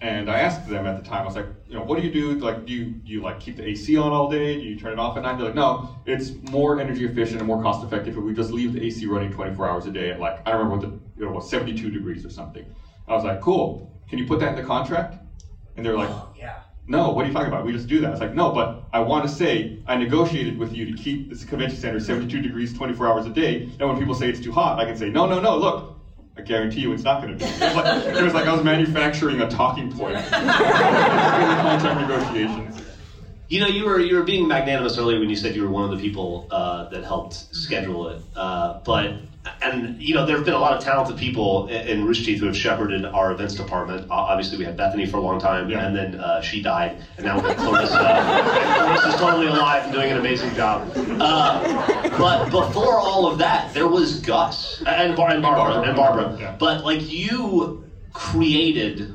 And 0.00 0.28
I 0.28 0.40
asked 0.40 0.68
them 0.68 0.86
at 0.86 0.96
the 0.96 1.02
time, 1.02 1.22
I 1.22 1.24
was 1.24 1.34
like, 1.34 1.46
you 1.66 1.74
know, 1.74 1.82
what 1.82 1.96
do 1.96 2.02
you 2.02 2.10
do? 2.10 2.34
Like, 2.34 2.66
do 2.66 2.72
you, 2.72 2.84
do 2.84 3.10
you 3.12 3.22
like 3.22 3.40
keep 3.40 3.56
the 3.56 3.66
AC 3.66 3.96
on 3.96 4.12
all 4.12 4.28
day? 4.28 4.54
Do 4.58 4.64
you 4.64 4.76
turn 4.76 4.92
it 4.92 4.98
off 4.98 5.16
at 5.16 5.22
night? 5.22 5.36
They're 5.38 5.46
like, 5.46 5.54
no, 5.54 5.88
it's 6.04 6.32
more 6.50 6.78
energy 6.78 7.04
efficient 7.04 7.38
and 7.38 7.46
more 7.46 7.62
cost 7.62 7.82
effective 7.82 8.14
if 8.16 8.22
we 8.22 8.34
just 8.34 8.52
leave 8.52 8.72
the 8.74 8.84
AC 8.84 9.06
running 9.06 9.30
24 9.30 9.66
hours 9.66 9.86
a 9.86 9.90
day 9.90 10.10
at 10.10 10.18
like, 10.18 10.40
I 10.44 10.50
don't 10.50 10.60
remember 10.60 10.74
what 10.76 10.80
the, 10.82 11.20
you 11.20 11.24
know, 11.24 11.30
what, 11.30 11.44
72 11.44 11.88
degrees 11.88 12.24
or 12.24 12.28
something. 12.28 12.66
I 13.08 13.14
was 13.14 13.24
like, 13.24 13.40
cool. 13.40 13.80
Can 14.08 14.18
you 14.18 14.26
put 14.26 14.40
that 14.40 14.50
in 14.50 14.56
the 14.56 14.62
contract? 14.62 15.14
And 15.76 15.86
they're 15.86 15.96
like. 15.96 16.10
No, 16.86 17.10
what 17.10 17.24
are 17.24 17.28
you 17.28 17.32
talking 17.32 17.48
about? 17.48 17.64
We 17.64 17.72
just 17.72 17.88
do 17.88 18.00
that. 18.00 18.12
It's 18.12 18.20
like, 18.20 18.34
no, 18.34 18.50
but 18.50 18.82
I 18.92 19.00
want 19.00 19.26
to 19.26 19.34
say 19.34 19.76
I 19.86 19.96
negotiated 19.96 20.58
with 20.58 20.74
you 20.74 20.84
to 20.84 20.92
keep 20.92 21.30
this 21.30 21.44
convention 21.44 21.78
center 21.78 21.98
72 21.98 22.40
degrees 22.40 22.72
24 22.72 23.06
hours 23.06 23.26
a 23.26 23.30
day. 23.30 23.66
And 23.78 23.88
when 23.88 23.98
people 23.98 24.14
say 24.14 24.28
it's 24.28 24.40
too 24.40 24.52
hot, 24.52 24.78
I 24.78 24.84
can 24.84 24.96
say, 24.96 25.08
no, 25.08 25.26
no, 25.26 25.40
no, 25.40 25.56
look, 25.56 25.94
I 26.36 26.42
guarantee 26.42 26.80
you 26.80 26.92
it's 26.92 27.04
not 27.04 27.22
going 27.22 27.38
to 27.38 27.44
be. 27.44 27.50
It 27.50 27.60
was, 27.60 27.74
like, 27.74 28.16
it 28.16 28.22
was 28.22 28.34
like 28.34 28.46
I 28.46 28.52
was 28.52 28.62
manufacturing 28.62 29.40
a 29.40 29.48
talking 29.48 29.90
point 29.90 30.16
in 30.16 30.22
the 30.22 31.58
contract 31.62 32.00
negotiations. 32.00 32.80
You 33.48 33.60
know, 33.60 33.66
you 33.66 33.84
were 33.84 34.00
you 34.00 34.16
were 34.16 34.22
being 34.22 34.48
magnanimous 34.48 34.98
earlier 34.98 35.20
when 35.20 35.28
you 35.28 35.36
said 35.36 35.54
you 35.54 35.62
were 35.62 35.70
one 35.70 35.84
of 35.84 35.90
the 35.90 35.98
people 35.98 36.46
uh, 36.50 36.88
that 36.88 37.04
helped 37.04 37.54
schedule 37.54 38.08
it. 38.08 38.20
Uh, 38.34 38.78
but 38.84 39.16
and 39.62 40.00
you 40.00 40.14
know, 40.14 40.24
there 40.24 40.36
have 40.36 40.44
been 40.44 40.54
a 40.54 40.58
lot 40.58 40.72
of 40.76 40.82
talented 40.82 41.16
people 41.16 41.66
in, 41.68 41.86
in 41.86 42.04
Rooster 42.04 42.24
Teeth 42.24 42.40
who 42.40 42.46
have 42.46 42.56
shepherded 42.56 43.04
our 43.04 43.30
events 43.32 43.54
department. 43.54 44.10
Uh, 44.10 44.14
obviously, 44.14 44.56
we 44.58 44.64
had 44.64 44.76
Bethany 44.76 45.06
for 45.06 45.18
a 45.18 45.20
long 45.20 45.38
time, 45.38 45.68
Yeah. 45.68 45.84
and 45.86 45.94
then 45.94 46.14
uh, 46.16 46.40
she 46.40 46.60
died, 46.60 47.02
and 47.16 47.26
now 47.26 47.36
we 47.40 47.48
have 47.48 47.56
Clarissa. 47.58 47.98
Clarissa's 47.98 49.14
totally 49.16 49.46
alive 49.46 49.84
and 49.84 49.92
doing 49.92 50.10
an 50.10 50.18
amazing 50.18 50.54
job. 50.54 50.90
Uh, 50.96 52.08
but 52.18 52.44
before 52.50 52.98
all 52.98 53.26
of 53.26 53.38
that, 53.38 53.72
there 53.74 53.86
was 53.88 54.20
Gus 54.20 54.82
and, 54.86 55.14
Bar- 55.16 55.30
and 55.30 55.42
Barbara 55.42 55.82
and 55.82 55.96
Barbara. 55.96 56.36
Yeah. 56.38 56.56
But 56.58 56.84
like 56.84 57.10
you 57.12 57.84
created 58.12 59.12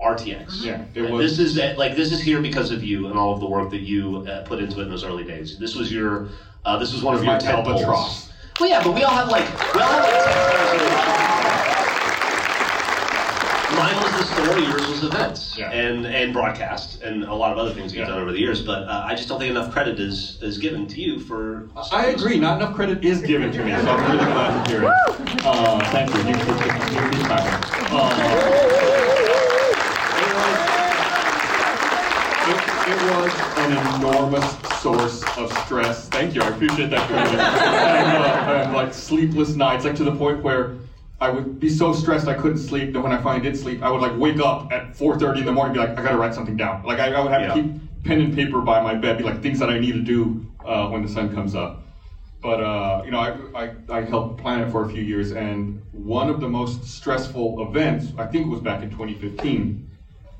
RTX. 0.00 0.62
Yeah, 0.62 0.84
This 0.92 1.38
is 1.40 1.56
like 1.76 1.96
this 1.96 2.12
is 2.12 2.20
here 2.20 2.40
because 2.40 2.70
of 2.70 2.84
you 2.84 3.08
and 3.08 3.18
all 3.18 3.32
of 3.32 3.40
the 3.40 3.46
work 3.46 3.70
that 3.70 3.80
you 3.80 4.18
uh, 4.28 4.42
put 4.42 4.60
into 4.60 4.78
it 4.80 4.84
in 4.84 4.90
those 4.90 5.02
early 5.02 5.24
days. 5.24 5.58
This 5.58 5.74
was 5.74 5.92
your, 5.92 6.28
uh, 6.64 6.76
this 6.78 6.92
was 6.92 7.02
one 7.02 7.14
of 7.16 7.24
your 7.24 7.32
my 7.34 7.40
albatross. 7.40 8.27
Well, 8.60 8.68
yeah, 8.68 8.82
but 8.82 8.92
we 8.94 9.02
all 9.04 9.14
have 9.14 9.28
like 9.28 9.44
we 9.74 9.80
all 9.80 9.88
have 9.88 10.02
like. 10.04 10.18
Mine 13.78 14.02
was 14.02 14.12
the 14.18 14.24
story, 14.24 14.62
yours 14.64 14.88
was 14.88 15.04
events 15.04 15.56
Yeah. 15.56 15.70
and 15.70 16.04
and 16.06 16.32
broadcast 16.32 17.00
and 17.02 17.22
a 17.24 17.34
lot 17.34 17.52
of 17.52 17.58
other 17.58 17.72
things 17.72 17.92
you've 17.94 18.00
Yeah. 18.08 18.08
done 18.14 18.20
over 18.22 18.32
the 18.32 18.40
years. 18.40 18.62
But 18.62 18.88
uh, 18.88 19.04
I 19.06 19.14
just 19.14 19.28
don't 19.28 19.38
think 19.38 19.50
enough 19.52 19.70
credit 19.72 20.00
is 20.00 20.38
is 20.42 20.58
given 20.58 20.86
to 20.88 21.00
you 21.00 21.20
for. 21.20 21.68
I 21.92 22.06
agree. 22.06 22.38
Not 22.40 22.60
enough 22.60 22.74
credit 22.74 23.04
is 23.04 23.20
given 23.22 23.52
to 23.52 23.64
me, 23.64 23.70
so 23.70 23.76
I'm 23.90 24.10
really 24.10 24.24
glad 24.24 24.64
to 24.66 24.70
hear 24.72 24.82
it. 24.82 25.46
Uh, 25.46 25.78
thank 25.92 26.12
you. 26.12 26.20
You 26.22 26.26
you- 26.26 26.34
you- 26.34 27.18
you- 27.18 27.24
clapping. 27.26 27.54
Uh, 27.94 28.08
it, 32.48 32.56
it 32.88 32.97
was 33.10 33.32
an 33.56 33.96
enormous 33.96 34.58
source 34.82 35.22
of 35.36 35.52
stress. 35.64 36.08
Thank 36.08 36.34
you. 36.34 36.42
I 36.42 36.48
appreciate 36.48 36.90
that. 36.90 37.10
And, 37.10 37.36
uh, 37.36 38.62
and 38.64 38.74
like 38.74 38.92
sleepless 38.92 39.54
nights, 39.54 39.84
like 39.84 39.96
to 39.96 40.04
the 40.04 40.14
point 40.14 40.42
where 40.42 40.76
I 41.20 41.30
would 41.30 41.58
be 41.58 41.68
so 41.68 41.92
stressed 41.92 42.28
I 42.28 42.34
couldn't 42.34 42.58
sleep. 42.58 42.92
That 42.92 43.00
when 43.00 43.12
I 43.12 43.20
finally 43.20 43.42
did 43.42 43.58
sleep, 43.58 43.82
I 43.82 43.90
would 43.90 44.00
like 44.00 44.16
wake 44.16 44.40
up 44.40 44.70
at 44.72 44.92
4:30 44.96 45.40
in 45.40 45.46
the 45.46 45.52
morning, 45.52 45.76
and 45.76 45.86
be 45.86 45.88
like, 45.88 45.98
I 45.98 46.02
gotta 46.02 46.18
write 46.18 46.34
something 46.34 46.56
down. 46.56 46.82
Like 46.84 46.98
I, 47.00 47.12
I 47.12 47.20
would 47.20 47.32
have 47.32 47.40
Yeah. 47.42 47.54
to 47.54 47.62
keep 47.62 48.04
pen 48.04 48.20
and 48.20 48.34
paper 48.34 48.60
by 48.60 48.80
my 48.80 48.94
bed, 48.94 49.18
be 49.18 49.24
like 49.24 49.42
things 49.42 49.58
that 49.58 49.70
I 49.70 49.78
need 49.78 49.92
to 49.92 50.00
do 50.00 50.44
uh, 50.64 50.88
when 50.88 51.02
the 51.02 51.08
sun 51.08 51.34
comes 51.34 51.54
up. 51.54 51.82
But 52.40 52.60
uh, 52.60 53.02
you 53.04 53.10
know, 53.10 53.18
I, 53.18 53.64
I, 53.64 53.72
I 53.90 54.00
helped 54.02 54.40
plan 54.40 54.60
it 54.60 54.70
for 54.70 54.84
a 54.84 54.88
few 54.88 55.02
years, 55.02 55.32
and 55.32 55.82
one 55.92 56.28
of 56.30 56.40
the 56.40 56.48
most 56.48 56.84
stressful 56.84 57.66
events, 57.68 58.12
I 58.16 58.26
think 58.26 58.48
was 58.48 58.60
back 58.60 58.82
in 58.82 58.90
2015, 58.90 59.90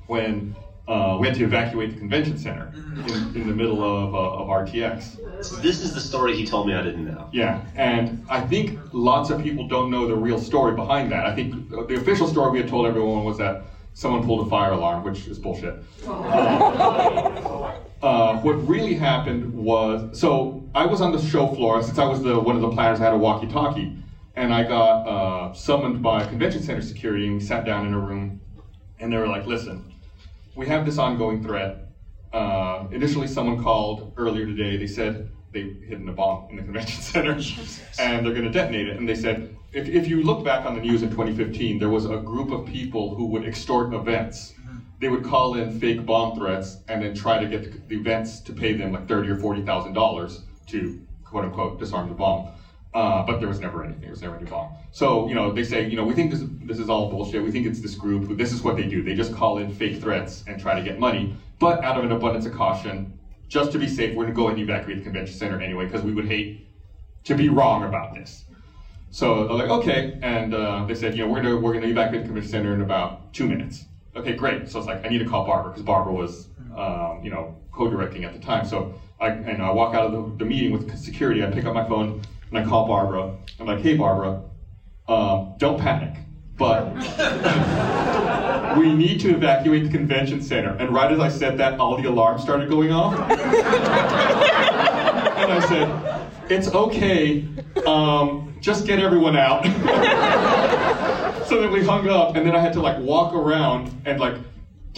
when 0.06 0.54
uh, 0.88 1.18
we 1.20 1.26
had 1.28 1.36
to 1.36 1.44
evacuate 1.44 1.92
the 1.92 1.98
convention 1.98 2.38
center 2.38 2.72
in, 3.06 3.36
in 3.36 3.46
the 3.46 3.52
middle 3.52 3.84
of, 3.84 4.14
uh, 4.14 4.40
of 4.40 4.48
RTX. 4.48 5.44
So 5.44 5.56
this 5.56 5.82
is 5.82 5.92
the 5.94 6.00
story 6.00 6.34
he 6.34 6.46
told 6.46 6.66
me 6.66 6.74
I 6.74 6.82
didn't 6.82 7.04
know. 7.04 7.28
Yeah, 7.30 7.62
and 7.76 8.24
I 8.28 8.40
think 8.40 8.80
lots 8.92 9.28
of 9.30 9.40
people 9.42 9.68
don't 9.68 9.90
know 9.90 10.06
the 10.06 10.16
real 10.16 10.38
story 10.38 10.74
behind 10.74 11.12
that. 11.12 11.26
I 11.26 11.34
think 11.34 11.68
the 11.68 11.94
official 11.94 12.26
story 12.26 12.50
we 12.52 12.58
had 12.58 12.68
told 12.68 12.86
everyone 12.86 13.22
was 13.22 13.36
that 13.36 13.66
someone 13.92 14.24
pulled 14.24 14.46
a 14.46 14.50
fire 14.50 14.72
alarm, 14.72 15.04
which 15.04 15.26
is 15.26 15.38
bullshit. 15.38 15.74
Uh, 18.00 18.38
what 18.42 18.52
really 18.68 18.94
happened 18.94 19.52
was 19.52 20.20
so 20.20 20.62
I 20.72 20.86
was 20.86 21.00
on 21.00 21.10
the 21.10 21.18
show 21.18 21.52
floor 21.52 21.82
since 21.82 21.98
I 21.98 22.04
was 22.04 22.22
the 22.22 22.38
one 22.38 22.54
of 22.54 22.60
the 22.60 22.70
planners. 22.70 23.00
I 23.00 23.04
had 23.04 23.12
a 23.12 23.16
walkie-talkie, 23.16 23.92
and 24.36 24.54
I 24.54 24.62
got 24.62 25.04
uh, 25.04 25.52
summoned 25.52 26.00
by 26.00 26.24
convention 26.24 26.62
center 26.62 26.80
security, 26.80 27.26
and 27.26 27.34
we 27.34 27.40
sat 27.40 27.64
down 27.64 27.84
in 27.84 27.92
a 27.92 27.98
room, 27.98 28.40
and 29.00 29.12
they 29.12 29.16
were 29.16 29.26
like, 29.26 29.46
"Listen, 29.46 29.92
we 30.58 30.66
have 30.66 30.84
this 30.84 30.98
ongoing 30.98 31.40
threat. 31.40 31.70
Uh, 32.32 32.82
initially, 32.90 33.28
someone 33.28 33.56
called 33.56 34.12
earlier 34.16 34.44
today. 34.44 34.76
They 34.76 34.86
said 34.86 35.24
they 35.52 35.66
hidden 35.86 36.08
a 36.08 36.12
bomb 36.12 36.42
in 36.50 36.56
the 36.56 36.62
convention 36.62 37.00
center, 37.12 37.36
and 37.96 38.24
they're 38.24 38.32
going 38.32 38.42
to 38.42 38.50
detonate 38.50 38.88
it. 38.88 38.98
And 38.98 39.08
they 39.08 39.14
said, 39.14 39.40
if, 39.72 39.88
if 39.88 40.08
you 40.08 40.20
look 40.20 40.42
back 40.42 40.64
on 40.66 40.74
the 40.74 40.80
news 40.80 41.00
in 41.02 41.10
2015, 41.10 41.78
there 41.78 41.88
was 41.88 42.06
a 42.06 42.18
group 42.18 42.50
of 42.50 42.64
people 42.64 43.12
who 43.14 43.24
would 43.26 43.44
extort 43.44 43.92
events. 43.92 44.52
They 44.98 45.08
would 45.08 45.22
call 45.22 45.54
in 45.54 45.70
fake 45.70 46.04
bomb 46.04 46.32
threats 46.32 46.76
and 46.88 47.00
then 47.00 47.14
try 47.14 47.38
to 47.38 47.46
get 47.46 47.62
the, 47.62 47.70
the 47.86 47.96
events 47.96 48.40
to 48.40 48.52
pay 48.52 48.72
them 48.72 48.90
like 48.90 49.06
thirty 49.06 49.28
or 49.28 49.36
forty 49.36 49.60
thousand 49.60 49.92
dollars 49.92 50.40
to 50.66 50.92
quote 51.24 51.44
unquote 51.44 51.78
disarm 51.78 52.08
the 52.08 52.14
bomb. 52.14 52.42
Uh, 52.94 53.22
but 53.22 53.38
there 53.38 53.48
was 53.48 53.60
never 53.60 53.82
anything. 53.82 54.00
There 54.00 54.10
was 54.10 54.22
never 54.22 54.34
any 54.36 54.44
bomb. 54.44 54.68
So 54.92 55.28
you 55.28 55.34
know 55.34 55.52
they 55.52 55.62
say 55.62 55.86
you 55.86 55.96
know 55.96 56.04
we 56.04 56.14
think 56.14 56.30
this 56.30 56.42
this 56.62 56.78
is 56.78 56.88
all 56.88 57.10
bullshit. 57.10 57.42
We 57.42 57.50
think 57.50 57.66
it's 57.66 57.80
this 57.80 57.94
group. 57.94 58.36
This 58.36 58.52
is 58.52 58.62
what 58.62 58.76
they 58.76 58.86
do. 58.86 59.02
They 59.02 59.14
just 59.14 59.32
call 59.32 59.58
in 59.58 59.70
fake 59.70 59.96
threats 59.96 60.42
and 60.46 60.58
try 60.58 60.74
to 60.74 60.80
get 60.80 60.98
money. 60.98 61.34
But 61.58 61.82
out 61.84 61.96
of 61.96 62.04
an 62.04 62.12
abundance 62.12 62.46
of 62.46 62.52
caution, 62.52 63.10
just 63.48 63.70
to 63.72 63.78
be 63.78 63.88
safe, 63.88 64.14
we're 64.14 64.24
going 64.24 64.34
to 64.34 64.36
go 64.36 64.48
and 64.48 64.58
evacuate 64.58 64.96
the 64.98 65.02
convention 65.02 65.34
center 65.34 65.60
anyway 65.60 65.84
because 65.84 66.02
we 66.02 66.12
would 66.12 66.26
hate 66.26 66.56
to 67.24 67.34
be 67.34 67.48
wrong 67.48 67.82
about 67.82 68.14
this. 68.14 68.44
So 69.10 69.44
they're 69.44 69.56
like, 69.56 69.68
okay, 69.68 70.18
and 70.22 70.52
uh, 70.52 70.84
they 70.86 70.94
said, 70.94 71.14
you 71.14 71.22
know, 71.22 71.28
we're 71.28 71.40
gonna 71.40 71.56
we're 71.56 71.72
gonna 71.72 71.86
evacuate 71.86 72.22
the 72.22 72.26
convention 72.26 72.50
center 72.50 72.72
in 72.72 72.80
about 72.80 73.32
two 73.32 73.46
minutes. 73.46 73.84
Okay, 74.14 74.32
great. 74.32 74.68
So 74.68 74.78
it's 74.78 74.86
like 74.86 75.04
I 75.04 75.08
need 75.08 75.18
to 75.18 75.24
call 75.24 75.44
Barbara 75.44 75.70
because 75.70 75.82
Barbara 75.82 76.12
was, 76.12 76.48
um, 76.76 77.20
you 77.22 77.30
know, 77.30 77.54
co-directing 77.70 78.24
at 78.24 78.32
the 78.32 78.38
time. 78.38 78.64
So 78.64 78.90
I 79.20 79.28
and 79.28 79.62
I 79.62 79.70
walk 79.70 79.94
out 79.94 80.04
of 80.04 80.10
the, 80.10 80.32
the 80.38 80.44
meeting 80.44 80.70
with 80.70 80.96
security. 80.98 81.42
I 81.42 81.46
pick 81.46 81.64
up 81.64 81.72
my 81.72 81.84
phone 81.84 82.20
and 82.50 82.58
I 82.58 82.64
call 82.64 82.86
Barbara. 82.86 83.36
I'm 83.60 83.66
like, 83.66 83.80
hey, 83.80 83.96
Barbara, 83.96 84.42
um, 85.08 85.54
don't 85.58 85.80
panic, 85.80 86.18
but 86.56 86.94
we 88.78 88.92
need 88.92 89.20
to 89.20 89.34
evacuate 89.34 89.84
the 89.84 89.90
convention 89.90 90.42
center. 90.42 90.76
And 90.76 90.92
right 90.92 91.10
as 91.10 91.20
I 91.20 91.28
said 91.28 91.58
that, 91.58 91.78
all 91.80 92.00
the 92.00 92.08
alarms 92.08 92.42
started 92.42 92.68
going 92.68 92.92
off. 92.92 93.18
and 93.30 93.40
I 95.52 95.60
said, 95.68 95.88
it's 96.50 96.68
okay, 96.68 97.46
um, 97.86 98.56
just 98.60 98.86
get 98.86 98.98
everyone 98.98 99.36
out. 99.36 99.64
so 101.46 101.60
then 101.60 101.72
we 101.72 101.84
hung 101.84 102.08
up, 102.08 102.36
and 102.36 102.46
then 102.46 102.56
I 102.56 102.60
had 102.60 102.72
to 102.74 102.80
like 102.80 102.98
walk 103.00 103.34
around 103.34 104.02
and 104.04 104.18
like 104.20 104.34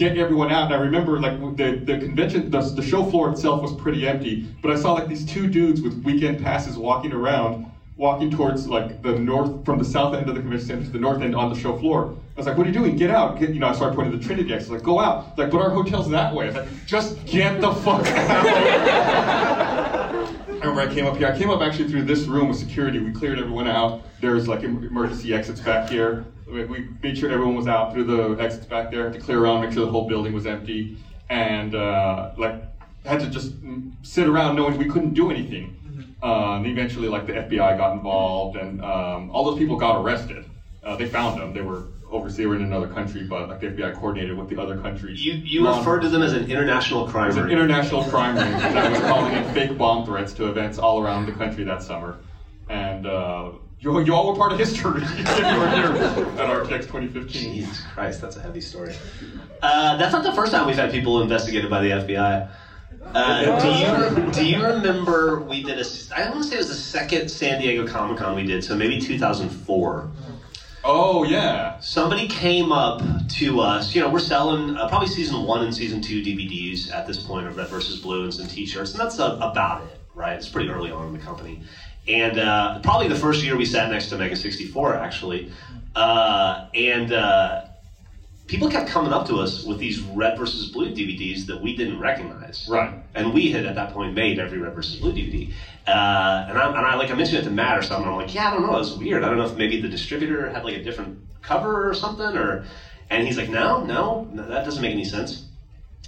get 0.01 0.17
everyone 0.17 0.51
out. 0.51 0.65
And 0.65 0.73
I 0.73 0.77
remember 0.77 1.19
like 1.19 1.39
the, 1.57 1.79
the 1.85 1.99
convention, 1.99 2.49
the, 2.49 2.59
the 2.59 2.81
show 2.81 3.03
floor 3.05 3.29
itself 3.31 3.61
was 3.61 3.71
pretty 3.73 4.07
empty, 4.07 4.47
but 4.61 4.71
I 4.71 4.75
saw 4.75 4.93
like 4.93 5.07
these 5.07 5.23
two 5.23 5.47
dudes 5.47 5.81
with 5.81 6.03
weekend 6.03 6.43
passes 6.43 6.75
walking 6.75 7.13
around, 7.13 7.71
walking 7.97 8.31
towards 8.31 8.67
like 8.67 9.03
the 9.03 9.13
north, 9.13 9.63
from 9.63 9.77
the 9.77 9.85
south 9.85 10.15
end 10.15 10.27
of 10.27 10.33
the 10.33 10.41
convention 10.41 10.67
center 10.67 10.85
to 10.85 10.89
the 10.89 10.97
north 10.97 11.21
end 11.21 11.35
on 11.35 11.53
the 11.53 11.59
show 11.59 11.77
floor. 11.77 12.15
I 12.35 12.39
was 12.39 12.47
like, 12.47 12.57
what 12.57 12.65
are 12.65 12.69
you 12.69 12.73
doing? 12.73 12.95
Get 12.95 13.11
out. 13.11 13.39
Get, 13.39 13.51
you 13.51 13.59
know, 13.59 13.67
I 13.67 13.73
started 13.73 13.95
pointing 13.95 14.13
to 14.13 14.17
the 14.17 14.23
Trinity 14.23 14.51
exit, 14.51 14.71
like, 14.71 14.81
go 14.81 14.99
out. 14.99 15.37
Like, 15.37 15.51
but 15.51 15.61
our 15.61 15.69
hotel's 15.69 16.09
that 16.09 16.33
way. 16.33 16.45
I 16.45 16.47
was 16.47 16.55
like, 16.55 16.85
just 16.87 17.23
get 17.25 17.61
the 17.61 17.71
fuck 17.71 18.07
out. 18.07 19.57
I 20.71 20.73
remember 20.73 20.89
I 20.89 20.95
came 20.95 21.05
up 21.05 21.17
here. 21.17 21.27
I 21.27 21.37
came 21.37 21.49
up 21.49 21.61
actually 21.61 21.89
through 21.89 22.03
this 22.03 22.27
room 22.27 22.47
with 22.47 22.57
security. 22.57 22.97
We 22.97 23.11
cleared 23.11 23.37
everyone 23.37 23.67
out. 23.67 23.99
There's 24.21 24.47
like 24.47 24.63
emergency 24.63 25.33
exits 25.33 25.59
back 25.59 25.89
here. 25.89 26.23
We 26.47 26.63
we 26.63 26.87
made 27.03 27.17
sure 27.17 27.29
everyone 27.29 27.55
was 27.55 27.67
out 27.67 27.91
through 27.91 28.05
the 28.05 28.41
exits 28.41 28.65
back 28.67 28.89
there. 28.89 29.03
Had 29.03 29.11
to 29.11 29.19
clear 29.19 29.39
around, 29.39 29.59
make 29.59 29.73
sure 29.73 29.83
the 29.83 29.91
whole 29.91 30.07
building 30.07 30.31
was 30.31 30.45
empty, 30.45 30.95
and 31.27 31.75
uh, 31.75 32.29
like 32.37 32.55
had 33.03 33.19
to 33.19 33.27
just 33.27 33.51
mm, 33.61 33.83
sit 34.01 34.27
around 34.29 34.55
knowing 34.55 34.77
we 34.77 34.87
couldn't 34.87 35.13
do 35.13 35.29
anything. 35.29 35.73
Uh, 36.23 36.55
and 36.55 36.65
eventually, 36.65 37.09
like 37.09 37.25
the 37.25 37.33
FBI 37.33 37.75
got 37.75 37.91
involved, 37.91 38.55
and 38.55 38.79
um, 38.81 39.29
all 39.29 39.43
those 39.43 39.57
people 39.57 39.75
got 39.75 39.97
arrested. 39.97 40.45
Uh, 40.83 40.95
they 40.95 41.05
found 41.05 41.37
them. 41.37 41.51
They 41.51 41.61
were 41.61 41.83
overseas. 42.11 42.47
Were 42.47 42.55
in 42.55 42.63
another 42.63 42.87
country, 42.87 43.23
but 43.23 43.49
like 43.49 43.59
the 43.59 43.67
FBI 43.67 43.95
coordinated 43.95 44.37
with 44.37 44.49
the 44.49 44.61
other 44.61 44.77
countries. 44.77 45.25
You 45.25 45.33
you 45.33 45.67
referred 45.67 46.01
to 46.01 46.09
them 46.09 46.21
as 46.21 46.33
an 46.33 46.49
international 46.49 47.07
crime 47.07 47.37
an 47.37 47.49
international 47.49 48.03
crime 48.05 48.35
ring 48.35 48.51
that 48.73 48.91
was 48.91 48.99
calling 49.01 49.35
in 49.35 49.53
fake 49.53 49.77
bomb 49.77 50.05
threats 50.05 50.33
to 50.33 50.49
events 50.49 50.77
all 50.77 51.01
around 51.01 51.25
the 51.25 51.31
country 51.33 51.63
that 51.63 51.81
summer. 51.81 52.19
And 52.69 53.05
uh, 53.05 53.51
you, 53.79 53.99
you 54.01 54.13
all 54.13 54.31
were 54.31 54.35
part 54.35 54.51
of 54.51 54.59
history 54.59 55.01
if 55.03 55.27
you 55.27 55.59
were 55.59 55.69
here 55.69 55.85
at 56.39 56.49
RTX 56.49 56.81
2015. 56.81 57.53
Jesus 57.53 57.81
Christ, 57.93 58.21
that's 58.21 58.35
a 58.35 58.41
heavy 58.41 58.61
story. 58.61 58.93
Uh, 59.61 59.97
that's 59.97 60.13
not 60.13 60.23
the 60.23 60.33
first 60.33 60.51
time 60.51 60.67
we've 60.67 60.75
had 60.75 60.91
people 60.91 61.21
investigated 61.21 61.69
by 61.69 61.81
the 61.81 61.89
FBI. 61.89 62.49
Uh, 63.13 63.59
do 63.59 63.67
you 63.67 64.31
do 64.31 64.45
you 64.45 64.63
remember 64.63 65.41
we 65.41 65.63
did 65.63 65.79
a? 65.79 65.85
I 66.15 66.29
want 66.29 66.43
to 66.43 66.49
say 66.49 66.55
it 66.55 66.59
was 66.59 66.69
the 66.69 66.75
second 66.75 67.29
San 67.29 67.59
Diego 67.59 67.87
Comic 67.87 68.19
Con 68.19 68.35
we 68.35 68.43
did, 68.43 68.63
so 68.63 68.75
maybe 68.75 69.01
2004. 69.01 70.11
Oh, 70.83 71.23
yeah. 71.23 71.79
Somebody 71.79 72.27
came 72.27 72.71
up 72.71 73.01
to 73.29 73.59
us. 73.59 73.93
You 73.93 74.01
know, 74.01 74.09
we're 74.09 74.19
selling 74.19 74.75
uh, 74.75 74.87
probably 74.87 75.07
season 75.07 75.43
one 75.43 75.61
and 75.61 75.73
season 75.73 76.01
two 76.01 76.21
DVDs 76.23 76.91
at 76.91 77.05
this 77.05 77.21
point 77.21 77.47
of 77.47 77.55
Red 77.55 77.67
versus 77.67 77.99
Blue 77.99 78.23
and 78.23 78.33
some 78.33 78.47
T-shirts, 78.47 78.91
and 78.91 78.99
that's 78.99 79.19
uh, 79.19 79.37
about 79.41 79.83
it, 79.83 79.99
right? 80.15 80.35
It's 80.35 80.49
pretty 80.49 80.69
early 80.69 80.89
on 80.89 81.05
in 81.07 81.13
the 81.13 81.19
company, 81.19 81.61
and 82.07 82.39
uh, 82.39 82.79
probably 82.79 83.07
the 83.07 83.15
first 83.15 83.43
year 83.43 83.55
we 83.55 83.65
sat 83.65 83.91
next 83.91 84.07
to 84.07 84.15
Mega64, 84.15 84.99
actually, 84.99 85.51
uh, 85.95 86.65
and 86.73 87.11
uh, 87.11 87.61
people 88.51 88.69
kept 88.69 88.89
coming 88.89 89.13
up 89.13 89.25
to 89.27 89.37
us 89.37 89.63
with 89.63 89.79
these 89.79 90.01
Red 90.01 90.37
versus 90.37 90.69
Blue 90.71 90.91
DVDs 90.91 91.45
that 91.47 91.61
we 91.61 91.73
didn't 91.75 91.99
recognize, 91.99 92.67
Right. 92.69 92.93
and 93.15 93.33
we 93.33 93.49
had 93.49 93.65
at 93.65 93.75
that 93.75 93.93
point 93.93 94.13
made 94.13 94.39
every 94.39 94.57
Red 94.57 94.75
versus 94.75 94.97
Blue 94.99 95.13
DVD. 95.13 95.49
Uh, 95.87 96.45
and, 96.49 96.57
I, 96.57 96.67
and 96.67 96.77
I 96.85 96.95
like 96.95 97.09
I 97.09 97.13
mentioned 97.15 97.39
it 97.39 97.43
to 97.45 97.49
Matt 97.49 97.77
or 97.77 97.81
something. 97.81 98.07
I'm 98.11 98.17
like, 98.17 98.35
yeah, 98.35 98.49
I 98.49 98.53
don't 98.53 98.63
know, 98.63 98.75
it 98.75 98.79
was 98.79 98.97
weird. 98.97 99.23
I 99.23 99.29
don't 99.29 99.37
know 99.37 99.45
if 99.45 99.55
maybe 99.55 99.79
the 99.81 99.87
distributor 99.87 100.49
had 100.49 100.65
like 100.65 100.75
a 100.75 100.83
different 100.83 101.17
cover 101.41 101.89
or 101.89 101.93
something, 101.93 102.35
or 102.35 102.65
and 103.09 103.25
he's 103.25 103.37
like, 103.37 103.49
no, 103.49 103.83
no, 103.85 104.27
no, 104.33 104.45
that 104.47 104.65
doesn't 104.65 104.81
make 104.81 104.91
any 104.91 105.05
sense. 105.05 105.45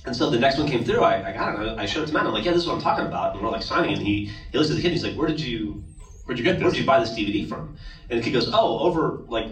And 0.05 0.13
so 0.13 0.29
the 0.29 0.37
next 0.37 0.57
one 0.57 0.67
came 0.67 0.83
through. 0.83 1.01
I, 1.01 1.29
I 1.29 1.31
got 1.31 1.65
it. 1.65 1.79
I 1.79 1.85
showed 1.85 2.03
it 2.03 2.07
to 2.07 2.13
Matt. 2.13 2.25
I'm 2.25 2.33
like, 2.33 2.43
yeah, 2.43 2.51
this 2.51 2.63
is 2.63 2.67
what 2.67 2.75
I'm 2.75 2.81
talking 2.81 3.05
about. 3.05 3.35
And 3.35 3.41
we're 3.41 3.49
like 3.49 3.63
signing. 3.63 3.93
And 3.93 4.01
he 4.05 4.29
he 4.51 4.57
looks 4.57 4.69
at 4.69 4.75
the 4.75 4.81
kid. 4.81 4.89
and 4.91 4.95
He's 4.95 5.03
like, 5.05 5.15
where 5.15 5.29
did 5.29 5.39
you 5.39 5.81
Where'd 6.25 6.37
you 6.37 6.43
get 6.43 6.53
this? 6.55 6.61
where 6.61 6.69
this? 6.71 6.77
did 6.77 6.81
you 6.81 6.87
buy 6.87 6.99
this 6.99 7.11
DVD 7.11 7.47
from? 7.47 7.77
And 8.09 8.19
the 8.19 8.23
kid 8.23 8.31
goes, 8.33 8.49
oh, 8.53 8.79
over 8.79 9.21
like 9.29 9.47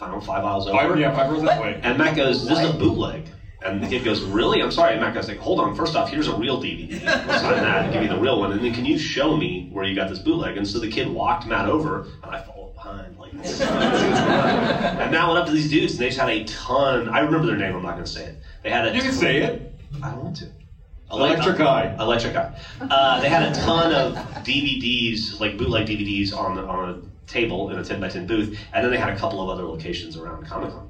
I 0.00 0.06
don't 0.06 0.14
know, 0.14 0.20
five 0.20 0.42
miles 0.42 0.66
over. 0.66 0.76
Five, 0.76 0.98
yeah, 0.98 1.14
five 1.14 1.30
rows 1.30 1.42
that 1.42 1.60
way. 1.60 1.80
And 1.82 1.96
Matt 1.96 2.16
goes, 2.16 2.46
this 2.46 2.58
is 2.58 2.70
a 2.70 2.72
bootleg. 2.72 3.30
And 3.62 3.82
the 3.82 3.88
kid 3.88 4.04
goes, 4.04 4.20
really? 4.22 4.60
I'm 4.62 4.70
sorry. 4.70 4.92
And 4.92 5.00
Matt 5.00 5.14
goes, 5.14 5.26
like, 5.26 5.38
hold 5.38 5.58
on. 5.58 5.74
First 5.74 5.96
off, 5.96 6.10
here's 6.10 6.28
a 6.28 6.36
real 6.36 6.60
DVD. 6.62 6.90
We'll 6.90 7.38
sign 7.38 7.62
that 7.62 7.84
and 7.84 7.92
give 7.92 8.02
me 8.02 8.08
the 8.08 8.18
real 8.18 8.38
one. 8.38 8.52
And 8.52 8.62
then 8.62 8.74
can 8.74 8.84
you 8.84 8.98
show 8.98 9.36
me 9.36 9.68
where 9.72 9.84
you 9.84 9.94
got 9.94 10.08
this 10.08 10.18
bootleg? 10.18 10.56
And 10.58 10.68
so 10.68 10.78
the 10.78 10.88
kid 10.88 11.08
walked 11.08 11.46
Matt 11.46 11.66
over, 11.66 12.02
and 12.22 12.34
I 12.34 12.42
followed 12.42 12.74
behind. 12.74 13.18
like. 13.18 13.32
and 13.34 15.10
Matt 15.10 15.26
went 15.26 15.38
up 15.38 15.46
to 15.46 15.52
these 15.52 15.70
dudes, 15.70 15.94
and 15.94 16.00
they 16.02 16.08
just 16.08 16.18
had 16.18 16.28
a 16.28 16.44
ton. 16.44 17.08
I 17.08 17.20
remember 17.20 17.46
their 17.46 17.56
name. 17.56 17.74
I'm 17.74 17.82
not 17.82 17.92
going 17.94 18.04
to 18.04 18.10
say 18.10 18.26
it. 18.26 18.38
They 18.62 18.70
had 18.70 18.86
a. 18.86 18.94
You 18.94 19.00
can 19.00 19.10
ton- 19.10 19.18
say 19.18 19.38
it. 19.38 19.72
I 20.02 20.10
don't 20.10 20.22
want 20.24 20.36
to. 20.36 20.50
Electric 21.10 21.60
Eye. 21.60 21.96
Electric 21.98 22.36
Eye. 22.36 22.58
Uh, 22.80 23.20
they 23.20 23.28
had 23.28 23.42
a 23.44 23.54
ton 23.54 23.92
of 23.92 24.14
DVDs, 24.44 25.40
like 25.40 25.56
bootleg 25.56 25.86
DVDs, 25.86 26.36
on 26.36 26.54
the, 26.56 26.62
on 26.62 26.88
a 26.90 27.00
table 27.26 27.70
in 27.70 27.78
a 27.78 27.84
10 27.84 28.00
by 28.00 28.08
10 28.08 28.26
booth, 28.26 28.58
and 28.72 28.84
then 28.84 28.90
they 28.90 28.98
had 28.98 29.10
a 29.10 29.16
couple 29.16 29.40
of 29.40 29.48
other 29.48 29.64
locations 29.64 30.16
around 30.16 30.46
Comic 30.46 30.70
Con. 30.70 30.88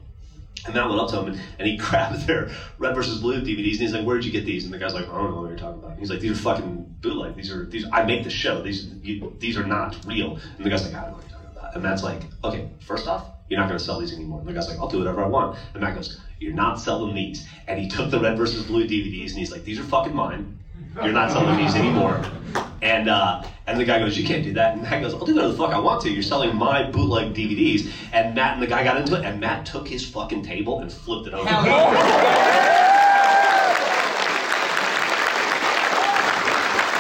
And 0.65 0.75
Matt 0.75 0.89
went 0.89 1.01
up 1.01 1.11
to 1.11 1.21
him 1.21 1.29
and, 1.29 1.41
and 1.59 1.69
he 1.69 1.77
grabbed 1.77 2.27
their 2.27 2.51
Red 2.79 2.95
versus 2.95 3.21
Blue 3.21 3.41
DVDs 3.41 3.73
and 3.73 3.81
he's 3.81 3.93
like, 3.93 4.05
"Where'd 4.05 4.25
you 4.25 4.33
get 4.33 4.45
these?" 4.45 4.65
And 4.65 4.73
the 4.73 4.79
guy's 4.79 4.95
like, 4.95 5.09
"I 5.09 5.13
don't 5.13 5.31
know 5.31 5.41
what 5.41 5.49
you're 5.49 5.59
talking 5.59 5.83
about." 5.83 5.99
He's 5.99 6.11
like, 6.11 6.21
"These 6.21 6.33
are 6.33 6.43
fucking 6.43 6.97
bootleg. 7.01 7.37
These 7.37 7.51
are 7.51 7.67
these. 7.67 7.85
I 7.93 8.05
make 8.05 8.25
the 8.25 8.31
show. 8.31 8.63
These 8.63 8.89
you, 9.03 9.37
these 9.39 9.57
are 9.57 9.65
not 9.65 9.97
real." 10.05 10.39
And 10.57 10.67
the 10.67 10.71
guy's 10.71 10.83
like, 10.85 10.95
"I 10.95 11.03
don't 11.03 11.11
know 11.11 11.17
what 11.17 11.29
you're 11.29 11.39
talking 11.39 11.57
about." 11.57 11.75
And 11.75 11.83
Matt's 11.83 12.03
like, 12.03 12.23
"Okay, 12.43 12.69
first 12.81 13.07
off, 13.07 13.27
you're 13.49 13.61
not 13.61 13.69
going 13.69 13.79
to 13.79 13.85
sell 13.85 14.01
these 14.01 14.13
anymore." 14.13 14.41
And 14.41 14.49
the 14.49 14.53
guy's 14.53 14.69
like, 14.69 14.79
"I'll 14.79 14.89
do 14.89 14.99
whatever 14.99 15.23
I 15.23 15.29
want." 15.29 15.57
And 15.73 15.83
Matt 15.83 15.95
goes, 15.95 16.21
"You're 16.41 16.53
not 16.53 16.81
selling 16.81 17.15
these." 17.15 17.47
And 17.69 17.79
he 17.79 17.89
took 17.89 18.11
the 18.11 18.19
Red 18.19 18.37
versus 18.37 18.65
Blue 18.65 18.87
DVDs 18.87 19.31
and 19.31 19.39
he's 19.39 19.53
like, 19.53 19.65
"These 19.65 19.79
are 19.79 19.85
fucking 19.85 20.15
mine. 20.15 20.59
You're 20.97 21.13
not 21.13 21.31
selling 21.31 21.57
these 21.59 21.75
anymore." 21.75 22.25
And 22.83 23.09
uh, 23.09 23.43
and 23.67 23.81
the 23.81 23.85
guy 23.85 23.99
goes, 23.99 24.17
"You 24.19 24.27
can't 24.27 24.45
do 24.45 24.53
that." 24.55 24.75
And 24.75 24.83
Matt 24.83 25.03
goes, 25.03 25.15
"I'll 25.15 25.25
do 25.25 25.35
whatever 25.35 25.53
the 25.53 25.59
fuck 25.59 25.73
I 25.73 25.79
want 25.79 26.03
to. 26.03 26.11
You're 26.11 26.23
selling 26.23 26.55
my 26.57 26.83
bootleg 26.91 27.35
DVDs." 27.35 27.91
And 28.13 28.35
Matt 28.35 28.55
and 28.55 28.63
the 28.63 28.67
guy 28.67 28.85
got 28.85 28.97
into 28.97 29.15
it, 29.17 29.25
and 29.25 29.41
Matt 29.41 29.67
took 29.67 29.89
his 29.89 30.05
fucking 30.09 30.43
table 30.43 30.81
and 30.81 30.93
flipped 30.93 31.27
it 31.27 31.35
over. 31.35 31.45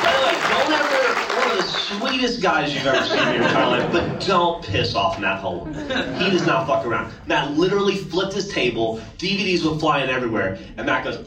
By 0.02 0.12
the 0.12 0.26
way, 0.26 0.34
don't 0.50 0.72
ever 0.72 0.96
one 1.38 1.50
of 1.50 1.56
the 1.56 1.62
sweetest 1.62 2.42
guys 2.42 2.74
you've 2.74 2.86
ever 2.86 3.04
seen 3.06 3.18
in 3.28 3.34
your 3.34 3.42
entire 3.44 3.78
life, 3.78 3.92
but 3.92 4.20
don't 4.26 4.64
piss 4.64 4.94
off 4.94 5.20
Matt 5.20 5.42
Hullum. 5.42 5.74
He 6.20 6.30
does 6.30 6.46
not 6.46 6.66
fuck 6.66 6.86
around. 6.86 7.12
Matt 7.26 7.52
literally 7.52 7.96
flipped 7.96 8.32
his 8.32 8.48
table, 8.48 9.00
DVDs 9.18 9.64
were 9.64 9.78
flying 9.78 10.08
everywhere, 10.10 10.58
and 10.76 10.86
Matt 10.86 11.04
goes, 11.04 11.18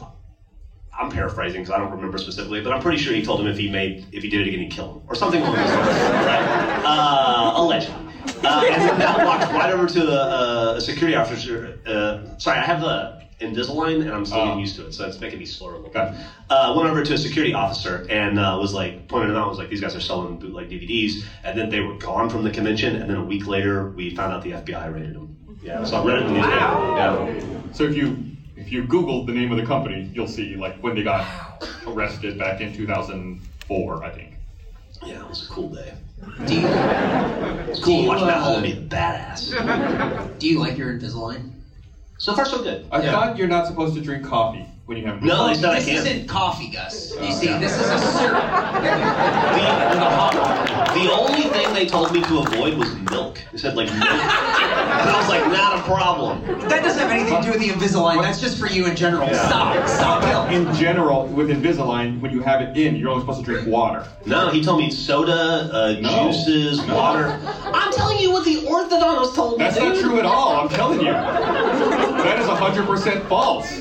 I'm 1.00 1.10
paraphrasing 1.10 1.62
because 1.62 1.74
I 1.74 1.78
don't 1.78 1.90
remember 1.90 2.18
specifically, 2.18 2.60
but 2.60 2.72
I'm 2.72 2.82
pretty 2.82 2.98
sure 2.98 3.14
he 3.14 3.24
told 3.24 3.40
him 3.40 3.46
if 3.46 3.56
he 3.56 3.70
made 3.70 4.06
if 4.12 4.22
he 4.22 4.28
did 4.28 4.42
it 4.42 4.48
again, 4.48 4.60
he'd 4.60 4.70
kill 4.70 4.94
him 4.94 5.02
or 5.08 5.14
something 5.14 5.40
along 5.40 5.56
those 5.56 5.70
lines, 5.70 5.88
right? 6.26 6.82
Uh, 6.84 7.52
allegedly. 7.56 7.96
Uh, 8.44 8.64
and 8.70 8.82
then 8.82 8.98
Matt 8.98 9.24
walked 9.26 9.50
right 9.52 9.72
over 9.72 9.86
to 9.86 10.10
a, 10.10 10.74
a 10.76 10.80
security 10.80 11.16
officer. 11.16 11.78
Uh, 11.86 12.36
sorry, 12.38 12.58
I 12.58 12.62
have 12.64 12.80
the 12.82 13.18
Invisalign 13.40 14.02
and 14.02 14.10
I'm 14.10 14.26
still 14.26 14.38
getting 14.40 14.52
Oh. 14.52 14.58
used 14.58 14.76
to 14.76 14.86
it, 14.86 14.92
so 14.92 15.06
it's 15.06 15.18
making 15.18 15.38
me 15.38 15.46
slower 15.46 15.72
a 15.72 15.76
little 15.78 15.90
bit. 15.90 15.98
Okay. 16.02 16.22
Uh, 16.50 16.74
went 16.76 16.90
over 16.90 17.02
to 17.02 17.14
a 17.14 17.18
security 17.18 17.54
officer 17.54 18.06
and 18.10 18.38
uh, 18.38 18.58
was 18.60 18.74
like 18.74 19.08
pointed 19.08 19.30
them 19.30 19.36
out. 19.36 19.48
Was 19.48 19.56
like 19.58 19.70
these 19.70 19.80
guys 19.80 19.96
are 19.96 20.00
selling 20.00 20.38
bootleg 20.38 20.68
DVDs, 20.68 21.24
and 21.44 21.58
then 21.58 21.70
they 21.70 21.80
were 21.80 21.96
gone 21.96 22.28
from 22.28 22.44
the 22.44 22.50
convention. 22.50 22.96
And 22.96 23.08
then 23.08 23.16
a 23.16 23.24
week 23.24 23.46
later, 23.46 23.88
we 23.90 24.14
found 24.14 24.34
out 24.34 24.42
the 24.42 24.50
FBI 24.52 24.92
raided 24.92 25.14
them. 25.14 25.36
Yeah, 25.62 25.82
so 25.84 25.96
I 26.02 26.04
read 26.06 26.18
it 26.18 26.26
in 26.26 26.34
the 26.34 26.40
newspaper. 26.40 26.56
Yeah. 26.58 27.72
So 27.72 27.84
if 27.84 27.96
you 27.96 28.24
if 28.60 28.70
you 28.70 28.82
Google 28.82 29.24
the 29.24 29.32
name 29.32 29.50
of 29.50 29.56
the 29.58 29.64
company, 29.64 30.10
you'll 30.12 30.28
see 30.28 30.54
like 30.54 30.76
when 30.82 30.94
they 30.94 31.02
got 31.02 31.26
arrested 31.86 32.38
back 32.38 32.60
in 32.60 32.74
2004, 32.74 34.04
I 34.04 34.10
think. 34.10 34.34
Yeah, 35.02 35.22
it 35.22 35.28
was 35.28 35.46
a 35.46 35.48
cool 35.48 35.68
day. 35.70 35.94
Do 36.46 36.54
you, 36.54 36.66
It's 36.66 37.80
cool 37.80 37.96
Do 37.96 38.02
you, 38.02 38.08
watching 38.08 38.26
Matt 38.26 38.42
uh, 38.42 38.44
Hullum 38.44 38.62
be 38.62 38.72
a 38.72 38.76
badass. 38.76 40.38
do 40.38 40.46
you 40.46 40.58
like 40.58 40.76
your 40.76 40.92
Invisalign? 40.92 41.52
So 42.18 42.34
far, 42.34 42.44
so 42.44 42.62
good. 42.62 42.86
I 42.92 43.00
Yeah. 43.00 43.12
thought 43.12 43.38
you're 43.38 43.48
not 43.48 43.66
supposed 43.66 43.94
to 43.94 44.02
drink 44.02 44.26
coffee 44.26 44.66
when 44.90 44.98
you 44.98 45.06
have. 45.06 45.22
No, 45.22 45.46
they 45.46 45.54
said 45.54 45.64
I 45.70 45.74
this 45.76 45.84
can't. 45.86 46.06
isn't 46.08 46.26
coffee, 46.28 46.66
Gus. 46.68 47.12
You 47.14 47.18
Oh, 47.22 47.30
see, 47.30 47.46
yeah. 47.46 47.58
this 47.60 47.72
is 47.78 47.88
a 47.88 47.98
syrup. 48.18 48.42
The, 50.90 51.00
the 51.00 51.12
only 51.12 51.42
thing 51.42 51.72
they 51.74 51.86
told 51.86 52.12
me 52.12 52.20
to 52.22 52.38
avoid 52.40 52.76
was 52.76 52.92
milk. 53.08 53.38
They 53.52 53.58
said 53.58 53.76
like 53.76 53.86
milk. 53.86 54.02
and 54.02 54.10
I 54.10 55.14
was 55.16 55.28
like, 55.28 55.46
not 55.52 55.78
a 55.78 55.82
problem. 55.82 56.42
That 56.68 56.82
doesn't 56.82 57.00
have 57.00 57.10
anything 57.12 57.36
to 57.36 57.42
do 57.42 57.50
with 57.52 57.60
the 57.60 57.68
Invisalign. 57.68 58.20
That's 58.20 58.40
just 58.40 58.58
for 58.58 58.66
you 58.66 58.86
in 58.86 58.96
general. 58.96 59.28
Yeah. 59.28 59.46
Stop. 59.46 59.86
Stop, 59.88 60.22
Bill. 60.22 60.44
In 60.68 60.74
general, 60.74 61.26
with 61.28 61.50
Invisalign, 61.50 62.20
when 62.20 62.32
you 62.32 62.40
have 62.42 62.60
it 62.60 62.76
in, 62.76 62.96
you're 62.96 63.10
only 63.10 63.22
supposed 63.22 63.38
to 63.38 63.44
drink 63.44 63.68
water. 63.68 64.04
No, 64.26 64.50
he 64.50 64.60
told 64.64 64.80
me 64.80 64.90
soda, 64.90 65.70
uh, 65.72 66.00
No. 66.00 66.26
juices, 66.32 66.84
No. 66.88 66.96
water. 66.96 67.38
I'm 67.72 67.92
telling 67.92 68.18
you 68.18 68.32
what 68.32 68.44
the 68.44 68.56
orthodontist 68.66 69.36
told 69.36 69.58
me. 69.58 69.64
That's 69.64 69.78
not 69.78 69.96
true 69.98 70.18
at 70.18 70.24
all. 70.26 70.56
I'm 70.56 70.68
telling 70.68 70.98
you. 71.00 71.12
That 71.12 72.40
is 72.40 72.46
100% 72.48 73.28
false. 73.28 73.80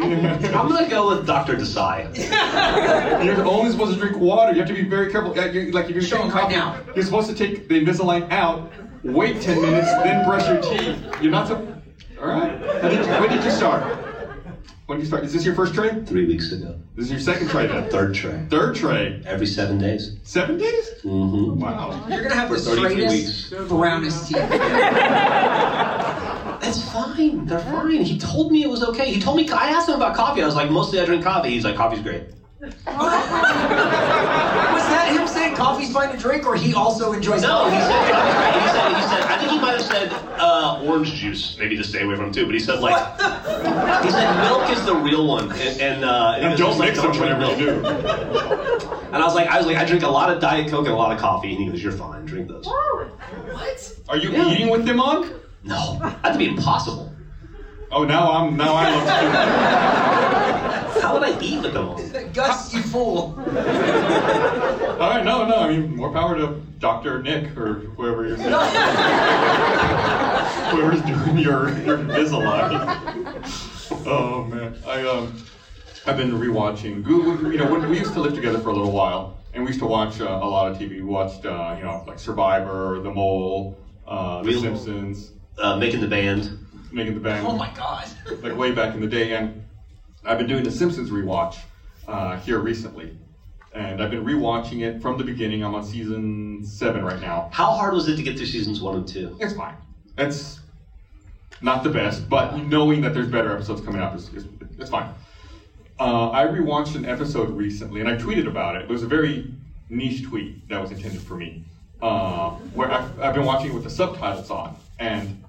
I'm 0.54 0.68
gonna 0.68 0.88
go 0.88 1.08
with 1.16 1.26
Dr. 1.26 1.54
Desai. 1.56 2.16
You're 3.24 3.44
only 3.46 3.70
supposed 3.70 3.94
to 3.94 3.98
drink 4.00 4.16
water. 4.18 4.52
You 4.52 4.58
have 4.60 4.68
to 4.68 4.74
be 4.74 4.84
very 4.88 5.10
careful. 5.12 5.38
Uh, 5.38 5.44
you're- 5.46 5.70
Like 5.72 5.86
if 5.86 5.90
you're 5.92 6.02
Show 6.02 6.16
drinking 6.16 6.32
him 6.32 6.44
right 6.44 6.50
now. 6.50 6.76
you're 6.94 7.04
supposed 7.04 7.28
to 7.28 7.34
take 7.34 7.68
the 7.68 7.78
Invisalign 7.84 8.30
out, 8.30 8.72
wait 9.02 9.40
10 9.42 9.60
minutes, 9.60 9.90
then 10.02 10.24
brush 10.24 10.46
your 10.48 10.60
teeth. 10.62 10.98
You're 11.20 11.30
not 11.32 11.48
so. 11.48 11.56
All 12.20 12.28
right. 12.28 12.58
Did 12.82 12.92
you- 13.04 13.12
when 13.12 13.28
did 13.30 13.44
you 13.44 13.50
start? 13.50 13.84
When 14.86 14.98
did 14.98 15.04
you 15.04 15.08
start? 15.08 15.24
Is 15.24 15.32
this 15.32 15.44
your 15.44 15.54
first 15.54 15.72
tray? 15.74 16.02
Three 16.04 16.26
weeks 16.26 16.50
ago. 16.50 16.74
This 16.96 17.04
is 17.06 17.10
your 17.12 17.20
second 17.20 17.48
tray 17.48 17.66
then? 17.68 17.88
Third 17.90 18.12
tray. 18.14 18.44
Third 18.50 18.74
tray. 18.74 19.22
Every 19.24 19.46
seven 19.46 19.78
days. 19.78 20.16
Seven 20.24 20.58
days? 20.58 20.90
Mm-hmm. 21.04 21.60
Wow. 21.60 22.04
You're 22.08 22.22
gonna 22.24 22.34
have 22.34 22.50
the 22.50 22.56
For 22.56 22.74
33 22.76 22.90
straightest, 23.06 23.52
weeks. 23.52 23.68
brownest 23.68 24.28
teeth. 24.28 24.36
That's 26.60 26.82
fine. 26.92 27.46
They're 27.46 27.58
fine. 27.58 28.02
He 28.02 28.18
told 28.18 28.52
me 28.52 28.62
it 28.62 28.70
was 28.70 28.82
okay. 28.82 29.10
He 29.10 29.20
told 29.20 29.36
me. 29.36 29.48
I 29.50 29.70
asked 29.70 29.88
him 29.88 29.94
about 29.96 30.14
coffee. 30.14 30.42
I 30.42 30.46
was 30.46 30.54
like, 30.54 30.70
mostly 30.70 31.00
I 31.00 31.04
drink 31.06 31.24
coffee. 31.24 31.50
He's 31.50 31.64
like, 31.64 31.76
coffee's 31.76 32.00
great. 32.02 32.24
Was 32.60 32.70
that 34.88 35.08
him 35.18 35.26
saying 35.26 35.54
coffee's 35.56 35.90
fine 35.92 36.10
to 36.10 36.16
drink, 36.18 36.46
or 36.46 36.54
he 36.54 36.74
also 36.74 37.12
enjoys 37.12 37.40
No, 37.42 37.48
coffee? 37.48 37.76
he 37.76 37.80
said 37.82 38.12
coffee's 38.12 38.34
great. 38.34 38.54
He 38.62 38.68
said, 38.68 38.88
he 38.96 39.02
said. 39.08 39.22
I 39.22 39.38
think 39.38 39.50
he 39.52 39.58
might 39.58 39.72
have 39.72 39.82
said 39.82 40.12
uh, 40.38 40.80
orange 40.84 41.12
juice, 41.14 41.56
maybe 41.58 41.76
to 41.78 41.84
stay 41.84 42.02
away 42.02 42.16
from 42.16 42.32
too. 42.32 42.44
But 42.44 42.54
he 42.54 42.60
said 42.60 42.80
like, 42.80 42.96
he 44.04 44.10
said 44.10 44.42
milk 44.42 44.68
is 44.70 44.84
the 44.84 44.94
real 44.94 45.26
one, 45.26 45.50
and, 45.52 45.80
and, 45.80 46.04
uh, 46.04 46.34
And 46.38 46.52
he 46.52 46.58
don't 46.58 46.68
was 46.70 46.78
like, 46.78 46.90
mix 46.90 47.00
them 47.00 47.12
drink 47.12 47.38
whenever 47.38 47.56
you 47.62 47.72
milk. 47.72 47.82
do. 47.82 48.86
And 49.10 49.16
I 49.20 49.24
was 49.24 49.34
like, 49.34 49.48
I 49.48 49.56
was 49.58 49.66
like, 49.66 49.76
I 49.76 49.84
drink 49.84 50.04
a 50.04 50.08
lot 50.08 50.30
of 50.30 50.40
diet 50.40 50.70
coke 50.70 50.86
and 50.86 50.94
a 50.94 50.96
lot 50.96 51.10
of 51.12 51.18
coffee, 51.18 51.50
and 51.52 51.60
he 51.60 51.66
goes, 51.68 51.82
you're 51.82 51.90
fine, 51.90 52.24
drink 52.26 52.46
those. 52.46 52.64
What? 52.64 53.92
Are 54.08 54.16
you 54.16 54.30
Yeah. 54.30 54.52
eating 54.52 54.68
with 54.70 54.84
them 54.86 55.00
on? 55.00 55.28
No, 55.62 55.98
that'd 56.22 56.38
be 56.38 56.46
impossible. 56.48 57.14
Oh, 57.90 58.04
now 58.04 58.30
I'm 58.32 58.56
now 58.56 58.74
I 58.74 58.94
look 58.94 59.02
stupid. 59.02 59.34
How 61.02 61.12
would 61.14 61.22
I 61.22 61.38
eat 61.40 61.62
with 61.62 61.74
them 61.74 61.88
on? 61.88 62.32
Gus, 62.32 62.72
you 62.74 62.82
fool. 62.82 63.34
All 63.36 63.44
right, 63.44 65.22
no, 65.24 65.46
no. 65.46 65.56
I 65.56 65.76
mean, 65.76 65.96
more 65.96 66.12
power 66.12 66.36
to 66.36 66.60
Dr. 66.78 67.20
Nick 67.22 67.56
or 67.56 67.80
whoever 67.80 68.26
you're 68.26 68.36
saying. 68.36 68.50
whoever's 70.70 71.00
doing 71.02 71.38
your 71.38 71.68
your 71.80 71.98
Invisalign. 71.98 74.06
Oh 74.06 74.44
man, 74.44 74.76
I 74.86 75.02
um, 75.02 75.36
I've 76.06 76.16
been 76.16 76.30
rewatching. 76.32 77.02
Google, 77.02 77.52
you 77.52 77.58
know, 77.58 77.70
when 77.70 77.88
we 77.90 77.98
used 77.98 78.12
to 78.14 78.20
live 78.20 78.34
together 78.34 78.58
for 78.60 78.68
a 78.68 78.72
little 78.72 78.92
while, 78.92 79.36
and 79.52 79.64
we 79.64 79.70
used 79.70 79.80
to 79.80 79.86
watch 79.86 80.20
uh, 80.20 80.24
a 80.24 80.48
lot 80.48 80.70
of 80.70 80.78
TV. 80.78 80.90
We 80.90 81.02
watched, 81.02 81.44
uh, 81.44 81.74
you 81.76 81.82
know, 81.82 82.04
like 82.06 82.18
Survivor, 82.18 83.00
The 83.02 83.10
Mole, 83.10 83.76
uh, 84.06 84.42
The 84.42 84.48
Real- 84.48 84.60
Simpsons, 84.60 85.32
Uh, 85.58 85.76
making 85.76 86.00
the 86.00 86.06
band. 86.06 86.56
Making 86.92 87.14
the 87.14 87.20
Band. 87.20 87.46
Oh 87.46 87.56
my 87.56 87.72
god. 87.74 88.08
like 88.42 88.56
way 88.56 88.72
back 88.72 88.94
in 88.94 89.00
the 89.00 89.06
day. 89.06 89.32
And 89.32 89.62
I've 90.24 90.38
been 90.38 90.46
doing 90.46 90.64
the 90.64 90.70
Simpsons 90.70 91.10
rewatch 91.10 91.56
uh, 92.08 92.36
here 92.38 92.58
recently, 92.58 93.16
and 93.72 94.02
I've 94.02 94.10
been 94.10 94.24
rewatching 94.24 94.80
it 94.80 95.00
from 95.00 95.16
the 95.16 95.24
beginning. 95.24 95.62
I'm 95.62 95.74
on 95.74 95.84
season 95.84 96.64
seven 96.64 97.04
right 97.04 97.20
now. 97.20 97.48
How 97.52 97.70
hard 97.70 97.94
was 97.94 98.08
it 98.08 98.16
to 98.16 98.22
get 98.22 98.36
through 98.36 98.46
seasons 98.46 98.80
one 98.80 98.96
and 98.96 99.06
two? 99.06 99.36
It's 99.40 99.54
fine. 99.54 99.76
It's 100.18 100.60
not 101.62 101.82
the 101.82 101.90
best, 101.90 102.28
but 102.28 102.56
knowing 102.56 103.00
that 103.02 103.14
there's 103.14 103.28
better 103.28 103.52
episodes 103.52 103.80
coming 103.80 104.00
up 104.00 104.14
is, 104.14 104.28
is 104.34 104.46
it's 104.78 104.90
fine. 104.90 105.12
Uh, 105.98 106.30
I 106.30 106.44
rewatched 106.44 106.94
an 106.94 107.04
episode 107.04 107.50
recently, 107.50 108.00
and 108.00 108.08
I 108.08 108.16
tweeted 108.16 108.46
about 108.46 108.76
it. 108.76 108.82
It 108.82 108.88
was 108.88 109.02
a 109.02 109.06
very 109.06 109.52
niche 109.90 110.24
tweet 110.24 110.66
that 110.68 110.80
was 110.80 110.90
intended 110.90 111.20
for 111.20 111.36
me, 111.36 111.62
uh, 112.00 112.50
where 112.74 112.90
I've, 112.90 113.20
I've 113.20 113.34
been 113.34 113.44
watching 113.44 113.70
it 113.70 113.74
with 113.74 113.84
the 113.84 113.90
subtitles 113.90 114.50
on, 114.50 114.76
and 115.00 115.42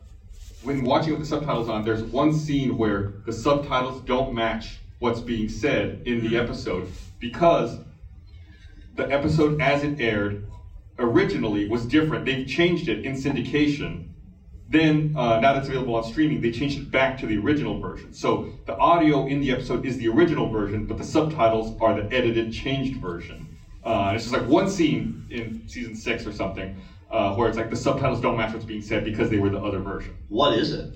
when 0.64 0.84
watching 0.84 1.12
with 1.12 1.22
the 1.22 1.28
subtitles 1.28 1.68
on, 1.68 1.84
there's 1.84 2.04
one 2.04 2.34
scene 2.34 2.78
where 2.78 3.12
the 3.26 3.34
subtitles 3.34 4.00
don't 4.02 4.32
match 4.34 4.80
what's 5.00 5.20
being 5.20 5.50
said 5.50 6.02
in 6.06 6.22
the 6.22 6.38
episode 6.38 6.88
because 7.20 7.80
the 8.96 9.12
episode 9.12 9.60
as 9.60 9.84
it 9.84 10.00
aired 10.00 10.42
originally 10.98 11.68
was 11.68 11.86
different. 11.86 12.26
They've 12.26 12.48
changed 12.48 12.88
it 12.88 13.04
in 13.04 13.14
syndication. 13.14 14.08
Then, 14.70 15.12
uh, 15.16 15.38
now 15.38 15.52
that 15.52 15.58
it's 15.60 15.68
available 15.68 15.96
on 15.96 16.04
streaming, 16.04 16.40
they 16.40 16.52
changed 16.52 16.78
it 16.78 16.90
back 16.92 17.18
to 17.18 17.26
the 17.26 17.36
original 17.38 17.78
version. 17.78 18.14
So 18.14 18.46
the 18.66 18.78
audio 18.78 19.26
in 19.26 19.42
the 19.42 19.52
episode 19.52 19.86
is 19.86 19.98
the 19.98 20.08
original 20.08 20.48
version, 20.48 20.86
but 20.86 20.98
the 20.98 21.04
subtitles 21.04 21.74
are 21.82 21.94
the 21.94 22.08
edited, 22.14 22.54
changed 22.54 22.96
version. 22.96 23.58
Uh, 23.84 24.14
it's 24.16 24.24
just 24.24 24.34
like 24.34 24.46
one 24.46 24.70
scene 24.70 25.26
in 25.30 25.68
season 25.68 25.96
six 25.96 26.26
or 26.26 26.32
something, 26.32 26.78
uh, 27.12 27.34
where 27.36 27.48
it's 27.48 27.58
like 27.58 27.70
the 27.70 27.76
subtitles 27.76 28.22
don't 28.22 28.38
match 28.38 28.54
what's 28.54 28.66
being 28.66 28.82
said 28.82 29.04
because 29.04 29.30
they 29.30 29.38
were 29.38 29.50
the 29.50 29.60
other 29.60 29.80
version. 29.80 30.16
What 30.30 30.54
is 30.54 30.72
it? 30.72 30.96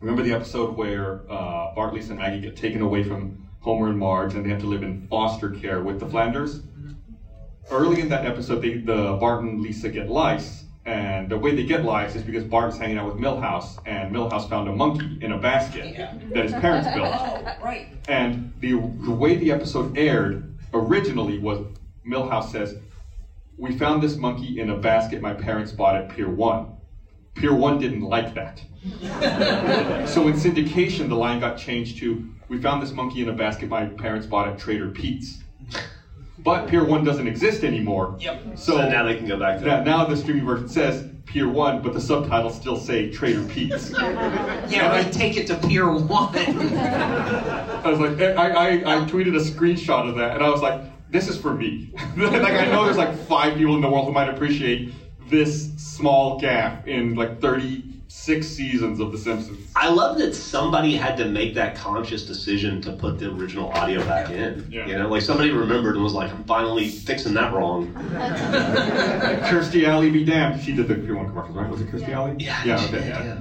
Remember 0.00 0.22
the 0.22 0.32
episode 0.32 0.76
where 0.76 1.20
uh, 1.30 1.72
Bart, 1.74 1.94
Lisa, 1.94 2.10
and 2.10 2.18
Maggie 2.18 2.40
get 2.40 2.56
taken 2.56 2.82
away 2.82 3.04
from 3.04 3.46
Homer 3.60 3.88
and 3.88 3.98
Marge, 3.98 4.34
and 4.34 4.44
they 4.44 4.50
have 4.50 4.60
to 4.60 4.66
live 4.66 4.82
in 4.82 5.06
foster 5.08 5.50
care 5.50 5.80
with 5.80 6.00
the 6.00 6.06
Flanders? 6.06 6.60
Early 7.70 8.00
in 8.02 8.08
that 8.08 8.26
episode, 8.26 8.60
they, 8.60 8.74
the 8.74 9.16
Bart 9.18 9.42
and 9.42 9.60
Lisa 9.60 9.88
get 9.88 10.08
lice, 10.08 10.64
and 10.84 11.30
the 11.30 11.38
way 11.38 11.54
they 11.54 11.64
get 11.64 11.84
lice 11.84 12.14
is 12.14 12.22
because 12.22 12.44
Bart's 12.44 12.76
hanging 12.76 12.98
out 12.98 13.06
with 13.06 13.16
Milhouse, 13.16 13.78
and 13.86 14.14
Milhouse 14.14 14.46
found 14.48 14.68
a 14.68 14.72
monkey 14.72 15.18
in 15.22 15.32
a 15.32 15.38
basket 15.38 15.96
that 16.34 16.44
his 16.44 16.52
parents 16.52 16.88
built. 16.94 17.14
Right. 17.62 17.86
And 18.08 18.52
the, 18.60 18.72
the 18.72 19.10
way 19.10 19.36
the 19.36 19.50
episode 19.50 19.96
aired 19.96 20.54
originally 20.74 21.38
was 21.38 21.60
Milhouse 22.06 22.50
says, 22.50 22.76
We 23.56 23.76
found 23.76 24.02
this 24.02 24.16
monkey 24.16 24.58
in 24.58 24.70
a 24.70 24.76
basket 24.76 25.22
my 25.22 25.32
parents 25.32 25.72
bought 25.72 25.96
at 25.96 26.08
Pier 26.08 26.28
1. 26.28 26.76
Pier 27.34 27.54
1 27.54 27.78
didn't 27.78 28.00
like 28.00 28.34
that. 28.34 28.60
so 30.08 30.26
in 30.28 30.34
syndication, 30.34 31.08
the 31.08 31.14
line 31.14 31.40
got 31.40 31.56
changed 31.56 31.98
to, 31.98 32.24
We 32.48 32.60
found 32.60 32.82
this 32.82 32.92
monkey 32.92 33.22
in 33.22 33.28
a 33.28 33.32
basket 33.32 33.68
my 33.68 33.86
parents 33.86 34.26
bought 34.26 34.48
at 34.48 34.58
Trader 34.58 34.88
Pete's. 34.88 35.38
But 36.38 36.66
Pier 36.66 36.84
1 36.84 37.04
doesn't 37.04 37.26
exist 37.26 37.64
anymore. 37.64 38.16
Yep. 38.20 38.58
So, 38.58 38.76
So 38.76 38.88
now 38.88 39.04
they 39.04 39.14
can 39.14 39.26
go 39.26 39.38
back 39.38 39.58
to 39.58 39.64
now, 39.64 39.82
now 39.82 40.04
the 40.04 40.16
streaming 40.16 40.44
version 40.44 40.68
says 40.68 41.08
Pier 41.24 41.48
1, 41.48 41.80
but 41.80 41.94
the 41.94 42.00
subtitles 42.00 42.54
still 42.56 42.76
say 42.76 43.10
Trader 43.10 43.42
Pete's. 43.44 43.90
Yeah, 44.68 44.88
right. 44.88 45.12
Take 45.12 45.36
it 45.36 45.46
to 45.48 45.56
Pier 45.56 45.90
One. 45.90 46.34
I 46.36 47.82
was 47.84 48.00
like, 48.00 48.20
I, 48.20 48.48
I, 48.48 48.68
I 48.70 49.04
tweeted 49.04 49.36
a 49.36 49.40
screenshot 49.40 50.08
of 50.08 50.16
that, 50.16 50.34
and 50.34 50.42
I 50.42 50.48
was 50.48 50.62
like, 50.62 50.80
this 51.14 51.28
is 51.28 51.36
for 51.40 51.54
me. 51.54 51.92
like, 52.16 52.54
I 52.54 52.66
know 52.66 52.84
there's 52.84 52.96
like 52.96 53.16
five 53.16 53.56
people 53.56 53.76
in 53.76 53.80
the 53.80 53.88
world 53.88 54.06
who 54.06 54.12
might 54.12 54.28
appreciate 54.28 54.92
this 55.28 55.72
small 55.76 56.40
gap 56.40 56.88
in 56.88 57.14
like 57.14 57.40
36 57.40 58.44
seasons 58.44 58.98
of 58.98 59.12
The 59.12 59.18
Simpsons. 59.18 59.70
I 59.76 59.90
love 59.90 60.18
that 60.18 60.34
somebody 60.34 60.96
had 60.96 61.16
to 61.18 61.26
make 61.26 61.54
that 61.54 61.76
conscious 61.76 62.26
decision 62.26 62.82
to 62.82 62.92
put 62.94 63.20
the 63.20 63.30
original 63.30 63.70
audio 63.70 64.04
back 64.04 64.30
in. 64.30 64.66
Yeah. 64.68 64.88
You 64.88 64.98
know, 64.98 65.08
like 65.08 65.22
somebody 65.22 65.52
remembered 65.52 65.94
and 65.94 66.02
was 66.02 66.14
like, 66.14 66.32
I'm 66.32 66.42
finally 66.44 66.88
fixing 66.88 67.34
that 67.34 67.54
wrong. 67.54 67.94
Kirstie 67.94 69.86
Alley 69.86 70.10
be 70.10 70.24
damned. 70.24 70.64
She 70.64 70.74
did 70.74 70.88
the 70.88 70.96
Pier 70.96 71.14
1 71.14 71.28
commercials, 71.28 71.56
right? 71.56 71.70
Was 71.70 71.80
it 71.80 71.92
Kirstie 71.92 72.08
Alley? 72.08 72.34
Yeah, 72.40 72.64
Yeah, 72.64 72.84
okay, 72.86 72.90
did, 72.90 73.06
yeah. 73.06 73.38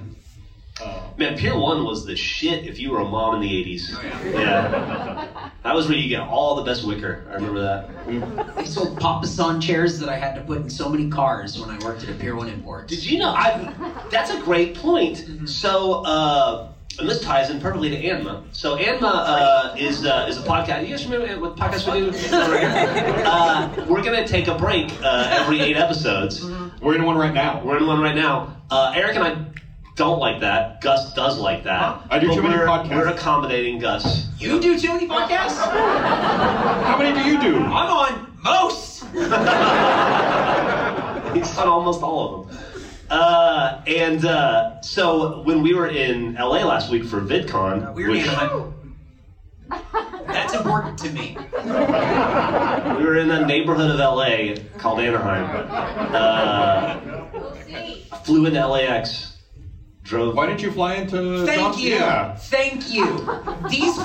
Uh, 0.83 1.03
Man, 1.15 1.37
Pier 1.37 1.57
1 1.57 1.85
was 1.85 2.05
the 2.05 2.15
shit 2.15 2.65
if 2.65 2.79
you 2.79 2.89
were 2.89 2.99
a 2.99 3.05
mom 3.05 3.35
in 3.35 3.41
the 3.41 3.47
80s. 3.47 3.93
Oh, 3.93 4.39
yeah. 4.39 5.49
That 5.63 5.75
was 5.75 5.87
where 5.87 5.97
you 5.97 6.09
get 6.09 6.21
all 6.21 6.55
the 6.55 6.63
best 6.63 6.85
wicker. 6.85 7.27
I 7.29 7.35
remember 7.35 7.61
that. 7.61 8.55
They 8.55 8.65
sold 8.65 8.99
Papasan 8.99 9.61
chairs 9.61 9.99
that 9.99 10.09
I 10.09 10.17
had 10.17 10.33
to 10.35 10.41
put 10.41 10.57
in 10.57 10.69
so 10.69 10.89
many 10.89 11.09
cars 11.09 11.59
when 11.59 11.69
I 11.69 11.77
worked 11.85 12.03
at 12.03 12.09
a 12.09 12.13
Pier 12.13 12.35
One 12.35 12.49
import. 12.49 12.87
Did 12.87 13.05
you 13.05 13.19
know? 13.19 13.29
I, 13.29 13.73
that's 14.09 14.31
a 14.31 14.41
great 14.41 14.75
point. 14.75 15.47
So, 15.47 16.03
uh, 16.03 16.73
and 16.99 17.07
this 17.07 17.21
ties 17.21 17.49
in 17.49 17.59
perfectly 17.59 17.89
to 17.89 17.97
Anma. 17.97 18.43
So, 18.51 18.75
Anma 18.75 19.07
uh, 19.07 19.75
is 19.79 20.05
uh, 20.05 20.27
is 20.29 20.37
a 20.37 20.41
podcast. 20.41 20.81
You 20.81 20.89
guys 20.89 21.05
remember 21.07 21.39
what 21.39 21.55
podcast 21.55 21.91
we 21.91 22.11
do? 22.11 22.17
uh, 23.25 23.85
we're 23.87 24.03
gonna 24.03 24.27
take 24.27 24.47
a 24.47 24.55
break 24.55 24.91
uh, 25.01 25.27
every 25.31 25.59
eight 25.59 25.77
episodes. 25.77 26.45
we're 26.81 26.95
in 26.95 27.03
one 27.03 27.17
right 27.17 27.33
now. 27.33 27.63
We're 27.63 27.77
in 27.77 27.87
one 27.87 27.99
right 27.99 28.15
now. 28.15 28.61
Uh, 28.69 28.93
Eric 28.95 29.15
and 29.15 29.23
I 29.23 29.45
don't 29.95 30.19
like 30.19 30.39
that. 30.41 30.81
Gus 30.81 31.13
does 31.13 31.37
like 31.39 31.63
that. 31.65 32.01
I 32.09 32.17
do 32.19 32.27
But 32.27 32.35
too 32.35 32.41
many 32.43 32.55
we're, 32.57 32.65
podcasts. 32.67 32.89
We're 32.89 33.07
accommodating 33.09 33.79
Gus. 33.79 34.25
You 34.39 34.59
do 34.59 34.77
too 34.79 34.87
many 34.89 35.07
podcasts? 35.07 35.57
How 35.59 36.97
many 36.97 37.13
do 37.21 37.29
you 37.29 37.39
do? 37.39 37.57
I'm 37.57 37.69
on 37.71 38.37
most. 38.43 39.03
He's 41.35 41.57
on 41.57 41.67
almost 41.67 42.01
all 42.01 42.41
of 42.41 42.47
them. 42.47 42.57
Uh, 43.09 43.81
and 43.85 44.25
uh, 44.25 44.81
so 44.81 45.41
when 45.43 45.61
we 45.61 45.73
were 45.75 45.87
in 45.87 46.33
LA 46.35 46.63
last 46.65 46.89
week 46.89 47.03
for 47.05 47.21
VidCon, 47.21 47.93
We 47.93 48.03
were 48.03 48.09
in 48.09 48.17
which- 48.17 48.27
Anaheim. 48.27 48.73
That's 50.27 50.53
important 50.53 50.97
to 50.99 51.09
me. 51.11 51.35
we 51.63 51.69
were 53.05 53.17
in 53.17 53.29
a 53.31 53.45
neighborhood 53.45 53.89
of 53.91 53.97
LA 53.97 54.55
called 54.79 54.99
Anaheim. 54.99 55.67
Uh, 56.13 56.99
flew 58.23 58.45
into 58.45 58.65
LAX, 58.67 59.32
drove. 60.03 60.35
Why 60.35 60.45
didn't 60.47 60.61
you 60.61 60.71
fly 60.71 60.95
into 60.95 61.45
Thank 61.45 61.59
Johnson? 61.61 61.81
you. 61.83 61.89
Yeah. 61.95 62.35
Thank 62.35 62.91
you. 62.93 63.05
These 63.69 63.95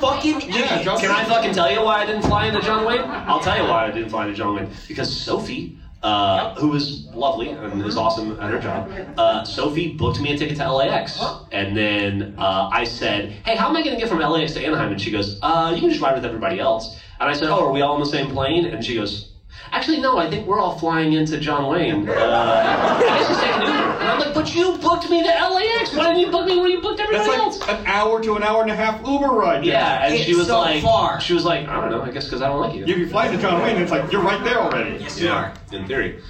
fucking 0.00 0.40
idiots. 0.40 0.82
Johnson- 0.84 1.08
Can 1.08 1.10
I 1.10 1.24
fucking 1.24 1.52
tell 1.54 1.70
you 1.70 1.82
why 1.82 2.02
I 2.02 2.06
didn't 2.06 2.22
fly 2.22 2.46
into 2.46 2.60
John 2.62 2.84
Wayne? 2.86 3.02
I'll 3.04 3.40
tell 3.40 3.56
you 3.62 3.68
why 3.70 3.86
I 3.86 3.90
didn't 3.90 4.08
fly 4.10 4.24
into 4.26 4.36
John 4.36 4.56
Wayne. 4.56 4.68
Because 4.88 5.14
Sophie, 5.14 5.78
uh, 6.02 6.54
who 6.56 6.74
is 6.74 7.06
lovely 7.14 7.50
and 7.50 7.84
is 7.84 7.96
awesome 7.96 8.38
at 8.40 8.50
her 8.50 8.58
job, 8.58 8.90
uh, 9.18 9.44
Sophie 9.44 9.92
booked 9.94 10.20
me 10.20 10.32
a 10.34 10.38
ticket 10.38 10.56
to 10.56 10.72
LAX. 10.72 11.22
And 11.52 11.76
then 11.76 12.34
uh, 12.38 12.70
I 12.72 12.84
said, 12.84 13.30
hey, 13.44 13.54
how 13.56 13.68
am 13.68 13.76
I 13.76 13.82
going 13.82 13.94
to 13.94 14.00
get 14.00 14.08
from 14.08 14.18
LAX 14.20 14.54
to 14.54 14.64
Anaheim? 14.64 14.92
And 14.92 15.00
she 15.00 15.10
goes, 15.10 15.38
uh, 15.42 15.72
you 15.74 15.80
can 15.80 15.90
just 15.90 16.00
ride 16.02 16.14
with 16.14 16.24
everybody 16.24 16.58
else. 16.58 16.98
And 17.20 17.28
I 17.28 17.32
said, 17.34 17.48
oh, 17.48 17.66
are 17.68 17.72
we 17.72 17.80
all 17.82 17.94
on 17.94 18.00
the 18.00 18.06
same 18.06 18.30
plane? 18.30 18.64
And 18.66 18.84
she 18.84 18.94
goes, 18.94 19.30
Actually, 19.72 19.98
no. 20.00 20.16
I 20.18 20.28
think 20.28 20.46
we're 20.46 20.58
all 20.58 20.78
flying 20.78 21.12
into 21.12 21.36
John 21.38 21.66
Wayne. 21.66 22.08
Uh, 22.24 22.96
I 23.00 23.02
guess 23.02 23.28
just 23.28 23.40
take 23.40 23.54
an 23.56 23.62
Uber. 23.62 23.72
And 24.00 24.08
I'm 24.08 24.18
like, 24.20 24.34
but 24.34 24.54
you 24.54 24.76
booked 24.78 25.08
me 25.10 25.22
to 25.22 25.28
LAX. 25.28 25.94
Why 25.94 26.04
didn't 26.08 26.20
you 26.20 26.30
book 26.30 26.46
me 26.46 26.58
where 26.58 26.68
you 26.68 26.80
booked 26.80 27.00
everybody 27.00 27.28
That's 27.28 27.58
else? 27.60 27.68
an 27.68 27.86
hour 27.86 28.22
to 28.22 28.34
an 28.36 28.42
hour 28.42 28.62
and 28.62 28.70
a 28.70 28.74
half 28.74 29.06
Uber 29.06 29.26
ride. 29.28 29.64
Yeah, 29.64 30.04
and 30.04 30.14
It's 30.14 30.24
she 30.24 30.34
was 30.34 30.46
so 30.48 30.58
like, 30.60 30.82
far. 30.82 31.20
she 31.20 31.32
was 31.32 31.44
like, 31.44 31.68
I 31.68 31.80
don't 31.80 31.90
know. 31.90 32.02
I 32.02 32.10
guess 32.10 32.24
because 32.24 32.42
I 32.42 32.48
don't 32.48 32.60
like 32.60 32.74
you. 32.74 32.82
If 32.84 32.88
you 32.98 33.08
fly 33.08 33.28
to 33.28 33.36
John 33.38 33.62
Wayne, 33.62 33.76
it's 33.76 33.90
like 33.90 34.10
you're 34.12 34.22
right 34.22 34.42
there 34.44 34.58
already. 34.58 34.96
Yes, 35.02 35.18
you 35.20 35.30
are. 35.30 35.52
in 35.72 35.86
theory. 35.86 36.20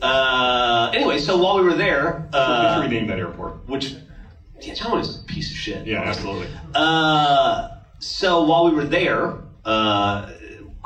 Uh, 0.00 0.90
anyway, 0.94 1.18
so 1.18 1.36
while 1.36 1.56
we 1.58 1.64
were 1.64 1.74
there, 1.74 2.28
we 2.32 2.38
uh, 2.38 2.74
should 2.76 2.82
rename 2.90 3.06
that 3.08 3.18
airport. 3.18 3.66
which 3.68 3.94
yeah, 4.60 4.74
John 4.74 4.92
Wayne 4.92 5.00
is 5.00 5.18
a 5.18 5.22
piece 5.24 5.50
of 5.50 5.56
shit. 5.56 5.86
Yeah, 5.86 6.02
absolutely. 6.02 6.48
Uh, 6.74 7.68
so 7.98 8.44
while 8.44 8.64
we 8.66 8.72
were 8.72 8.84
there, 8.84 9.38
uh, 9.64 10.30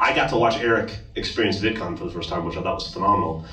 I 0.03 0.13
got 0.13 0.31
to 0.31 0.37
watch 0.37 0.57
Eric 0.57 0.99
experience 1.15 1.61
VidCon 1.61 1.97
for 1.97 2.05
the 2.07 2.11
first 2.11 2.29
time, 2.29 2.45
which 2.45 2.57
I 2.57 2.63
thought 2.63 2.75
was 2.75 2.93
phenomenal. 2.93 3.45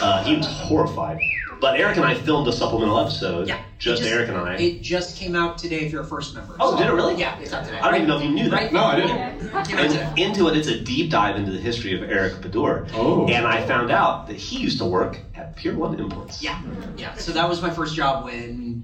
Uh, 0.00 0.24
he 0.24 0.36
was 0.36 0.46
horrified. 0.46 1.20
But 1.60 1.78
Eric 1.78 1.96
and 1.96 2.06
I 2.06 2.14
filmed 2.14 2.48
a 2.48 2.52
supplemental 2.52 2.98
episode. 2.98 3.46
Yeah. 3.46 3.62
Just, 3.78 4.02
It 4.02 4.10
Eric 4.10 4.28
and 4.30 4.38
I. 4.38 4.56
It 4.56 4.80
just 4.80 5.18
came 5.18 5.36
out 5.36 5.58
today 5.58 5.80
if 5.80 5.92
you're 5.92 6.02
a 6.02 6.06
first 6.06 6.34
member. 6.34 6.56
Oh, 6.58 6.78
did 6.78 6.86
it 6.86 6.92
really? 6.92 7.16
Yeah, 7.16 7.38
it's 7.40 7.52
out 7.52 7.66
today. 7.66 7.78
I 7.78 7.90
don't 7.90 7.96
even 7.96 8.08
know 8.08 8.16
if 8.16 8.24
you 8.24 8.30
knew 8.30 8.48
that. 8.48 8.56
Right? 8.56 8.72
No, 8.72 8.84
I 8.84 8.96
didn't. 8.96 9.40
Came 9.66 9.78
out 9.78 9.90
today. 9.90 10.02
And 10.02 10.18
into 10.18 10.48
it, 10.48 10.56
it's 10.56 10.68
a 10.68 10.80
deep 10.80 11.10
dive 11.10 11.36
into 11.36 11.52
the 11.52 11.58
history 11.58 11.94
of 11.94 12.08
Eric 12.08 12.34
Padur. 12.34 12.88
Oh. 12.94 13.28
And 13.28 13.46
I 13.46 13.66
found 13.66 13.90
out 13.90 14.28
that 14.28 14.36
he 14.36 14.58
used 14.58 14.78
to 14.78 14.86
work 14.86 15.20
at 15.34 15.56
Pier 15.56 15.76
One 15.76 15.98
Imports. 16.00 16.42
Yeah, 16.42 16.62
yeah. 16.96 17.14
So 17.16 17.32
that 17.32 17.46
was 17.46 17.60
my 17.60 17.70
first 17.70 17.94
job 17.94 18.24
when 18.24 18.82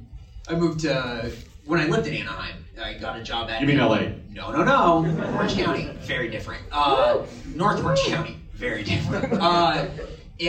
I 0.48 0.56
moved 0.56 0.80
to 0.80 1.32
when 1.64 1.80
I 1.80 1.86
lived 1.86 2.06
in 2.06 2.14
Anaheim. 2.14 2.63
I 2.82 2.94
got 2.94 3.18
a 3.18 3.22
job 3.22 3.50
at. 3.50 3.60
You 3.60 3.66
mean 3.66 3.78
LA? 3.78 4.00
No, 4.30 4.50
no, 4.50 4.64
no. 4.64 5.34
Orange 5.36 5.54
County, 5.54 5.88
very 6.00 6.28
different. 6.28 6.62
Uh, 6.72 7.22
North 7.54 7.82
Orange 7.84 8.00
County, 8.06 8.38
very 8.52 8.82
different. 8.82 9.32
Uh, 9.34 9.86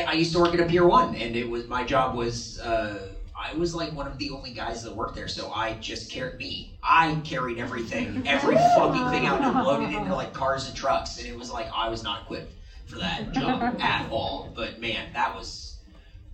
I 0.07 0.13
used 0.13 0.33
to 0.33 0.39
work 0.39 0.53
at 0.53 0.59
a 0.59 0.65
Pier 0.65 0.85
One, 0.85 1.15
and 1.15 1.35
it 1.35 1.47
was 1.47 1.67
my 1.67 1.83
job 1.83 2.15
was. 2.15 2.59
Uh, 2.59 3.09
I 3.37 3.53
was 3.53 3.75
like 3.75 3.93
one 3.93 4.07
of 4.07 4.17
the 4.17 4.31
only 4.31 4.51
guys 4.53 4.83
that 4.83 4.95
worked 4.95 5.13
there, 5.13 5.27
so 5.27 5.51
I 5.51 5.73
just 5.73 6.09
carried 6.09 6.37
me. 6.37 6.77
I 6.81 7.19
carried 7.23 7.59
everything, 7.59 8.23
every 8.27 8.55
fucking 8.55 9.09
thing 9.09 9.25
out 9.27 9.41
and 9.41 9.63
loaded 9.65 9.89
it 9.89 9.97
into 9.97 10.15
like 10.15 10.33
cars 10.33 10.67
and 10.67 10.75
trucks, 10.75 11.19
and 11.19 11.27
it 11.27 11.37
was 11.37 11.51
like 11.51 11.67
I 11.73 11.89
was 11.89 12.01
not 12.01 12.23
equipped 12.23 12.53
for 12.85 12.97
that 12.99 13.33
job 13.33 13.61
at 13.79 14.09
all. 14.09 14.51
But 14.55 14.79
man, 14.79 15.11
that 15.13 15.35
was 15.35 15.64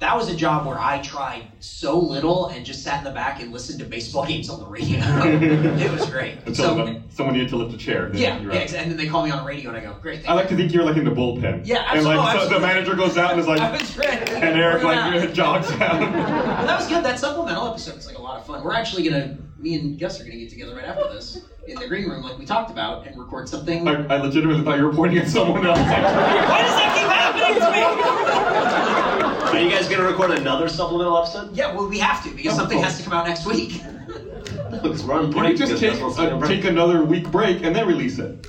that 0.01 0.17
was 0.17 0.29
a 0.31 0.35
job 0.35 0.65
where 0.65 0.79
I 0.79 0.99
tried 1.03 1.43
so 1.59 1.97
little 1.97 2.47
and 2.47 2.65
just 2.65 2.83
sat 2.83 2.97
in 2.97 3.03
the 3.03 3.11
back 3.11 3.39
and 3.39 3.53
listened 3.53 3.77
to 3.79 3.85
baseball 3.85 4.25
games 4.27 4.49
on 4.49 4.59
the 4.59 4.65
radio. 4.65 4.99
it 4.99 5.91
was 5.91 6.09
great. 6.09 6.39
So, 6.47 6.53
so, 6.53 7.01
someone 7.11 7.35
needed 7.35 7.49
to 7.49 7.57
lift 7.57 7.75
a 7.75 7.77
chair. 7.77 8.09
yeah, 8.13 8.39
yeah, 8.41 8.61
and 8.61 8.89
then 8.89 8.97
they 8.97 9.07
call 9.07 9.23
me 9.23 9.29
on 9.29 9.37
the 9.37 9.45
radio 9.45 9.69
and 9.69 9.77
I 9.77 9.81
go, 9.81 9.95
great. 10.01 10.27
I 10.27 10.33
like 10.33 10.49
to 10.49 10.55
think 10.55 10.73
you're 10.73 10.83
like 10.83 10.97
in 10.97 11.05
the 11.05 11.11
bullpen. 11.11 11.61
Yeah, 11.65 11.85
absolutely. 11.85 12.11
And 12.13 12.19
like 12.19 12.39
so 12.41 12.49
the 12.49 12.59
manager 12.59 12.95
goes 12.95 13.15
out 13.15 13.31
and 13.31 13.39
is 13.39 13.47
like, 13.47 13.61
and 14.31 14.59
Eric 14.59 14.83
like 14.83 15.33
jogs 15.33 15.69
out. 15.73 15.99
But 15.99 16.65
that 16.65 16.79
was 16.79 16.87
good. 16.87 17.05
That 17.05 17.19
supplemental 17.19 17.67
episode 17.67 17.95
was 17.95 18.07
like 18.07 18.17
a 18.17 18.21
lot 18.21 18.39
of 18.39 18.45
fun. 18.47 18.63
We're 18.63 18.73
actually 18.73 19.07
gonna, 19.07 19.37
me 19.59 19.75
and 19.75 19.99
Gus 19.99 20.19
are 20.19 20.23
gonna 20.23 20.37
get 20.37 20.49
together 20.49 20.75
right 20.75 20.85
after 20.85 21.13
this 21.13 21.41
in 21.67 21.75
the 21.75 21.87
green 21.87 22.09
room, 22.09 22.23
like 22.23 22.39
we 22.39 22.45
talked 22.45 22.71
about, 22.71 23.05
and 23.05 23.19
record 23.19 23.47
something. 23.47 23.87
I, 23.87 24.07
I 24.07 24.17
legitimately 24.17 24.63
thought 24.63 24.79
you 24.79 24.85
were 24.85 24.93
pointing 24.93 25.19
at 25.19 25.27
someone 25.27 25.63
else. 25.63 25.77
Why 25.77 26.61
does 26.63 26.75
that 26.75 26.97
keep 26.97 27.07
happening 27.07 27.61
to 27.61 27.71
me? 27.71 29.31
Are 29.51 29.59
you 29.59 29.69
guys 29.69 29.87
going 29.89 29.99
to 29.99 30.07
record 30.22 30.38
another 30.39 30.69
supplemental 30.69 31.17
episode? 31.17 31.55
yeah, 31.55 31.74
well, 31.76 31.88
we 31.88 31.99
have 31.99 32.24
to 32.24 32.30
because 32.32 32.55
something 32.55 32.80
has 32.80 32.97
to 32.97 33.03
come 33.03 33.13
out 33.13 33.28
next 33.28 33.45
week. 33.45 33.82
Because 34.72 35.03
we're 35.03 35.15
on 35.15 35.28
You 35.28 35.34
break. 35.34 35.57
could 35.57 35.67
just 35.67 35.82
take 35.82 35.99
that's 35.99 36.17
uh, 36.17 36.38
break. 36.38 36.61
take 36.61 36.65
another 36.65 37.03
week 37.03 37.30
break 37.30 37.61
and 37.63 37.76
then 37.76 37.86
release 37.88 38.19
it. 38.19 38.47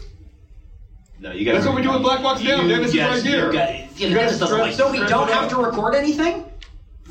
No, 1.18 1.32
you 1.32 1.44
guys. 1.44 1.54
That's 1.54 1.66
what 1.66 1.74
we 1.74 1.82
do 1.82 1.90
with 1.92 2.02
Black 2.02 2.22
Box 2.22 2.42
Down. 2.42 2.68
Dennis 2.68 2.88
is 2.88 2.94
yes, 2.94 3.14
right 3.16 3.22
here. 3.24 3.46
You, 3.46 3.52
got, 3.52 3.74
You 4.00 4.08
you 4.08 4.14
guys 4.14 4.30
guys 4.30 4.38
doesn't 4.38 4.58
like. 4.58 4.72
so 4.74 4.90
we 4.90 4.98
don't 5.00 5.28
have 5.30 5.48
to 5.50 5.56
record 5.56 5.96
anything. 5.96 6.44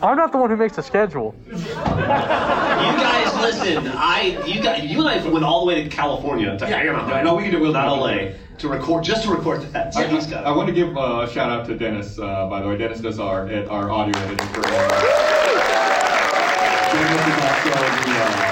I'm 0.02 0.16
not 0.18 0.32
the 0.32 0.38
one 0.38 0.50
who 0.50 0.56
makes 0.56 0.78
the 0.78 0.82
schedule. 0.82 1.36
You 1.48 1.58
guys 1.58 3.36
listen. 3.42 3.88
I 3.90 4.42
you 4.46 4.62
guys 4.62 4.84
you 4.86 5.00
and 5.06 5.10
I 5.10 5.28
went 5.30 5.44
all 5.46 5.60
the 5.62 5.66
way 5.68 5.84
to 5.84 5.90
California 5.90 6.58
to 6.58 6.70
Yeah, 6.70 6.78
Anaheim. 6.78 7.14
I 7.14 7.22
know 7.22 7.36
we 7.36 7.44
can 7.44 7.52
do 7.52 7.58
it 7.58 7.62
with 7.62 7.74
not 7.74 7.94
that. 7.94 8.02
LA 8.02 8.32
to 8.62 8.70
record 8.70 9.04
just 9.04 9.24
to 9.24 9.32
record 9.32 9.62
that. 9.74 9.94
So 9.94 10.02
I, 10.02 10.08
he's 10.08 10.28
got 10.28 10.46
I 10.46 10.52
it. 10.52 10.56
want 10.56 10.68
to 10.70 10.74
give 10.74 10.96
uh, 10.96 11.26
a 11.28 11.30
shout 11.30 11.50
out 11.50 11.66
to 11.66 11.76
Dennis, 11.78 12.20
uh, 12.20 12.48
by 12.48 12.62
the 12.62 12.68
way. 12.68 12.78
Dennis 12.78 13.00
does 13.00 13.20
our 13.20 13.52
our 13.70 13.90
audio 13.90 14.18
editing 14.22 14.48
for. 14.50 14.62
Uh, 14.64 15.32
Dennis 16.94 17.28
is 17.28 17.38
also 17.44 17.70
the 17.72 18.16
uh, 18.22 18.52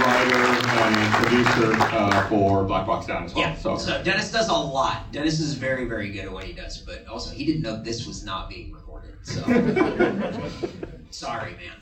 writer 0.00 0.44
and 0.80 1.14
producer 1.14 1.72
uh, 1.94 2.28
for 2.28 2.64
Black 2.64 2.86
Box 2.86 3.06
Down 3.06 3.24
as 3.24 3.34
well. 3.34 3.44
Yeah. 3.44 3.56
So, 3.56 3.76
So 3.76 4.02
Dennis 4.02 4.32
does 4.32 4.48
a 4.48 4.52
lot. 4.52 5.12
Dennis 5.12 5.40
is 5.40 5.54
very, 5.54 5.84
very 5.84 6.10
good 6.10 6.24
at 6.24 6.32
what 6.32 6.44
he 6.44 6.52
does, 6.54 6.78
but 6.78 7.06
also 7.06 7.34
he 7.34 7.44
didn't 7.44 7.62
know 7.62 7.82
this 7.82 8.06
was 8.06 8.24
not 8.24 8.48
being 8.48 8.72
recorded. 8.72 9.14
So 9.22 9.42
sorry, 11.10 11.52
man. 11.52 11.76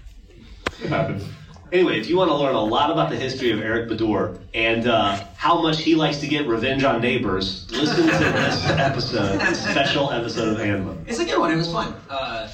it 0.82 0.88
happens. 0.88 1.24
Anyway, 1.72 1.98
if 1.98 2.06
you 2.06 2.18
want 2.18 2.28
to 2.28 2.34
learn 2.36 2.54
a 2.54 2.60
lot 2.62 2.90
about 2.90 3.08
the 3.08 3.16
history 3.16 3.50
of 3.50 3.58
Eric 3.62 3.88
Badur 3.88 4.38
and 4.52 4.86
uh, 4.86 5.24
how 5.36 5.62
much 5.62 5.80
he 5.82 5.94
likes 5.94 6.18
to 6.18 6.26
get 6.26 6.46
revenge 6.46 6.84
on 6.84 7.00
neighbors, 7.00 7.66
listen 7.70 8.04
to 8.04 8.12
this 8.12 8.66
episode, 8.68 9.40
this 9.40 9.62
special 9.64 10.12
episode 10.12 10.48
of 10.48 10.58
ANMA. 10.58 11.02
It's 11.08 11.18
a 11.18 11.24
good 11.24 11.38
one. 11.38 11.50
It 11.50 11.56
was 11.56 11.72
fun. 11.72 11.94
Uh, 12.10 12.50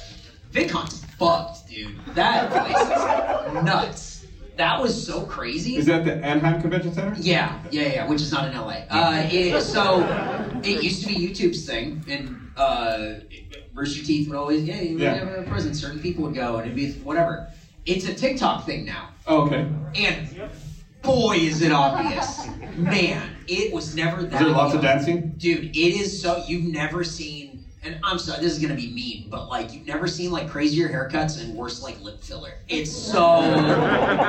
VidCon's 0.53 1.03
fucked, 1.17 1.67
dude. 1.67 1.97
That 2.15 2.49
place 2.49 3.57
is 3.57 3.63
nuts. 3.65 4.25
That 4.55 4.81
was 4.81 5.05
so 5.05 5.25
crazy. 5.25 5.75
Is 5.75 5.85
that 5.87 6.05
the 6.05 6.15
Anaheim 6.15 6.61
Convention 6.61 6.93
Center? 6.93 7.13
Yeah, 7.19 7.61
yeah, 7.71 7.87
yeah, 7.93 8.07
which 8.07 8.21
is 8.21 8.31
not 8.31 8.47
in 8.49 8.57
LA. 8.57 8.83
Uh, 8.89 9.27
it, 9.29 9.61
so 9.61 9.99
it 10.63 10.81
used 10.81 11.01
to 11.05 11.07
be 11.09 11.15
YouTube's 11.15 11.65
thing, 11.65 12.03
and 12.07 12.51
uh, 12.55 13.15
Rooster 13.73 14.01
Teeth 14.03 14.29
would 14.29 14.37
always, 14.37 14.63
yeah, 14.63 14.79
you 14.79 14.97
Yeah. 14.97 15.15
have 15.15 15.27
a 15.27 15.49
present. 15.49 15.75
Certain 15.75 15.99
people 15.99 16.23
would 16.23 16.35
go, 16.35 16.55
and 16.57 16.65
it'd 16.71 16.75
be 16.75 16.93
whatever. 17.03 17.49
It's 17.89 18.05
a 18.07 18.13
TikTok 18.13 18.65
thing 18.67 18.85
now, 18.85 19.09
Oh, 19.25 19.47
okay. 19.47 19.67
and 19.95 20.29
boy, 21.01 21.37
is 21.37 21.63
it 21.63 21.71
obvious. 21.71 22.47
Man, 22.77 23.35
it 23.47 23.73
was 23.73 23.95
never 23.95 24.21
that. 24.21 24.33
Is 24.33 24.39
there 24.39 24.49
lots 24.49 24.75
of 24.75 24.81
dancing? 24.81 25.29
Dude, 25.37 25.75
it 25.75 25.75
is 25.75 26.21
so 26.21 26.43
you've 26.47 26.65
never 26.71 27.03
seen, 27.03 27.65
and 27.83 27.99
I'm 28.03 28.19
sorry, 28.19 28.41
this 28.41 28.53
is 28.55 28.59
gonna 28.61 28.75
be 28.75 28.91
mean, 28.91 29.27
but 29.31 29.49
like 29.49 29.73
you've 29.73 29.87
never 29.87 30.07
seen 30.07 30.29
like 30.31 30.47
crazier 30.47 30.87
haircuts 30.87 31.43
and 31.43 31.55
worse 31.55 31.81
like 31.81 31.99
lip 31.99 32.21
filler. 32.21 32.59
It's 32.67 32.91
so, 32.95 33.41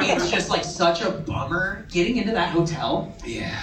it's 0.01 0.31
just 0.31 0.49
like 0.49 0.65
such 0.65 1.03
a 1.03 1.11
bummer 1.11 1.87
getting 1.91 2.17
into 2.17 2.33
that 2.33 2.49
hotel. 2.49 3.15
Yeah. 3.27 3.55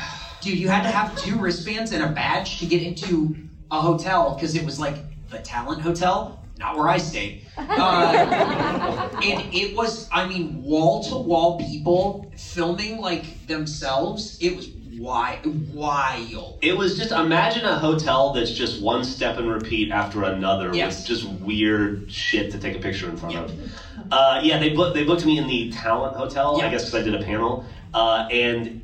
Dude, 0.41 0.59
you 0.59 0.69
had 0.69 0.83
to 0.83 0.89
have 0.91 1.17
two 1.17 1.39
wristbands 1.39 1.91
and 1.91 2.03
a 2.03 2.09
badge 2.09 2.59
to 2.59 2.67
get 2.67 2.83
into 2.83 3.35
a 3.71 3.81
hotel 3.81 4.35
because 4.35 4.53
it 4.55 4.63
was 4.63 4.79
like 4.79 4.97
the 5.29 5.39
Talent 5.39 5.81
Hotel, 5.81 6.36
not 6.57 6.75
where 6.75 6.87
I 6.87 6.97
stayed. 6.97 7.41
Uh, 7.57 9.11
and 9.23 9.53
it 9.53 9.75
was, 9.75 10.07
I 10.11 10.25
mean, 10.25 10.61
wall 10.63 11.03
to 11.03 11.15
wall 11.15 11.57
people 11.57 12.25
filming 12.35 12.97
like 12.97 13.47
themselves. 13.47 14.37
It 14.39 14.55
was 14.55 14.69
wild, 14.97 15.39
wild. 15.73 16.59
It 16.61 16.75
was 16.75 16.97
just 16.97 17.11
imagine 17.11 17.65
a 17.65 17.77
hotel 17.77 18.31
that's 18.31 18.51
just 18.51 18.81
one 18.81 19.03
step 19.03 19.37
and 19.37 19.49
repeat 19.49 19.91
after 19.91 20.23
another 20.23 20.73
Yes. 20.73 20.99
with 20.99 21.05
just 21.07 21.23
weird 21.23 22.11
shit 22.11 22.51
to 22.51 22.57
take 22.57 22.75
a 22.75 22.79
picture 22.79 23.09
in 23.09 23.15
front 23.15 23.35
of. 23.35 23.51
Uh, 24.11 24.39
yeah, 24.41 24.57
they 24.57 24.69
booked 24.69 24.93
they 24.93 25.03
booked 25.03 25.25
me 25.25 25.37
in 25.37 25.47
the 25.47 25.69
Talent 25.69 26.15
Hotel, 26.15 26.59
I 26.61 26.69
guess 26.69 26.85
because 26.85 26.99
I 26.99 27.03
did 27.03 27.13
a 27.13 27.19
panel, 27.19 27.63
uh, 27.93 28.23
and 28.29 28.75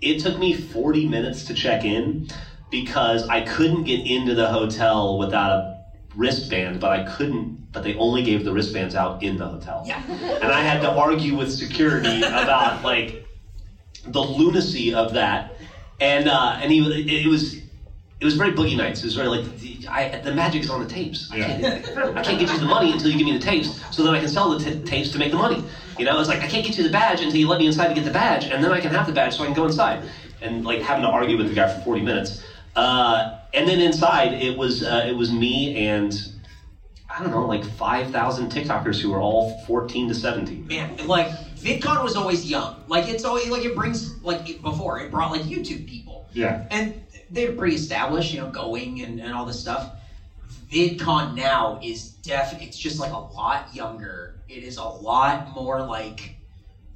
it 0.00 0.18
took 0.18 0.38
me 0.38 0.52
40 0.54 1.06
minutes 1.06 1.44
to 1.44 1.54
check 1.54 1.84
in 1.84 2.24
because 2.70 3.26
I 3.28 3.40
couldn't 3.40 3.82
get 3.82 4.06
into 4.06 4.32
the 4.34 4.48
hotel 4.48 5.18
without 5.18 5.50
a 5.50 5.69
wristband, 6.14 6.80
but 6.80 6.90
I 6.90 7.04
couldn't. 7.04 7.56
But 7.72 7.84
they 7.84 7.94
only 7.94 8.22
gave 8.22 8.44
the 8.44 8.52
wristbands 8.52 8.94
out 8.96 9.22
in 9.22 9.36
the 9.36 9.46
hotel. 9.46 9.84
Yeah. 9.86 10.02
And 10.42 10.50
I 10.50 10.60
had 10.62 10.80
to 10.82 10.90
argue 10.90 11.36
with 11.36 11.52
security 11.52 12.22
about 12.22 12.82
like 12.82 13.22
the 14.04 14.20
lunacy 14.20 14.92
of 14.92 15.12
that, 15.12 15.54
and 16.00 16.28
uh, 16.28 16.56
and 16.60 16.70
he 16.72 16.78
it, 16.80 17.24
it 17.24 17.28
was. 17.28 17.56
It 18.18 18.26
was 18.26 18.34
very 18.34 18.52
boogie 18.52 18.76
nights. 18.76 19.00
It 19.02 19.06
was 19.06 19.14
very 19.14 19.28
like 19.28 19.44
the, 19.60 19.78
I, 19.88 20.08
the 20.22 20.30
magic 20.30 20.60
is 20.60 20.68
on 20.68 20.78
the 20.78 20.86
tapes. 20.86 21.30
I, 21.32 21.36
Yeah. 21.38 21.46
can't, 21.46 22.18
I 22.18 22.20
can't 22.20 22.38
get 22.38 22.52
you 22.52 22.58
the 22.58 22.66
money 22.66 22.92
until 22.92 23.08
you 23.10 23.16
give 23.16 23.24
me 23.24 23.32
the 23.32 23.38
tapes, 23.38 23.80
so 23.90 24.02
then 24.02 24.12
I 24.12 24.18
can 24.18 24.28
sell 24.28 24.50
the 24.50 24.58
t- 24.58 24.76
tapes 24.84 25.08
to 25.12 25.18
make 25.18 25.30
the 25.30 25.38
money. 25.38 25.62
You 25.98 26.04
know, 26.04 26.18
it's 26.18 26.28
like 26.28 26.42
I 26.42 26.46
can't 26.46 26.62
get 26.62 26.76
you 26.76 26.82
the 26.82 26.90
badge 26.90 27.22
until 27.22 27.38
you 27.40 27.48
let 27.48 27.58
me 27.58 27.64
inside 27.64 27.88
to 27.88 27.94
get 27.94 28.04
the 28.04 28.10
badge, 28.10 28.44
and 28.44 28.62
then 28.62 28.72
I 28.72 28.78
can 28.78 28.90
have 28.92 29.06
the 29.06 29.12
badge 29.14 29.34
so 29.36 29.42
I 29.42 29.46
can 29.46 29.54
go 29.54 29.64
inside. 29.64 30.06
And 30.42 30.66
like 30.66 30.82
having 30.82 31.00
to 31.04 31.08
argue 31.08 31.38
with 31.38 31.48
the 31.48 31.54
guy 31.54 31.66
for 31.66 31.80
40 31.80 32.02
minutes. 32.02 32.42
Uh, 32.76 33.38
and 33.52 33.68
then 33.68 33.80
inside, 33.80 34.32
it 34.32 34.56
was 34.56 34.82
uh, 34.82 35.04
it 35.08 35.16
was 35.16 35.32
me 35.32 35.76
and 35.76 36.14
I 37.08 37.20
don't 37.20 37.32
know, 37.32 37.44
like 37.44 37.64
5,000 37.64 38.52
TikTokers 38.52 39.00
who 39.00 39.10
were 39.10 39.20
all 39.20 39.58
14 39.66 40.08
to 40.08 40.14
17. 40.14 40.66
man, 40.68 40.96
like 41.08 41.26
VidCon 41.56 42.04
was 42.04 42.14
always 42.14 42.48
young. 42.48 42.84
Like 42.86 43.08
it's 43.08 43.24
always 43.24 43.48
like 43.48 43.64
it 43.64 43.74
brings 43.74 44.14
like 44.22 44.48
it- 44.48 44.62
before 44.62 45.00
it 45.00 45.10
brought 45.10 45.30
like 45.32 45.42
YouTube 45.42 45.86
people. 45.88 46.28
Yeah. 46.32 46.66
And 46.70 47.02
they're 47.28 47.52
pretty 47.52 47.74
established, 47.74 48.32
you 48.32 48.40
know, 48.40 48.48
going 48.50 49.02
and, 49.02 49.20
and 49.20 49.34
all 49.34 49.44
this 49.44 49.58
stuff. 49.58 49.90
VidCon 50.70 51.34
now 51.34 51.80
is 51.82 52.10
def 52.10 52.60
it's 52.62 52.78
just 52.78 53.00
like 53.00 53.10
a 53.12 53.18
lot 53.18 53.74
younger. 53.74 54.36
It 54.48 54.62
is 54.62 54.76
a 54.76 54.84
lot 54.84 55.52
more 55.52 55.82
like 55.82 56.36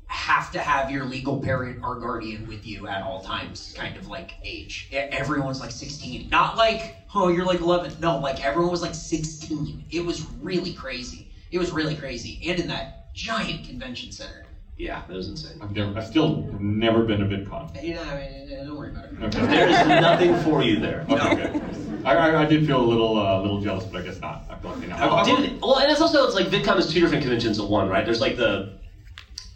have 0.06 0.50
to 0.52 0.58
have 0.58 0.90
your 0.90 1.04
legal 1.04 1.40
parent 1.40 1.82
or 1.82 1.96
guardian 1.98 2.46
with 2.46 2.66
you 2.66 2.86
at 2.86 3.02
all 3.02 3.22
times 3.22 3.74
kind 3.76 3.96
of 3.96 4.06
like 4.06 4.32
age. 4.44 4.88
Everyone's 4.92 5.60
like 5.60 5.70
16. 5.70 6.28
Not 6.28 6.56
like, 6.56 6.96
oh, 7.14 7.28
you're 7.28 7.44
like 7.46 7.60
11. 7.60 8.00
No, 8.00 8.18
like 8.18 8.44
everyone 8.44 8.70
was 8.70 8.82
like 8.82 8.94
16. 8.94 9.86
It 9.90 10.04
was 10.04 10.24
really 10.40 10.72
crazy. 10.74 11.30
It 11.50 11.58
was 11.58 11.70
really 11.72 11.96
crazy. 11.96 12.40
And 12.48 12.60
in 12.60 12.68
that 12.68 13.12
giant 13.14 13.66
convention 13.66 14.12
center. 14.12 14.46
Yeah, 14.76 15.02
that 15.06 15.16
was 15.16 15.28
insane. 15.28 15.58
I've 15.62 15.70
never, 15.70 15.96
I 15.96 16.02
still 16.02 16.48
never 16.58 17.04
been 17.04 17.20
to 17.20 17.26
VidCon. 17.26 17.80
You 17.82 17.94
know, 17.94 18.02
I 18.02 18.16
mean, 18.16 18.66
don't 18.66 18.76
worry 18.76 18.90
about 18.90 19.04
it. 19.04 19.12
Okay. 19.22 19.46
There 19.46 19.68
is 19.68 19.86
nothing 19.86 20.36
for 20.42 20.64
you 20.64 20.80
there. 20.80 21.06
Okay, 21.08 21.34
good. 21.36 21.62
I, 22.04 22.14
I, 22.16 22.42
I 22.42 22.44
did 22.44 22.66
feel 22.66 22.80
a 22.80 22.84
little 22.84 23.16
uh, 23.16 23.40
little 23.40 23.60
jealous, 23.60 23.84
but 23.84 24.02
I 24.02 24.04
guess 24.04 24.18
not. 24.20 24.42
I 24.50 24.56
feel 24.56 24.72
like 24.72 24.80
they 24.80 24.88
know. 24.88 24.96
I've- 24.96 25.30
I've- 25.30 25.46
Dude, 25.48 25.60
well, 25.62 25.78
and 25.78 25.90
it's 25.92 26.00
also 26.00 26.26
it's 26.26 26.34
like 26.34 26.46
VidCon 26.48 26.76
is 26.78 26.92
two 26.92 27.00
different 27.00 27.22
conventions 27.22 27.60
in 27.60 27.68
one, 27.68 27.88
right? 27.88 28.04
There's 28.04 28.20
like 28.20 28.36
the, 28.36 28.76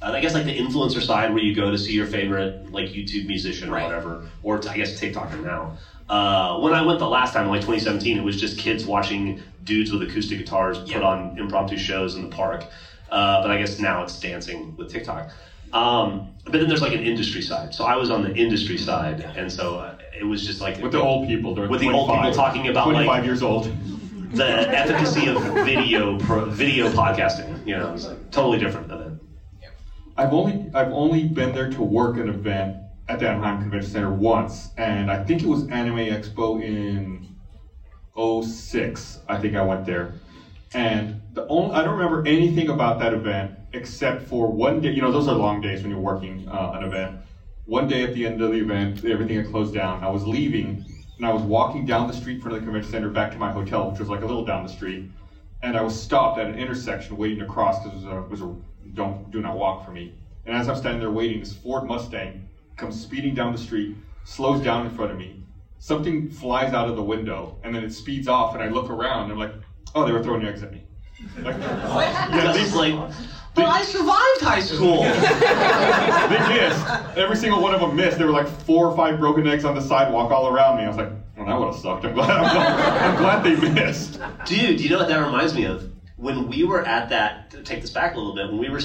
uh, 0.00 0.10
I 0.12 0.20
guess 0.20 0.34
like 0.34 0.44
the 0.44 0.52
influencer 0.52 1.02
side 1.02 1.30
where 1.30 1.42
you 1.42 1.52
go 1.52 1.70
to 1.70 1.78
see 1.78 1.92
your 1.92 2.04
favorite 2.06 2.70
like 2.72 2.86
YouTube 2.90 3.24
musician 3.26 3.68
or 3.68 3.80
whatever, 3.80 4.24
or 4.42 4.60
I 4.68 4.76
guess 4.76 4.98
TikToker 4.98 5.42
now. 5.42 5.72
Uh, 6.08 6.56
when 6.58 6.72
I 6.72 6.80
went 6.80 6.98
the 6.98 7.06
last 7.08 7.32
time, 7.32 7.46
like 7.48 7.60
2017, 7.60 8.16
it 8.16 8.22
was 8.22 8.36
just 8.36 8.56
kids 8.56 8.86
watching 8.86 9.38
dudes 9.64 9.90
with 9.90 10.00
acoustic 10.02 10.38
guitars 10.38 10.78
put 10.78 10.88
Yeah. 10.88 11.00
on 11.00 11.34
impromptu 11.36 11.76
shows 11.76 12.14
in 12.14 12.22
the 12.22 12.28
park. 12.28 12.64
Uh, 13.10 13.40
but 13.42 13.50
I 13.50 13.56
guess 13.56 13.78
now 13.78 14.02
it's 14.02 14.18
dancing 14.18 14.72
with 14.76 14.88
TikTok. 14.90 15.28
Um, 15.72 16.24
but 16.44 16.58
then 16.58 16.68
there's 16.68 16.80
like 16.80 16.92
an 16.92 17.00
industry 17.02 17.42
side. 17.42 17.74
So 17.74 17.84
I 17.84 17.94
was 17.96 18.08
on 18.08 18.22
the 18.22 18.34
industry 18.34 18.78
side, 18.78 19.20
and 19.36 19.52
so 19.52 19.76
uh, 19.76 19.94
it 20.18 20.24
was 20.24 20.42
just 20.44 20.60
like 20.62 20.78
with 20.78 20.92
the 20.92 21.00
old 21.00 21.26
people, 21.26 21.52
With 21.54 21.80
the 21.80 21.90
old 21.90 22.08
people 22.08 22.32
talking 22.32 22.68
about, 22.68 22.86
like- 22.86 22.94
25 23.04 23.24
years 23.24 23.42
old. 23.42 23.70
the 24.30 24.46
efficacy 24.74 25.26
of 25.26 25.42
video 25.64 26.16
pro, 26.18 26.44
video 26.50 26.88
podcasting. 26.90 27.66
You 27.66 27.76
know, 27.76 27.92
it's 27.92 28.04
like 28.06 28.30
totally 28.30 28.58
different 28.58 28.88
than 28.88 28.97
it. 28.97 28.97
I've 30.18 30.32
only 30.34 30.68
I've 30.74 30.92
only 30.92 31.24
been 31.24 31.52
there 31.52 31.70
to 31.70 31.82
work 31.82 32.18
an 32.18 32.28
event 32.28 32.74
at 33.08 33.20
the 33.20 33.28
Anaheim 33.28 33.60
Convention 33.60 33.90
Center 33.92 34.12
once, 34.12 34.70
and 34.76 35.08
I 35.08 35.24
think 35.24 35.44
it 35.44 35.46
was 35.46 35.68
Anime 35.68 35.96
Expo 35.98 36.60
in 36.60 37.32
06. 38.42 39.20
I 39.28 39.38
think 39.38 39.54
I 39.54 39.62
went 39.62 39.86
there, 39.86 40.14
and 40.74 41.14
the 41.34 41.46
only 41.48 41.70
I 41.72 41.84
don't 41.84 41.94
remember 41.94 42.26
anything 42.26 42.68
about 42.68 42.98
that 42.98 43.12
event 43.12 43.52
except 43.74 44.28
for 44.28 44.48
one 44.48 44.80
day. 44.80 44.90
You 44.90 45.02
know, 45.02 45.12
those 45.12 45.28
are 45.28 45.34
long 45.34 45.60
days 45.60 45.82
when 45.82 45.90
you're 45.90 46.00
working 46.00 46.48
uh, 46.48 46.72
an 46.74 46.82
event. 46.82 47.14
One 47.66 47.86
day 47.86 48.02
at 48.02 48.12
the 48.12 48.24
end 48.26 48.40
of 48.40 48.50
the 48.50 48.58
event, 48.58 49.04
everything 49.04 49.36
had 49.36 49.46
closed 49.46 49.72
down. 49.72 50.02
I 50.02 50.08
was 50.08 50.26
leaving, 50.26 50.82
and 51.16 51.26
I 51.26 51.30
was 51.30 51.42
walking 51.42 51.84
down 51.84 52.08
the 52.08 52.14
street 52.14 52.42
from 52.42 52.54
the 52.54 52.60
convention 52.60 52.90
center 52.90 53.08
back 53.08 53.30
to 53.32 53.38
my 53.38 53.50
hotel, 53.50 53.86
which 53.86 54.00
was 54.00 54.08
like 54.08 54.22
a 54.22 54.26
little 54.26 54.42
down 54.44 54.64
the 54.64 54.68
street. 54.68 55.04
And 55.62 55.76
I 55.76 55.80
was 55.80 55.94
stopped 55.96 56.38
at 56.38 56.48
an 56.48 56.56
intersection 56.58 57.16
waiting 57.16 57.38
to 57.38 57.44
cross 57.44 57.78
because 57.78 58.02
it 58.02 58.06
was 58.06 58.16
a, 58.16 58.20
was 58.28 58.40
a 58.40 58.54
don't 58.94 59.30
do 59.30 59.40
not 59.40 59.56
walk 59.56 59.84
for 59.84 59.90
me. 59.90 60.12
And 60.46 60.56
as 60.56 60.68
I'm 60.68 60.76
standing 60.76 61.00
there 61.00 61.10
waiting, 61.10 61.40
this 61.40 61.52
Ford 61.52 61.84
Mustang 61.84 62.48
comes 62.76 63.00
speeding 63.00 63.34
down 63.34 63.52
the 63.52 63.58
street, 63.58 63.94
slows 64.24 64.62
down 64.62 64.86
in 64.86 64.94
front 64.94 65.10
of 65.10 65.18
me. 65.18 65.42
Something 65.78 66.30
flies 66.30 66.72
out 66.72 66.88
of 66.88 66.96
the 66.96 67.02
window, 67.02 67.58
and 67.62 67.74
then 67.74 67.84
it 67.84 67.92
speeds 67.92 68.28
off, 68.28 68.54
and 68.54 68.62
I 68.62 68.68
look 68.68 68.90
around, 68.90 69.24
and 69.24 69.32
I'm 69.32 69.38
like, 69.38 69.52
oh, 69.94 70.04
they 70.04 70.12
were 70.12 70.22
throwing 70.22 70.44
eggs 70.44 70.62
at 70.62 70.72
me. 70.72 70.82
Like, 71.42 71.56
yeah, 71.60 72.26
Because 72.30 72.72
they, 72.72 72.92
like, 72.92 73.12
but 73.54 73.66
I 73.66 73.82
survived 73.82 74.40
high 74.40 74.60
school. 74.60 75.02
they 75.02 76.48
missed. 76.48 77.16
Every 77.16 77.36
single 77.36 77.60
one 77.60 77.74
of 77.74 77.80
them 77.80 77.96
missed. 77.96 78.18
There 78.18 78.26
were 78.26 78.32
like 78.32 78.48
four 78.48 78.86
or 78.86 78.96
five 78.96 79.18
broken 79.18 79.46
eggs 79.46 79.64
on 79.64 79.74
the 79.74 79.80
sidewalk 79.80 80.30
all 80.30 80.46
around 80.48 80.76
me. 80.76 80.84
I 80.84 80.88
was 80.88 80.96
like, 80.96 81.10
well, 81.36 81.46
that 81.46 81.58
would 81.58 81.72
have 81.72 81.80
sucked. 81.80 82.04
I'm 82.04 82.14
glad, 82.14 82.30
I'm 82.30 82.54
glad, 82.54 83.02
I'm 83.02 83.16
glad 83.16 83.44
they 83.44 83.70
missed. 83.72 84.20
Dude, 84.46 84.78
do 84.78 84.84
you 84.84 84.90
know 84.90 84.98
what 84.98 85.08
that 85.08 85.18
reminds 85.18 85.54
me 85.54 85.64
of? 85.64 85.90
When 86.18 86.48
we 86.48 86.64
were 86.64 86.84
at 86.84 87.08
that, 87.10 87.64
take 87.64 87.80
this 87.80 87.90
back 87.90 88.14
a 88.14 88.18
little 88.18 88.34
bit, 88.34 88.50
when 88.50 88.58
we 88.58 88.68
were 88.68 88.80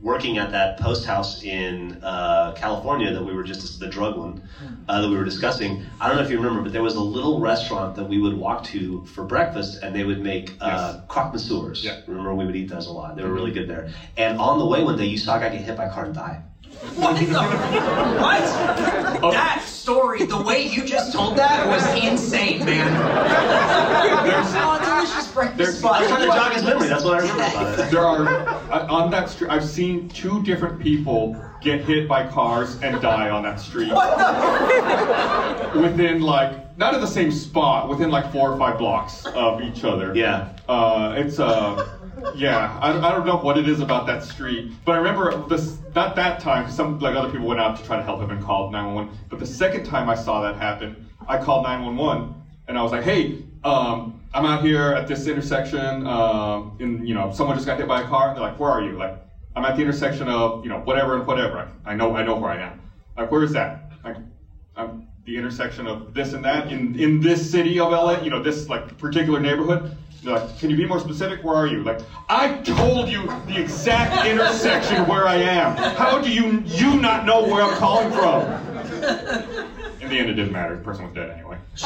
working 0.00 0.36
at 0.36 0.50
that 0.50 0.76
post 0.76 1.06
house 1.06 1.42
in 1.42 1.92
uh, 2.02 2.52
California 2.52 3.10
that 3.10 3.24
we 3.24 3.32
were 3.32 3.42
just, 3.42 3.80
the 3.80 3.88
drug 3.88 4.18
one, 4.18 4.46
uh, 4.86 5.00
that 5.00 5.08
we 5.08 5.16
were 5.16 5.24
discussing, 5.24 5.82
I 5.98 6.08
don't 6.08 6.18
know 6.18 6.22
if 6.22 6.30
you 6.30 6.36
remember, 6.36 6.60
but 6.62 6.72
there 6.72 6.82
was 6.82 6.94
a 6.96 7.00
little 7.00 7.40
restaurant 7.40 7.94
that 7.94 8.04
we 8.04 8.18
would 8.18 8.34
walk 8.34 8.64
to 8.64 9.02
for 9.06 9.24
breakfast 9.24 9.78
and 9.82 9.96
they 9.96 10.04
would 10.04 10.20
make 10.20 10.56
uh, 10.60 10.98
croque 11.08 11.32
monsieurs. 11.32 11.82
Yeah. 11.82 11.96
Remember, 12.06 12.34
we 12.34 12.44
would 12.44 12.54
eat 12.54 12.68
those 12.68 12.86
a 12.86 12.92
lot. 12.92 13.16
They 13.16 13.22
were 13.22 13.32
really 13.32 13.52
good 13.52 13.66
there. 13.66 13.88
And 14.16 14.38
on 14.38 14.58
the 14.58 14.66
way 14.66 14.82
one 14.82 14.98
day, 14.98 15.06
you 15.06 15.16
saw 15.16 15.36
a 15.36 15.40
guy 15.40 15.48
get 15.48 15.62
hit 15.62 15.76
by 15.76 15.86
a 15.86 15.90
car 15.90 16.04
and 16.04 16.14
die. 16.14 16.42
What 16.96 17.16
the? 17.18 17.42
What? 18.20 19.32
That 19.32 19.62
story, 19.62 20.24
the 20.26 20.42
way 20.42 20.66
you 20.66 20.84
just 20.84 21.12
told 21.12 21.36
that 21.36 21.66
was 21.66 21.84
insane, 22.02 22.64
man. 22.64 22.88
oh, 24.56 24.78
delicious 24.84 25.32
breakfast 25.32 25.58
there's- 25.58 25.76
I 25.76 25.78
spot. 25.78 26.00
was 26.00 26.08
trying 26.08 26.20
to 26.20 26.26
jog 26.26 26.52
his 26.52 26.62
memory. 26.64 26.88
That's 26.88 27.04
what 27.04 27.14
I 27.14 27.18
remember 27.20 27.42
about 27.42 27.78
it. 27.78 27.90
There 27.90 28.04
are 28.04 28.28
uh, 28.72 28.86
on 28.92 29.10
that 29.10 29.28
street. 29.30 29.50
I've 29.50 29.64
seen 29.64 30.08
two 30.08 30.42
different 30.42 30.80
people 30.80 31.36
get 31.60 31.80
hit 31.82 32.06
by 32.08 32.26
cars 32.28 32.76
and 32.82 33.00
die 33.00 33.30
on 33.30 33.42
that 33.44 33.60
street. 33.60 33.92
What? 33.92 35.74
within 35.76 36.20
like 36.20 36.76
not 36.76 36.94
at 36.94 37.00
the 37.00 37.06
same 37.06 37.30
spot, 37.30 37.88
within 37.88 38.10
like 38.10 38.30
four 38.32 38.52
or 38.52 38.58
five 38.58 38.78
blocks 38.78 39.24
of 39.26 39.62
each 39.62 39.84
other. 39.84 40.14
Yeah. 40.14 40.48
Uh, 40.68 41.14
it's 41.16 41.38
uh, 41.38 41.93
yeah. 42.34 42.78
I, 42.80 42.90
I 42.90 43.12
don't 43.12 43.26
know 43.26 43.36
what 43.36 43.58
it 43.58 43.68
is 43.68 43.80
about 43.80 44.06
that 44.06 44.22
street, 44.22 44.72
but 44.84 44.92
I 44.92 44.98
remember 44.98 45.46
this 45.48 45.78
not 45.94 46.16
that 46.16 46.40
time. 46.40 46.70
Some 46.70 46.98
like 46.98 47.14
other 47.14 47.30
people 47.30 47.46
went 47.46 47.60
out 47.60 47.76
to 47.76 47.82
try 47.84 47.96
to 47.96 48.02
help 48.02 48.20
him 48.20 48.30
and 48.30 48.42
called 48.42 48.72
911. 48.72 49.26
But 49.28 49.38
the 49.38 49.46
second 49.46 49.84
time 49.84 50.08
I 50.08 50.14
saw 50.14 50.40
that 50.42 50.56
happen, 50.56 51.08
I 51.28 51.38
called 51.38 51.62
911 51.64 52.34
and 52.68 52.78
I 52.78 52.82
was 52.82 52.92
like, 52.92 53.04
hey. 53.04 53.42
Um, 53.64 54.20
I'm 54.34 54.44
out 54.44 54.64
here 54.64 54.92
at 54.92 55.06
this 55.06 55.28
intersection, 55.28 56.06
um, 56.08 56.76
and 56.80 57.06
you 57.06 57.14
know, 57.14 57.30
someone 57.32 57.56
just 57.56 57.66
got 57.66 57.78
hit 57.78 57.86
by 57.86 58.02
a 58.02 58.06
car. 58.08 58.28
And 58.28 58.36
they're 58.36 58.42
like, 58.42 58.58
"Where 58.58 58.68
are 58.68 58.82
you?" 58.82 58.98
Like, 58.98 59.14
I'm 59.54 59.64
at 59.64 59.76
the 59.76 59.82
intersection 59.82 60.28
of 60.28 60.64
you 60.64 60.68
know 60.68 60.80
whatever 60.80 61.16
and 61.16 61.24
whatever. 61.24 61.70
I, 61.86 61.92
I 61.92 61.94
know, 61.94 62.14
I 62.16 62.24
know 62.24 62.34
where 62.34 62.50
I 62.50 62.60
am. 62.60 62.80
Like, 63.16 63.30
where 63.30 63.44
is 63.44 63.52
that? 63.52 63.92
Like, 64.02 64.16
I'm 64.76 65.06
the 65.24 65.36
intersection 65.36 65.86
of 65.86 66.12
this 66.14 66.32
and 66.32 66.44
that 66.44 66.70
in 66.70 66.98
in 66.98 67.20
this 67.20 67.48
city 67.48 67.78
of 67.78 67.92
LA. 67.92 68.20
You 68.22 68.30
know, 68.30 68.42
this 68.42 68.68
like 68.68 68.98
particular 68.98 69.38
neighborhood. 69.38 69.96
They're 70.24 70.38
like, 70.38 70.58
can 70.58 70.70
you 70.70 70.76
be 70.76 70.86
more 70.86 70.98
specific? 71.00 71.44
Where 71.44 71.54
are 71.54 71.66
you? 71.66 71.82
Like, 71.84 72.00
I 72.30 72.54
told 72.62 73.10
you 73.10 73.26
the 73.46 73.60
exact 73.60 74.26
intersection 74.26 75.06
where 75.06 75.26
I 75.28 75.34
am. 75.36 75.76
How 75.76 76.18
do 76.18 76.30
you 76.32 76.62
you 76.66 76.98
not 76.98 77.26
know 77.26 77.42
where 77.46 77.62
I'm 77.62 77.74
calling 77.76 78.10
from? 78.10 78.42
In 80.00 80.08
the 80.08 80.18
end, 80.18 80.30
it 80.30 80.34
didn't 80.34 80.52
matter. 80.52 80.76
The 80.76 80.82
person 80.82 81.04
was 81.04 81.14
dead 81.14 81.30
anyway. 81.30 81.58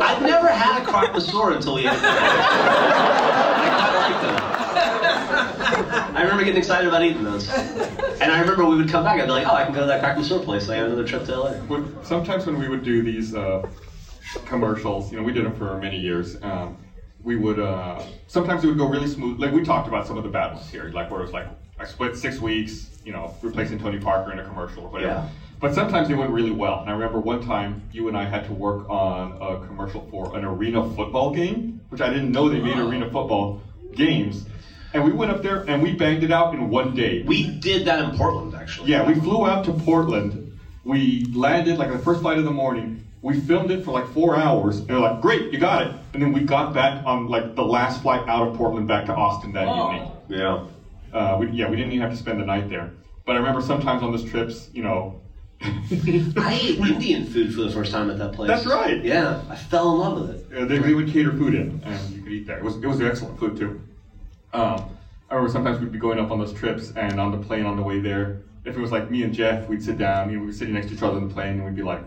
I've 0.00 0.22
never 0.22 0.48
had 0.48 0.82
a 0.82 0.84
croque 0.86 1.12
monsieur 1.12 1.52
until 1.52 1.74
we 1.74 1.82
ate 1.82 1.86
it. 1.88 2.00
I 2.02 3.68
quite 3.76 3.94
like 4.10 4.22
them. 4.22 6.16
I 6.16 6.22
remember 6.22 6.44
getting 6.44 6.58
excited 6.58 6.88
about 6.88 7.02
eating 7.02 7.24
those. 7.24 7.48
And 7.50 8.32
I 8.32 8.40
remember 8.40 8.64
we 8.64 8.76
would 8.76 8.88
come 8.88 9.04
back, 9.04 9.20
I'd 9.20 9.26
be 9.26 9.32
like, 9.32 9.46
oh, 9.46 9.54
I 9.54 9.64
can 9.64 9.74
go 9.74 9.80
to 9.80 9.86
that 9.86 10.02
croque 10.02 10.16
monsieur 10.16 10.38
place. 10.38 10.68
I 10.70 10.76
got 10.76 10.86
another 10.86 11.06
trip 11.06 11.24
to 11.26 11.36
LA. 11.36 11.52
When- 11.68 11.94
sometimes 12.04 12.46
when 12.46 12.58
we 12.58 12.68
would 12.68 12.82
do 12.84 13.02
these 13.02 13.34
uh, 13.34 13.66
commercials, 14.44 15.10
you 15.10 15.18
know, 15.18 15.22
we 15.22 15.32
did 15.32 15.44
them 15.44 15.54
for 15.56 15.78
many 15.78 15.98
years. 15.98 16.36
Um, 16.42 16.76
we 17.22 17.36
would 17.36 17.58
uh, 17.58 18.02
sometimes 18.26 18.64
it 18.64 18.66
would 18.66 18.78
go 18.78 18.88
really 18.88 19.06
smooth. 19.06 19.38
Like 19.38 19.52
we 19.52 19.62
talked 19.62 19.88
about 19.88 20.06
some 20.06 20.16
of 20.16 20.24
the 20.24 20.30
bad 20.30 20.54
ones 20.54 20.68
here, 20.68 20.90
like 20.90 21.10
where 21.10 21.20
it 21.20 21.24
was 21.24 21.32
like 21.32 21.46
I 21.78 21.84
split 21.84 22.16
six 22.16 22.40
weeks, 22.40 22.88
you 23.04 23.12
know, 23.12 23.34
replacing 23.42 23.78
Tony 23.78 23.98
Parker 23.98 24.32
in 24.32 24.38
a 24.38 24.44
commercial 24.44 24.84
or 24.84 24.88
whatever. 24.88 25.12
Yeah. 25.12 25.28
But 25.60 25.74
sometimes 25.74 26.10
it 26.10 26.14
went 26.14 26.30
really 26.30 26.50
well. 26.50 26.80
And 26.80 26.90
I 26.90 26.92
remember 26.92 27.20
one 27.20 27.40
time 27.40 27.88
you 27.92 28.08
and 28.08 28.16
I 28.16 28.24
had 28.24 28.44
to 28.46 28.52
work 28.52 28.88
on 28.90 29.38
a 29.40 29.64
commercial 29.64 30.08
for 30.10 30.36
an 30.36 30.44
arena 30.44 30.88
football 30.94 31.32
game, 31.32 31.80
which 31.88 32.00
I 32.00 32.08
didn't 32.08 32.32
know 32.32 32.48
they 32.48 32.60
made 32.60 32.76
arena 32.76 33.04
football 33.04 33.60
games. 33.94 34.44
And 34.92 35.04
we 35.04 35.12
went 35.12 35.30
up 35.30 35.40
there 35.40 35.62
and 35.68 35.80
we 35.82 35.92
banged 35.92 36.24
it 36.24 36.32
out 36.32 36.54
in 36.54 36.68
one 36.68 36.94
day. 36.94 37.22
We 37.22 37.46
did 37.46 37.86
that 37.86 38.00
in 38.00 38.18
Portland, 38.18 38.54
actually. 38.54 38.90
Yeah, 38.90 39.06
we 39.06 39.14
flew 39.14 39.46
out 39.46 39.64
to 39.66 39.72
Portland. 39.72 40.58
We 40.84 41.26
landed 41.32 41.78
like 41.78 41.92
the 41.92 41.98
first 41.98 42.20
flight 42.22 42.38
of 42.38 42.44
the 42.44 42.50
morning, 42.50 43.06
We 43.22 43.38
filmed 43.38 43.70
it 43.70 43.84
for 43.84 43.92
like 43.92 44.08
four 44.12 44.34
hours, 44.36 44.78
and 44.78 44.88
they're 44.88 44.98
like, 44.98 45.20
"Great, 45.20 45.52
you 45.52 45.58
got 45.58 45.82
it." 45.86 45.92
And 46.12 46.20
then 46.20 46.32
we 46.32 46.42
got 46.42 46.74
back 46.74 47.02
on 47.06 47.28
like 47.28 47.54
the 47.54 47.62
last 47.64 48.02
flight 48.02 48.28
out 48.28 48.48
of 48.48 48.54
Portland 48.54 48.88
back 48.88 49.06
to 49.06 49.14
Austin 49.14 49.52
that 49.52 49.66
Oh. 49.68 49.92
evening. 49.92 50.10
Yeah. 50.28 50.64
Uh, 51.12 51.36
we, 51.38 51.46
yeah, 51.50 51.68
we 51.68 51.76
didn't 51.76 51.92
even 51.92 52.00
have 52.02 52.10
to 52.10 52.16
spend 52.16 52.40
the 52.40 52.44
night 52.44 52.68
there. 52.68 52.90
But 53.24 53.36
I 53.36 53.38
remember 53.38 53.60
sometimes 53.60 54.02
on 54.02 54.10
those 54.10 54.24
trips, 54.24 54.68
you 54.72 54.82
know. 54.82 55.20
I 55.62 56.58
ate 56.60 56.78
Indian 56.78 57.24
food 57.24 57.54
for 57.54 57.60
the 57.60 57.70
first 57.70 57.92
time 57.92 58.10
at 58.10 58.18
that 58.18 58.32
place. 58.32 58.48
That's 58.48 58.66
right. 58.66 59.02
Yeah, 59.04 59.40
I 59.48 59.54
fell 59.54 59.92
in 59.92 59.98
love 59.98 60.20
with 60.20 60.30
it. 60.30 60.56
Uh, 60.56 60.64
they, 60.64 60.78
they 60.78 60.92
would 60.92 61.08
cater 61.08 61.30
food 61.32 61.54
in, 61.54 61.80
and 61.84 62.10
you 62.10 62.20
could 62.22 62.32
eat 62.32 62.46
there. 62.46 62.58
It 62.58 62.64
was 62.64 62.76
it 62.76 62.86
was 62.86 63.00
excellent 63.00 63.38
food 63.38 63.56
too. 63.56 63.80
Um, 64.52 64.96
I 65.30 65.34
remember 65.34 65.52
sometimes 65.52 65.78
we'd 65.78 65.92
be 65.92 65.98
going 65.98 66.18
up 66.18 66.32
on 66.32 66.38
those 66.38 66.52
trips, 66.52 66.92
and 66.96 67.20
on 67.20 67.30
the 67.30 67.38
plane 67.38 67.64
on 67.64 67.76
the 67.76 67.82
way 67.82 68.00
there, 68.00 68.38
if 68.64 68.76
it 68.76 68.80
was 68.80 68.90
like 68.90 69.08
me 69.08 69.22
and 69.22 69.32
Geoff, 69.32 69.68
we'd 69.68 69.82
sit 69.82 69.96
down, 69.96 70.28
you 70.28 70.36
know, 70.36 70.40
we'd 70.42 70.48
be 70.50 70.52
sitting 70.56 70.74
next 70.74 70.88
to 70.88 70.94
each 70.94 71.02
other 71.02 71.16
on 71.16 71.28
the 71.28 71.32
plane, 71.32 71.52
and 71.52 71.64
we'd 71.64 71.76
be 71.76 71.82
like, 71.82 72.02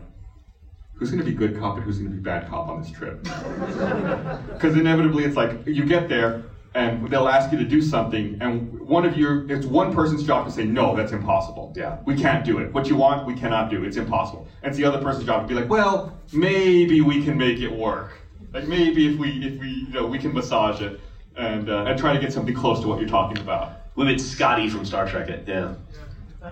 "Who's 0.95 1.11
going 1.11 1.23
to 1.23 1.29
be 1.29 1.35
good 1.35 1.57
cop 1.59 1.75
and 1.75 1.83
who's 1.83 1.97
going 1.97 2.09
to 2.09 2.15
be 2.15 2.21
bad 2.21 2.47
cop 2.47 2.67
on 2.67 2.81
this 2.81 2.91
trip?" 2.91 3.21
Because 4.53 4.75
inevitably, 4.75 5.23
it's 5.25 5.35
like 5.35 5.65
you 5.65 5.85
get 5.85 6.09
there. 6.09 6.43
And 6.73 7.09
they'll 7.09 7.29
ask 7.29 7.53
you 7.53 7.57
to 7.57 7.63
do 7.63 7.81
something, 7.81 8.37
and 8.41 8.77
one 8.81 9.05
of 9.05 9.15
your, 9.17 9.49
it's 9.49 9.65
one 9.65 9.93
person's 9.93 10.23
job 10.23 10.45
to 10.45 10.51
say, 10.51 10.65
no, 10.65 10.93
that's 10.93 11.13
impossible. 11.13 11.71
Yeah. 11.73 11.99
We 12.03 12.17
can't 12.17 12.43
do 12.43 12.57
it. 12.57 12.73
What 12.73 12.87
you 12.89 12.97
want, 12.97 13.25
we 13.25 13.33
cannot 13.33 13.69
do. 13.69 13.85
It's 13.85 13.95
impossible. 13.95 14.45
And 14.61 14.71
it's 14.71 14.77
the 14.77 14.83
other 14.83 15.01
person's 15.01 15.25
job 15.25 15.47
to 15.47 15.47
be 15.47 15.57
like, 15.57 15.69
well, 15.69 16.17
maybe 16.33 16.99
we 16.99 17.23
can 17.23 17.37
make 17.37 17.61
it 17.61 17.69
work. 17.69 18.17
Like 18.55 18.69
maybe 18.69 19.05
if 19.05 19.17
we 19.19 19.31
if 19.43 19.59
we 19.59 19.67
you 19.67 19.89
know 19.89 20.05
we 20.05 20.17
can 20.17 20.33
massage 20.33 20.79
it 20.79 20.97
and 21.35 21.69
uh, 21.69 21.83
and 21.87 21.99
try 21.99 22.13
to 22.13 22.19
get 22.19 22.31
something 22.31 22.55
close 22.55 22.79
to 22.79 22.87
what 22.87 22.99
you're 22.99 23.09
talking 23.09 23.37
about. 23.37 23.73
We 23.95 24.05
met 24.05 24.21
Scotty 24.21 24.69
from 24.69 24.85
Star 24.85 25.05
Trek. 25.05 25.27
It. 25.27 25.43
Yeah. 25.45 25.73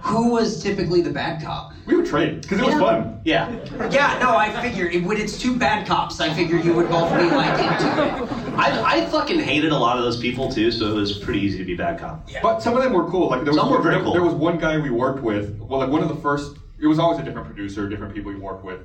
Who 0.02 0.32
was 0.32 0.62
typically 0.62 1.02
the 1.02 1.12
bad 1.12 1.42
cop? 1.42 1.74
We 1.86 1.96
would 1.96 2.06
trade 2.06 2.42
because 2.42 2.60
it 2.60 2.66
was 2.66 2.76
fun. 2.76 3.22
Yeah. 3.24 3.50
Yeah, 3.90 4.18
no, 4.20 4.36
I 4.36 4.50
figured 4.62 4.94
it, 4.94 5.04
when 5.04 5.18
it's 5.18 5.38
two 5.38 5.56
bad 5.56 5.86
cops, 5.88 6.20
I 6.20 6.34
figured 6.34 6.66
you 6.66 6.74
would 6.74 6.90
both 6.90 7.10
be 7.18 7.26
like 7.26 7.60
into 7.60 7.88
it. 8.06 8.54
I, 8.58 9.00
I 9.02 9.06
fucking 9.08 9.40
hated 9.40 9.72
a 9.72 9.78
lot 9.78 9.98
of 9.98 10.04
those 10.04 10.20
people 10.20 10.52
too, 10.52 10.72
so 10.72 10.88
it 10.88 10.94
was 10.96 11.18
pretty 11.20 11.40
easy 11.40 11.58
to 11.60 11.66
be 11.66 11.76
bad 11.76 12.00
cop. 12.00 12.30
Yeah. 12.30 12.40
But 12.42 12.62
some 12.62 12.76
of 12.76 12.84
them 12.84 12.94
were 12.94 13.10
cool. 13.10 13.30
Like 13.30 13.44
there 13.44 13.54
was 13.54 13.58
Some 13.58 13.70
were 13.70 13.78
one, 13.78 13.84
very 13.84 14.02
cool. 14.02 14.14
there 14.14 14.24
was 14.24 14.34
one 14.34 14.58
guy 14.58 14.78
we 14.78 14.90
worked 14.90 15.22
with. 15.24 15.58
Well, 15.60 15.80
like 15.80 15.90
one 15.90 16.02
of 16.02 16.10
the 16.10 16.16
first. 16.18 16.58
It 16.80 16.88
was 16.88 17.00
always 17.00 17.20
a 17.20 17.24
different 17.24 17.48
producer, 17.48 17.88
different 17.88 18.14
people 18.14 18.32
we 18.32 18.38
worked 18.40 18.66
with. 18.66 18.80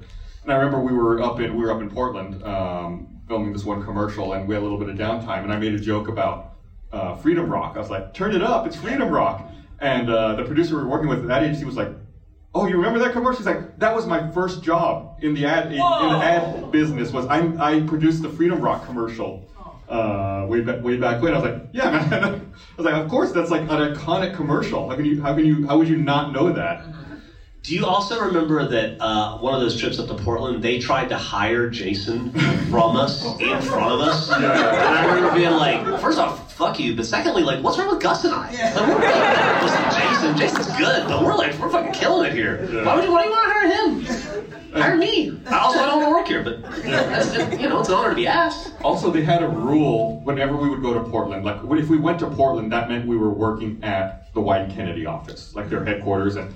And 0.45 0.53
I 0.53 0.57
remember 0.57 0.81
we 0.81 0.93
were 0.93 1.21
up 1.23 1.41
in 1.41 1.57
we 1.57 1.65
were 1.65 1.73
up 1.73 1.81
in 1.81 1.91
Portland 1.91 2.43
um, 2.45 3.21
filming 3.29 3.53
this 3.53 3.65
one 3.65 3.83
commercial, 3.83 4.35
and 4.35 4.47
we 4.47 4.55
had 4.55 4.61
a 4.61 4.65
little 4.65 4.79
bit 4.79 4.89
of 4.89 4.97
downtime. 4.97 5.43
And 5.43 5.53
I 5.53 5.59
made 5.59 5.75
a 5.75 5.79
joke 5.81 6.09
about 6.09 6.55
uh, 6.93 7.17
Freedom 7.17 7.49
Rock. 7.51 7.77
I 7.77 7.79
was 7.81 7.91
like, 7.91 8.15
"Turn 8.15 8.35
it 8.35 8.43
up! 8.43 8.67
It's 8.67 8.77
Freedom 8.77 9.09
Rock!" 9.11 9.48
And 9.81 10.11
uh, 10.11 10.35
the 10.35 10.45
producer 10.45 10.77
we 10.77 10.83
were 10.83 10.89
working 10.89 11.09
with 11.09 11.21
at 11.21 11.29
that 11.29 11.43
agency 11.43 11.65
was 11.65 11.77
like. 11.77 11.91
Oh, 12.55 12.67
you 12.67 12.77
remember 12.77 12.99
that 13.01 13.13
commercial? 13.13 13.39
He's 13.39 13.47
like, 13.47 13.79
that 13.79 13.95
was 13.95 14.07
my 14.07 14.33
first 14.33 14.63
job 14.63 15.19
in 15.21 15.35
the 15.35 15.45
ad 15.45 15.67
in, 15.67 15.73
in 15.73 15.79
the 15.79 16.19
ad 16.23 16.73
business. 16.73 17.13
Was 17.13 17.27
I 17.27 17.41
I 17.59 17.81
produced 17.83 18.23
the 18.23 18.31
Freedom 18.31 18.59
Rock 18.59 18.87
commercial 18.87 19.47
uh, 19.89 20.47
way 20.49 20.61
back 20.61 20.83
way 20.83 20.97
back 20.97 21.21
when. 21.21 21.35
I 21.35 21.39
was 21.39 21.45
like, 21.45 21.63
yeah, 21.73 21.91
man. 21.91 22.13
I 22.73 22.77
was 22.77 22.87
like, 22.87 22.95
of 22.95 23.09
course, 23.09 23.33
that's 23.33 23.51
like 23.51 23.63
an 23.63 23.69
iconic 23.69 24.35
commercial. 24.35 24.89
How 24.89 24.97
can 24.97 25.05
you 25.05 25.23
how 25.23 25.35
can 25.35 25.45
you 25.45 25.67
how 25.67 25.77
would 25.79 25.89
you 25.89 25.97
not 25.97 26.33
know 26.33 26.53
that? 26.53 26.83
Do 27.63 27.75
you 27.75 27.85
also 27.85 28.19
remember 28.19 28.67
that 28.67 28.97
uh, 28.99 29.37
one 29.39 29.53
of 29.53 29.61
those 29.61 29.79
trips 29.79 29.99
up 29.99 30.07
to 30.07 30.15
Portland, 30.15 30.63
they 30.63 30.79
tried 30.79 31.11
to 31.11 31.19
hire 31.19 31.69
Jason 31.69 32.31
from 32.71 32.97
us 32.97 33.23
in 33.41 33.61
front 33.61 33.93
of 33.93 34.01
us? 34.01 34.31
And 34.33 34.47
I 34.47 35.15
remember 35.15 35.35
being 35.35 35.51
like, 35.51 36.01
first 36.01 36.19
off, 36.19 36.48
fuck 36.59 36.81
you, 36.81 36.97
but 36.97 37.07
secondly, 37.07 37.43
like, 37.45 37.63
what's 37.63 37.79
wrong 37.79 37.89
with 37.89 38.03
Gus 38.03 38.25
and 38.25 38.35
I? 38.35 38.51
Like, 38.51 38.89
we're 38.89 38.99
like, 38.99 39.63
listen, 39.63 40.37
Jason, 40.37 40.37
Jason's 40.37 40.77
good, 40.77 41.07
but 41.07 41.23
we're 41.23 41.37
like, 41.37 41.57
we're 41.59 41.71
fucking 41.71 41.93
killing 41.93 42.27
it 42.29 42.35
here. 42.35 42.67
Why 42.85 42.97
would 42.97 43.05
you, 43.05 43.13
why 43.13 43.23
do 43.23 43.29
you 43.29 43.35
want 43.35 43.47
to 43.47 43.53
hire 43.53 43.69
him? 43.71 44.73
Hire 44.73 44.97
me. 44.97 45.41
Also, 45.53 45.79
I 45.79 45.87
don't 45.87 46.03
want 46.03 46.05
to 46.05 46.11
work 46.11 46.27
here, 46.27 46.43
but 46.43 46.61
that's, 46.83 47.33
you 47.61 47.69
know, 47.69 47.79
it's 47.79 47.89
an 47.89 47.95
honor 47.95 48.11
to 48.11 48.17
be 48.17 48.27
asked. 48.27 48.73
Also, 48.83 49.11
they 49.13 49.23
had 49.23 49.45
a 49.45 49.49
rule 49.49 50.21
whenever 50.25 50.57
we 50.57 50.69
would 50.69 50.83
go 50.83 50.93
to 50.95 51.01
Portland. 51.09 51.45
Like, 51.45 51.61
if 51.79 51.89
we 51.89 51.97
went 51.97 52.19
to 52.19 52.27
Portland, 52.27 52.73
that 52.73 52.89
meant 52.89 53.07
we 53.07 53.17
were 53.17 53.31
working 53.31 53.83
at 53.85 54.35
the 54.35 54.41
Wieden+Kennedy 54.41 55.07
office, 55.07 55.55
like 55.55 55.71
their 55.71 55.85
headquarters, 55.85 56.35
and 56.37 56.53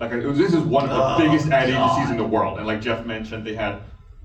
like 0.00 0.12
was, 0.12 0.38
this 0.38 0.54
is 0.54 0.60
one 0.60 0.84
of 0.84 0.90
the 0.90 0.96
Oh, 0.96 1.18
biggest 1.18 1.50
ad 1.50 1.70
God. 1.70 1.96
agencies 1.96 2.10
in 2.12 2.16
the 2.16 2.24
world. 2.26 2.58
And 2.58 2.66
like 2.68 2.80
Geoff 2.80 3.04
mentioned, 3.04 3.44
they 3.44 3.54
had 3.54 3.80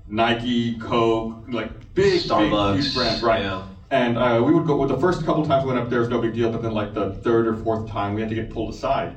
Nike, 0.08 0.78
Coke, 0.78 1.44
like 1.48 1.94
big, 1.94 2.20
Starbucks, 2.22 2.74
big, 2.74 2.82
huge 2.84 2.94
brands, 2.94 3.22
right? 3.22 3.42
yeah. 3.42 3.62
And 3.90 4.16
uh, 4.16 4.42
we 4.44 4.52
would 4.52 4.66
go. 4.66 4.76
Well, 4.76 4.86
the 4.88 4.98
first 4.98 5.24
couple 5.24 5.44
times 5.44 5.64
we 5.64 5.72
went 5.72 5.84
up 5.84 5.90
there 5.90 5.98
was 5.98 6.08
no 6.08 6.20
big 6.20 6.32
deal, 6.32 6.50
but 6.50 6.62
then 6.62 6.72
like 6.72 6.94
the 6.94 7.12
third 7.24 7.46
or 7.48 7.56
fourth 7.56 7.88
time, 7.88 8.14
we 8.14 8.20
had 8.20 8.28
to 8.30 8.36
get 8.36 8.48
pulled 8.50 8.72
aside, 8.72 9.16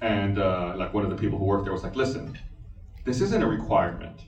and 0.00 0.38
uh, 0.38 0.74
like 0.76 0.92
one 0.92 1.04
of 1.04 1.10
the 1.10 1.16
people 1.16 1.38
who 1.38 1.44
worked 1.44 1.64
there 1.64 1.72
was 1.72 1.84
like, 1.84 1.94
"Listen, 1.94 2.36
this 3.04 3.20
isn't 3.20 3.42
a 3.42 3.46
requirement, 3.46 4.22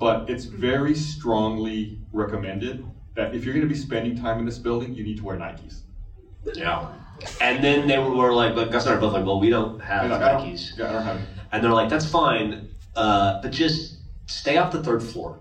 but 0.00 0.28
it's 0.28 0.44
very 0.46 0.96
strongly 0.96 2.00
recommended 2.12 2.84
that 3.14 3.34
if 3.36 3.44
you're 3.44 3.54
going 3.54 3.66
to 3.66 3.72
be 3.72 3.78
spending 3.78 4.16
time 4.16 4.40
in 4.40 4.44
this 4.44 4.58
building, 4.58 4.92
you 4.94 5.04
need 5.04 5.16
to 5.18 5.22
wear 5.24 5.36
Nikes." 5.36 5.82
Yeah. 6.54 6.88
And 7.40 7.62
then 7.64 7.86
they 7.86 7.98
were, 7.98 8.10
were 8.10 8.32
like, 8.34 8.54
but 8.54 8.70
Gus 8.70 8.84
and 8.84 8.92
I 8.94 8.98
are 8.98 9.00
both 9.00 9.14
like, 9.14 9.24
well, 9.24 9.40
we 9.40 9.48
don't 9.48 9.80
have 9.80 10.02
And, 10.02 10.12
like, 10.12 10.20
I 10.20 10.32
don't- 10.32 10.46
Nikes. 10.46 10.76
Yeah, 10.76 10.90
I 10.90 10.92
don't 10.92 11.02
have. 11.02 11.16
any. 11.16 11.26
And 11.50 11.64
they're 11.64 11.72
like, 11.72 11.88
that's 11.88 12.04
fine, 12.04 12.68
uh, 12.94 13.40
but 13.40 13.52
just 13.52 14.00
stay 14.26 14.58
off 14.58 14.70
the 14.70 14.82
third 14.82 15.02
floor. 15.02 15.40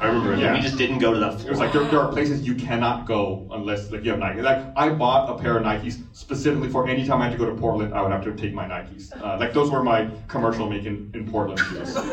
I 0.00 0.06
remember 0.06 0.36
Yeah. 0.36 0.52
we 0.52 0.60
just 0.60 0.76
didn't 0.76 0.98
go 0.98 1.12
to 1.12 1.18
that 1.18 1.44
It 1.44 1.50
was 1.50 1.58
like 1.58 1.72
there, 1.72 1.84
there 1.84 2.00
are 2.00 2.12
places 2.12 2.46
you 2.46 2.54
cannot 2.54 3.06
go 3.06 3.48
unless 3.50 3.90
like 3.90 4.04
you 4.04 4.10
have 4.10 4.18
Nike. 4.18 4.40
Like 4.42 4.60
I 4.76 4.90
bought 4.90 5.28
a 5.28 5.34
pair 5.42 5.56
of 5.58 5.64
Nikes 5.64 5.98
specifically 6.12 6.68
for 6.68 6.86
any 6.86 7.04
time 7.04 7.20
I 7.20 7.24
had 7.24 7.32
to 7.32 7.38
go 7.38 7.46
to 7.46 7.54
Portland, 7.54 7.92
I 7.94 8.02
would 8.02 8.12
have 8.12 8.22
to 8.24 8.32
take 8.34 8.52
my 8.54 8.66
Nikes. 8.66 9.10
Uh, 9.20 9.36
like 9.38 9.52
those 9.52 9.70
were 9.70 9.82
my 9.82 10.08
commercial 10.28 10.68
making 10.68 11.10
in 11.14 11.30
Portland 11.30 11.58
shoes. 11.60 11.94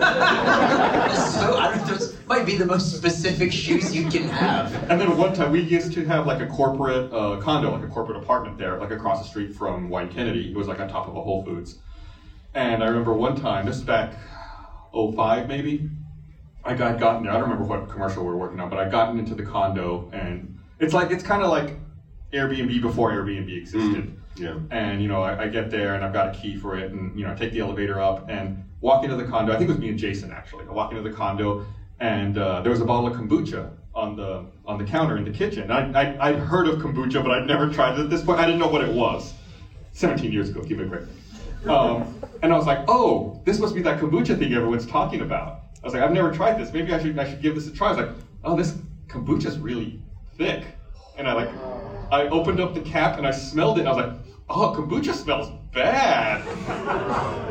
So 1.36 1.58
I 1.58 1.76
don't, 1.76 1.88
those 1.88 2.16
might 2.28 2.46
be 2.46 2.56
the 2.56 2.66
most 2.66 2.96
specific 2.96 3.52
shoes 3.52 3.94
you 3.96 4.10
can 4.10 4.28
have. 4.30 4.74
And 4.90 5.00
then 5.00 5.16
one 5.18 5.34
time 5.34 5.52
we 5.52 5.62
used 5.62 5.92
to 5.94 6.06
have 6.06 6.26
like 6.26 6.42
a 6.42 6.46
corporate 6.48 7.12
uh, 7.12 7.38
condo, 7.42 7.72
like 7.72 7.84
a 7.84 7.88
corporate 7.88 8.18
apartment 8.18 8.58
there, 8.58 8.78
like 8.78 8.92
across 8.92 9.20
the 9.20 9.26
street 9.26 9.54
from 9.54 9.90
Wieden+Kennedy. 9.90 10.50
It 10.52 10.56
was 10.56 10.68
like 10.68 10.80
on 10.80 10.88
top 10.88 11.08
of 11.08 11.16
a 11.16 11.22
Whole 11.22 11.44
Foods. 11.44 11.76
And 12.54 12.82
I 12.84 12.88
remember 12.88 13.14
one 13.14 13.36
time, 13.36 13.66
this 13.66 13.76
is 13.78 13.84
back 13.84 14.14
05 14.94 15.48
maybe, 15.48 15.90
I 16.66 16.74
got 16.74 17.00
gotten 17.00 17.24
there. 17.24 17.32
I 17.32 17.36
don't 17.36 17.44
remember 17.44 17.64
what 17.64 17.90
commercial 17.90 18.24
we 18.24 18.30
were 18.30 18.38
working 18.38 18.60
on, 18.60 18.70
but 18.70 18.80
I 18.80 18.86
gotten 18.86 19.18
into 19.20 19.36
the 19.36 19.44
condo 19.44 20.10
and 20.12 20.58
it's 20.80 20.94
like, 20.94 21.12
it's 21.12 21.24
kind 21.24 21.42
of 21.42 21.50
like 21.50 21.76
Airbnb 22.34 22.82
before 22.82 23.12
Airbnb 23.12 23.56
existed. 23.56 24.12
yeah. 24.36 24.58
And 24.72 25.02
you 25.02 25.08
know, 25.08 25.22
I, 25.22 25.44
I 25.44 25.48
get 25.48 25.70
there 25.70 25.94
and 25.94 26.04
I've 26.04 26.12
got 26.12 26.28
a 26.28 26.32
key 26.32 26.56
for 26.56 26.76
it, 26.78 26.92
and 26.92 27.18
you 27.18 27.24
know, 27.24 27.32
I 27.32 27.36
take 27.36 27.54
the 27.54 27.60
elevator 27.60 28.00
up 28.00 28.28
and 28.30 28.58
walk 28.82 29.04
into 29.04 29.16
the 29.16 29.24
condo. 29.24 29.54
I 29.54 29.58
think 29.58 29.70
it 29.70 29.74
was 29.74 29.80
me 29.80 29.90
and 29.90 29.98
Jason 29.98 30.32
actually. 30.32 30.66
I 30.68 30.72
walk 30.72 30.92
into 30.92 31.02
the 31.02 31.16
condo, 31.16 31.62
and 32.00 32.38
uh, 32.38 32.62
there 32.62 32.72
was 32.72 32.82
a 32.82 32.86
bottle 32.86 33.08
of 33.08 33.16
kombucha 33.16 33.72
on 33.94 34.16
the 34.16 34.46
on 34.66 34.78
the 34.78 34.84
counter 34.84 35.16
in 35.16 35.24
the 35.24 35.30
kitchen. 35.30 35.72
I, 35.72 35.90
I 35.94 36.16
I'd 36.20 36.36
heard 36.36 36.68
of 36.68 36.78
kombucha, 36.80 37.24
but 37.24 37.32
I'd 37.32 37.46
never 37.46 37.68
tried 37.68 37.94
it 37.94 38.00
at 38.00 38.10
this 38.10 38.22
point. 38.22 38.40
I 38.40 38.46
didn't 38.46 38.60
know 38.60 38.68
what 38.68 38.82
it 38.82 38.92
was. 38.92 39.34
17 39.94 40.30
years 40.30 40.50
ago, 40.50 40.62
keep 40.62 40.80
it 40.80 40.90
quick. 40.90 41.04
Um, 41.68 42.06
and 42.42 42.52
I 42.52 42.56
was 42.58 42.66
like, 42.66 42.84
oh, 42.90 43.40
this 43.46 43.60
must 43.60 43.74
be 43.74 43.80
that 43.82 43.98
kombucha 43.98 44.38
thing 44.38 44.52
everyone's 44.54 44.86
talking 44.86 45.22
about. 45.22 45.62
I 45.86 45.88
was 45.88 45.94
like, 45.94 46.02
I've 46.02 46.12
never 46.12 46.32
tried 46.32 46.58
this. 46.58 46.74
Maybe 46.74 46.92
I 46.92 47.00
should 47.00 47.20
I 47.20 47.30
should 47.30 47.44
give 47.44 47.54
this 47.54 47.68
a 47.68 47.72
try. 47.72 47.90
I 47.90 47.92
was 47.92 47.98
like, 48.00 48.10
oh, 48.44 48.56
this 48.56 48.74
kombucha's 49.06 49.60
really 49.60 50.00
thick. 50.36 50.66
And 51.16 51.28
I 51.28 51.34
like, 51.34 51.50
I 52.12 52.28
opened 52.30 52.60
up 52.60 52.74
the 52.74 52.80
cap 52.80 53.18
and 53.20 53.28
I 53.28 53.30
smelled 53.30 53.78
it. 53.78 53.82
And 53.82 53.90
I 53.90 53.92
was 53.92 54.04
like, 54.04 54.16
oh, 54.50 54.74
kombucha 54.76 55.14
smells 55.14 55.48
bad. 55.72 56.40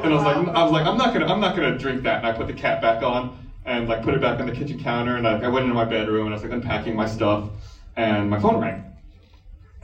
And 0.03 0.13
I 0.13 0.17
was 0.17 0.25
like, 0.25 0.35
I 0.53 0.63
was 0.65 0.73
like, 0.73 0.85
I'm 0.85 0.97
not 0.97 1.13
gonna, 1.13 1.27
I'm 1.27 1.39
not 1.39 1.55
gonna 1.55 1.79
drink 1.79 2.03
that. 2.03 2.17
And 2.17 2.27
I 2.27 2.33
put 2.33 2.49
the 2.49 2.53
cap 2.53 2.81
back 2.81 3.05
on 3.05 3.37
and 3.65 3.87
like 3.87 4.03
put 4.03 4.15
it 4.15 4.21
back 4.21 4.41
on 4.41 4.47
the 4.47 4.53
kitchen 4.53 4.81
counter. 4.81 5.15
And 5.15 5.29
I, 5.29 5.39
I 5.39 5.47
went 5.47 5.63
into 5.63 5.75
my 5.75 5.85
bedroom 5.85 6.23
and 6.23 6.31
I 6.31 6.35
was 6.35 6.43
like 6.43 6.51
unpacking 6.51 6.97
my 6.97 7.07
stuff. 7.07 7.47
And 7.95 8.29
my 8.29 8.41
phone 8.41 8.59
rang, 8.59 8.83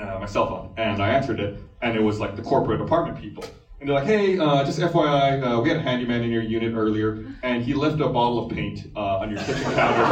uh, 0.01 0.19
my 0.19 0.27
cell 0.27 0.49
phone, 0.49 0.73
and 0.77 1.01
I 1.01 1.11
answered 1.11 1.39
it. 1.39 1.55
And 1.81 1.95
it 1.95 2.01
was 2.01 2.19
like 2.19 2.35
the 2.35 2.43
corporate 2.43 2.81
apartment 2.81 3.17
people. 3.17 3.45
And 3.81 3.89
they're 3.89 3.97
like, 3.97 4.07
hey, 4.07 4.39
uh, 4.39 4.63
just 4.63 4.79
FYI, 4.79 5.43
uh, 5.43 5.61
we 5.63 5.71
had 5.71 5.79
a 5.79 5.83
handyman 5.83 6.23
in 6.23 6.31
your 6.31 6.43
unit 6.43 6.75
earlier, 6.75 7.25
and 7.43 7.63
he 7.65 7.73
left 7.73 7.99
a 8.01 8.09
bottle 8.09 8.45
of 8.45 8.53
paint 8.53 8.87
uh, 8.95 9.19
on 9.19 9.31
your 9.31 9.41
kitchen 9.41 9.73
counter. 9.73 10.07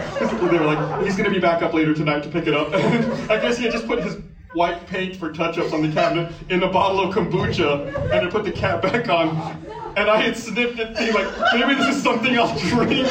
They 0.50 0.58
were 0.58 0.64
like, 0.66 1.04
he's 1.04 1.16
gonna 1.16 1.30
be 1.30 1.38
back 1.38 1.62
up 1.62 1.74
later 1.74 1.94
tonight 1.94 2.24
to 2.24 2.28
pick 2.28 2.48
it 2.48 2.54
up. 2.54 2.72
I 3.30 3.38
guess 3.38 3.56
he 3.56 3.64
had 3.64 3.72
just 3.72 3.86
put 3.86 4.02
his 4.02 4.16
white 4.52 4.84
paint 4.88 5.14
for 5.14 5.30
touch-ups 5.32 5.72
on 5.72 5.82
the 5.82 5.92
cabinet 5.92 6.32
in 6.48 6.62
a 6.64 6.68
bottle 6.68 7.00
of 7.00 7.14
kombucha, 7.14 7.94
and 8.02 8.10
then 8.10 8.30
put 8.30 8.44
the 8.44 8.50
cap 8.50 8.82
back 8.82 9.08
on. 9.08 9.28
And 9.96 10.10
I 10.10 10.20
had 10.20 10.36
sniffed 10.36 10.80
it, 10.80 10.96
thinking 10.96 11.14
like, 11.14 11.54
maybe 11.54 11.74
this 11.74 11.94
is 11.94 12.02
something 12.02 12.36
I'll 12.36 12.58
drink. 12.58 13.06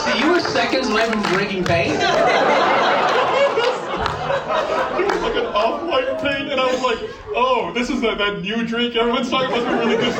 So 0.00 0.14
you 0.14 0.30
were 0.30 0.40
seconds 0.40 0.88
away 0.88 1.10
from 1.10 1.22
drinking 1.22 1.64
paint? 1.64 1.98
It 5.66 5.82
was 5.82 5.88
like 5.88 6.08
an 6.08 6.16
off-white 6.16 6.18
paint, 6.22 6.52
and 6.52 6.60
I 6.60 6.66
was 6.66 6.82
like, 6.82 6.98
"Oh, 7.34 7.72
this 7.74 7.90
is 7.90 8.00
that, 8.02 8.18
that 8.18 8.40
new 8.42 8.66
drink 8.66 8.94
everyone's 8.96 9.30
talking 9.30 9.48
about. 9.48 9.62
It's 9.62 9.84
really 9.84 9.96
good." 9.96 10.14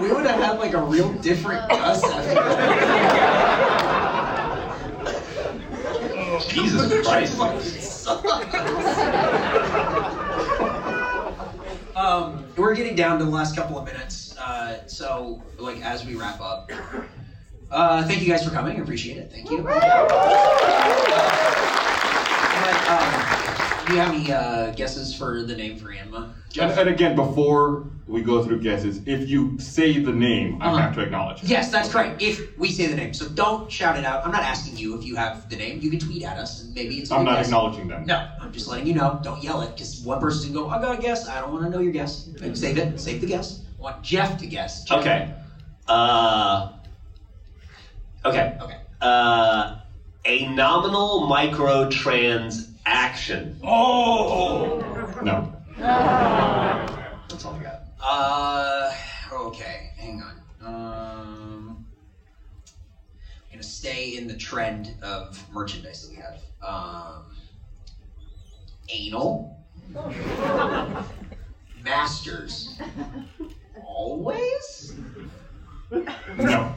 We 0.00 0.12
would 0.12 0.26
have 0.26 0.40
had 0.40 0.58
like 0.58 0.74
a 0.74 0.82
real 0.82 1.12
different 1.14 1.68
Gus 1.68 2.04
after 2.04 2.34
that. 2.34 3.58
Jesus 6.48 7.06
Christ. 7.06 7.38
um, 11.96 12.44
we're 12.56 12.74
getting 12.74 12.94
down 12.94 13.18
to 13.18 13.24
the 13.24 13.30
last 13.30 13.56
couple 13.56 13.76
of 13.76 13.84
minutes. 13.84 14.38
Uh, 14.38 14.86
so, 14.86 15.42
like, 15.58 15.84
as 15.84 16.06
we 16.06 16.14
wrap 16.14 16.40
up, 16.40 16.70
uh, 17.72 18.06
thank 18.06 18.22
you 18.22 18.28
guys 18.28 18.44
for 18.44 18.50
coming. 18.50 18.78
I 18.78 18.82
appreciate 18.82 19.18
it. 19.18 19.32
Thank 19.32 19.50
you. 19.50 19.66
But, 22.42 22.88
um, 22.88 23.86
do 23.86 23.94
you 23.94 24.00
have 24.00 24.14
any 24.14 24.32
uh, 24.32 24.70
guesses 24.72 25.14
for 25.14 25.42
the 25.42 25.56
name 25.56 25.76
for 25.78 25.88
ANMA? 25.92 26.32
And, 26.58 26.70
and 26.72 26.88
again, 26.88 27.14
before 27.14 27.84
we 28.06 28.20
go 28.22 28.42
through 28.42 28.60
guesses, 28.60 29.00
if 29.06 29.28
you 29.28 29.58
say 29.58 29.98
the 29.98 30.12
name, 30.12 30.60
I 30.62 30.66
Uh-huh. 30.68 30.76
have 30.78 30.94
to 30.94 31.00
acknowledge 31.02 31.42
it. 31.42 31.48
Yes, 31.48 31.70
that's 31.70 31.90
correct. 31.90 32.20
If 32.22 32.56
we 32.58 32.70
say 32.70 32.86
the 32.86 32.96
name, 32.96 33.12
so 33.14 33.28
don't 33.28 33.70
shout 33.70 33.98
it 33.98 34.04
out. 34.04 34.24
I'm 34.24 34.32
not 34.32 34.42
asking 34.42 34.76
you 34.78 34.96
if 34.96 35.04
you 35.04 35.14
have 35.16 35.48
the 35.50 35.56
name. 35.56 35.80
You 35.82 35.90
can 35.90 36.00
tweet 36.00 36.22
at 36.24 36.36
us, 36.38 36.62
and 36.62 36.74
maybe 36.74 36.98
it's. 36.98 37.10
a 37.10 37.14
I'm 37.14 37.20
good 37.20 37.24
not 37.26 37.36
guess. 37.36 37.46
acknowledging 37.46 37.88
them. 37.88 38.06
No, 38.06 38.28
I'm 38.40 38.52
just 38.52 38.66
letting 38.68 38.86
you 38.86 38.94
know. 38.94 39.20
Don't 39.22 39.42
yell 39.42 39.60
it, 39.62 39.72
because 39.74 40.00
one 40.00 40.20
person 40.20 40.44
can 40.46 40.54
go, 40.54 40.68
I 40.68 40.80
got 40.80 40.98
a 40.98 41.02
guess. 41.02 41.28
I 41.28 41.40
don't 41.40 41.52
want 41.52 41.64
to 41.64 41.70
know 41.70 41.80
your 41.80 41.92
guess. 41.92 42.26
And 42.42 42.56
Save 42.58 42.78
it. 42.78 42.98
Save 43.00 43.20
the 43.20 43.26
guess. 43.26 43.60
I 43.78 43.82
want 43.82 44.02
Geoff 44.02 44.38
to 44.38 44.46
guess. 44.46 44.84
Geoff. 44.84 45.00
Okay. 45.00 45.30
Uh, 45.86 46.72
okay. 48.24 48.56
Okay. 48.60 48.76
Uh, 49.00 49.76
a 50.28 50.46
nominal 50.48 51.26
micro 51.26 51.88
transaction. 51.88 53.58
Oh. 53.64 54.78
No. 55.22 55.52
That's 55.78 57.44
all 57.46 57.54
I 57.54 57.62
got. 57.62 57.82
Uh. 57.98 58.92
Okay. 59.32 59.90
Hang 59.96 60.22
on. 60.22 60.40
Um. 60.60 61.86
I'm 63.46 63.52
gonna 63.52 63.62
stay 63.62 64.18
in 64.18 64.28
the 64.28 64.36
trend 64.36 64.94
of 65.02 65.42
merchandise 65.50 66.06
that 66.06 66.10
we 66.10 66.16
have. 66.16 66.38
Um. 66.62 67.24
Anal. 68.90 69.56
Masters. 71.82 72.78
Always. 73.82 74.94
No. 75.90 76.74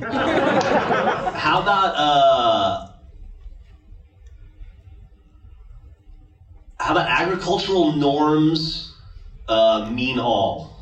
How 1.34 1.62
about 1.62 1.95
uh? 1.97 2.91
How 6.82 6.93
about 6.93 7.07
agricultural 7.07 7.91
norms 7.91 8.95
uh, 9.47 9.88
mean 9.91 10.17
all? 10.17 10.75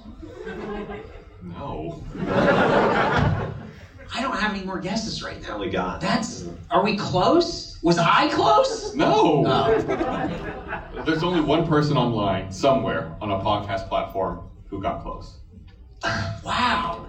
No. 1.43 2.01
I 2.17 4.21
don't 4.21 4.37
have 4.37 4.55
any 4.55 4.63
more 4.63 4.79
guesses 4.79 5.21
right 5.21 5.41
now. 5.41 5.59
We 5.59 5.69
got? 5.69 5.99
That's. 5.99 6.45
Are 6.71 6.85
we 6.85 6.95
close? 6.95 7.77
Was 7.83 7.97
I 7.97 8.29
close? 8.29 8.95
No. 8.95 9.43
Oh. 9.45 11.03
There's 11.05 11.21
only 11.21 11.41
one 11.41 11.67
person 11.67 11.97
online 11.97 12.49
somewhere 12.49 13.13
on 13.19 13.31
a 13.31 13.39
podcast 13.39 13.89
platform 13.89 14.47
who 14.69 14.81
got 14.81 15.01
close. 15.01 15.35
Wow. 16.45 17.07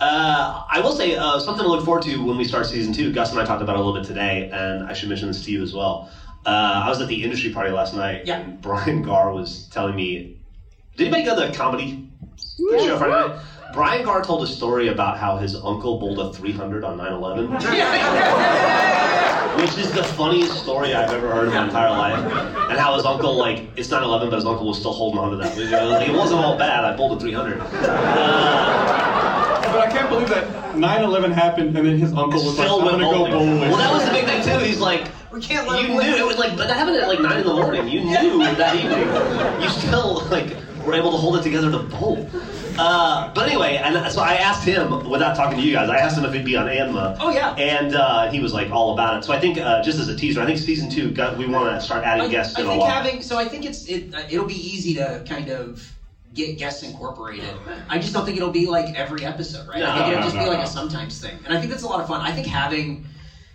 Uh, 0.00 0.64
I 0.68 0.80
will 0.80 0.92
say 0.92 1.14
uh, 1.14 1.38
something 1.38 1.64
to 1.64 1.70
look 1.70 1.84
forward 1.84 2.02
to 2.02 2.22
when 2.22 2.36
we 2.36 2.44
start 2.44 2.66
season 2.66 2.92
two. 2.92 3.12
Gus 3.12 3.30
and 3.30 3.40
I 3.40 3.44
talked 3.44 3.62
about 3.62 3.76
it 3.76 3.78
a 3.78 3.82
little 3.82 3.98
bit 3.98 4.04
today, 4.04 4.50
and 4.52 4.82
I 4.82 4.92
should 4.92 5.08
mention 5.08 5.28
this 5.28 5.44
to 5.44 5.50
you 5.52 5.62
as 5.62 5.72
well. 5.72 6.08
Uh, 6.46 6.82
I 6.84 6.88
was 6.88 7.00
at 7.00 7.08
the 7.08 7.24
industry 7.24 7.50
party 7.50 7.72
last 7.72 7.92
night, 7.92 8.22
Yeah. 8.24 8.36
and 8.38 8.60
Brian 8.62 9.02
Gaar 9.02 9.32
was 9.32 9.66
telling 9.72 9.96
me, 9.96 10.36
"Did 10.96 11.08
anybody 11.08 11.24
go 11.24 11.34
to 11.40 11.48
the 11.48 11.52
comedy 11.56 12.08
show 12.78 12.96
Friday 12.98 13.28
night?" 13.28 13.40
Brian 13.74 14.04
Gaar 14.06 14.22
told 14.22 14.44
a 14.44 14.46
story 14.46 14.86
about 14.88 15.18
how 15.18 15.36
his 15.38 15.56
uncle 15.56 15.98
bowled 15.98 16.20
a 16.20 16.32
300 16.32 16.84
on 16.84 16.96
9/11, 16.98 17.50
which 19.60 19.76
is 19.76 19.90
the 19.92 20.04
funniest 20.04 20.62
story 20.62 20.94
I've 20.94 21.10
ever 21.12 21.28
heard 21.28 21.48
in 21.48 21.54
my 21.54 21.64
entire 21.64 21.90
life. 21.90 22.18
And 22.70 22.78
how 22.78 22.94
his 22.94 23.04
uncle, 23.04 23.36
like, 23.36 23.64
it's 23.76 23.88
9/11, 23.88 24.30
but 24.30 24.36
his 24.36 24.46
uncle 24.46 24.68
was 24.68 24.78
still 24.78 24.92
holding 24.92 25.18
on 25.18 25.32
to 25.32 25.36
that. 25.38 25.56
Like, 25.90 26.08
it 26.08 26.14
wasn't 26.14 26.44
all 26.44 26.56
bad. 26.56 26.84
I 26.84 26.94
bowled 26.96 27.18
a 27.18 27.20
300. 27.20 27.60
Uh, 27.72 29.72
But 29.72 29.80
I 29.80 29.88
can't 29.90 30.08
believe 30.08 30.28
that 30.28 30.46
9/11 30.76 31.32
happened 31.32 31.76
and 31.76 31.86
then 31.86 31.98
his 31.98 32.12
uncle 32.12 32.44
was 32.44 32.58
like, 32.58 32.70
"I'm 32.70 32.80
gonna 32.80 33.04
go 33.04 33.12
bowling. 33.12 33.32
bowling." 33.32 33.60
Well, 33.70 33.76
that 33.78 33.92
was 33.92 34.04
the 34.04 34.10
big 34.12 34.24
thing 34.26 34.42
too. 34.42 34.64
He's 34.64 34.80
like, 34.80 35.08
We 35.32 35.40
can't 35.40 35.66
let 35.68 35.82
you 35.82 35.88
him 35.88 35.98
knew 35.98 36.16
it 36.16 36.26
was 36.26 36.38
like, 36.38 36.56
but 36.56 36.68
that 36.68 36.76
happened 36.76 36.96
at 36.96 37.08
like 37.08 37.20
nine 37.20 37.40
in 37.40 37.46
the 37.46 37.54
morning. 37.54 37.88
You 37.88 38.00
knew 38.04 38.38
that 38.54 38.76
evening. 38.76 39.62
You 39.62 39.68
still 39.68 40.24
like 40.30 40.56
were 40.84 40.94
able 40.94 41.10
to 41.10 41.16
hold 41.16 41.36
it 41.36 41.42
together 41.42 41.70
to 41.70 41.78
bowl. 41.78 42.28
Uh, 42.78 43.32
but 43.32 43.48
anyway, 43.48 43.76
and 43.82 44.12
so 44.12 44.20
I 44.20 44.34
asked 44.34 44.64
him 44.64 45.08
without 45.08 45.34
talking 45.34 45.58
to 45.58 45.64
you 45.64 45.72
guys. 45.72 45.88
I 45.88 45.96
asked 45.96 46.18
him 46.18 46.24
if 46.24 46.32
he'd 46.34 46.44
be 46.44 46.56
on 46.56 46.66
ANMA. 46.66 47.16
Oh, 47.18 47.30
yeah. 47.30 47.54
And 47.54 47.94
uh, 47.94 48.30
he 48.30 48.38
was 48.40 48.52
like 48.52 48.70
all 48.70 48.92
about 48.92 49.16
it. 49.16 49.24
So 49.24 49.32
I 49.32 49.40
think 49.40 49.56
uh, 49.58 49.82
just 49.82 49.98
as 49.98 50.08
a 50.08 50.16
teaser, 50.16 50.42
I 50.42 50.46
think 50.46 50.58
season 50.58 50.90
two 50.90 51.10
got, 51.10 51.38
we 51.38 51.46
want 51.46 51.74
to 51.74 51.80
start 51.80 52.04
adding 52.04 52.24
I, 52.26 52.28
guests 52.28 52.54
I 52.56 52.60
in 52.60 52.66
a 52.66 52.70
think 52.70 52.82
lot. 52.82 52.92
having 52.92 53.22
so 53.22 53.38
I 53.38 53.46
think 53.46 53.64
it's 53.64 53.86
it 53.86 54.14
uh, 54.14 54.22
it'll 54.30 54.46
be 54.46 54.54
easy 54.54 54.92
to 54.94 55.24
kind 55.26 55.48
of 55.48 55.90
get 56.34 56.58
guests 56.58 56.82
incorporated. 56.82 57.54
I 57.88 57.98
just 57.98 58.12
don't 58.12 58.24
think 58.24 58.36
it'll 58.36 58.50
be 58.50 58.66
like 58.66 58.94
every 58.94 59.24
episode, 59.24 59.66
right? 59.68 59.82
I 59.82 59.86
No, 59.86 59.94
think 59.94 60.06
it'll 60.08 60.18
no, 60.18 60.22
just 60.22 60.34
no, 60.34 60.42
be 60.42 60.48
like 60.48 60.58
a 60.58 60.66
sometimes 60.66 61.20
thing, 61.20 61.38
and 61.44 61.52
I 61.52 61.58
think 61.58 61.70
that's 61.70 61.82
a 61.82 61.86
lot 61.88 62.00
of 62.00 62.06
fun. 62.08 62.20
I 62.20 62.32
think 62.32 62.46
having 62.46 63.06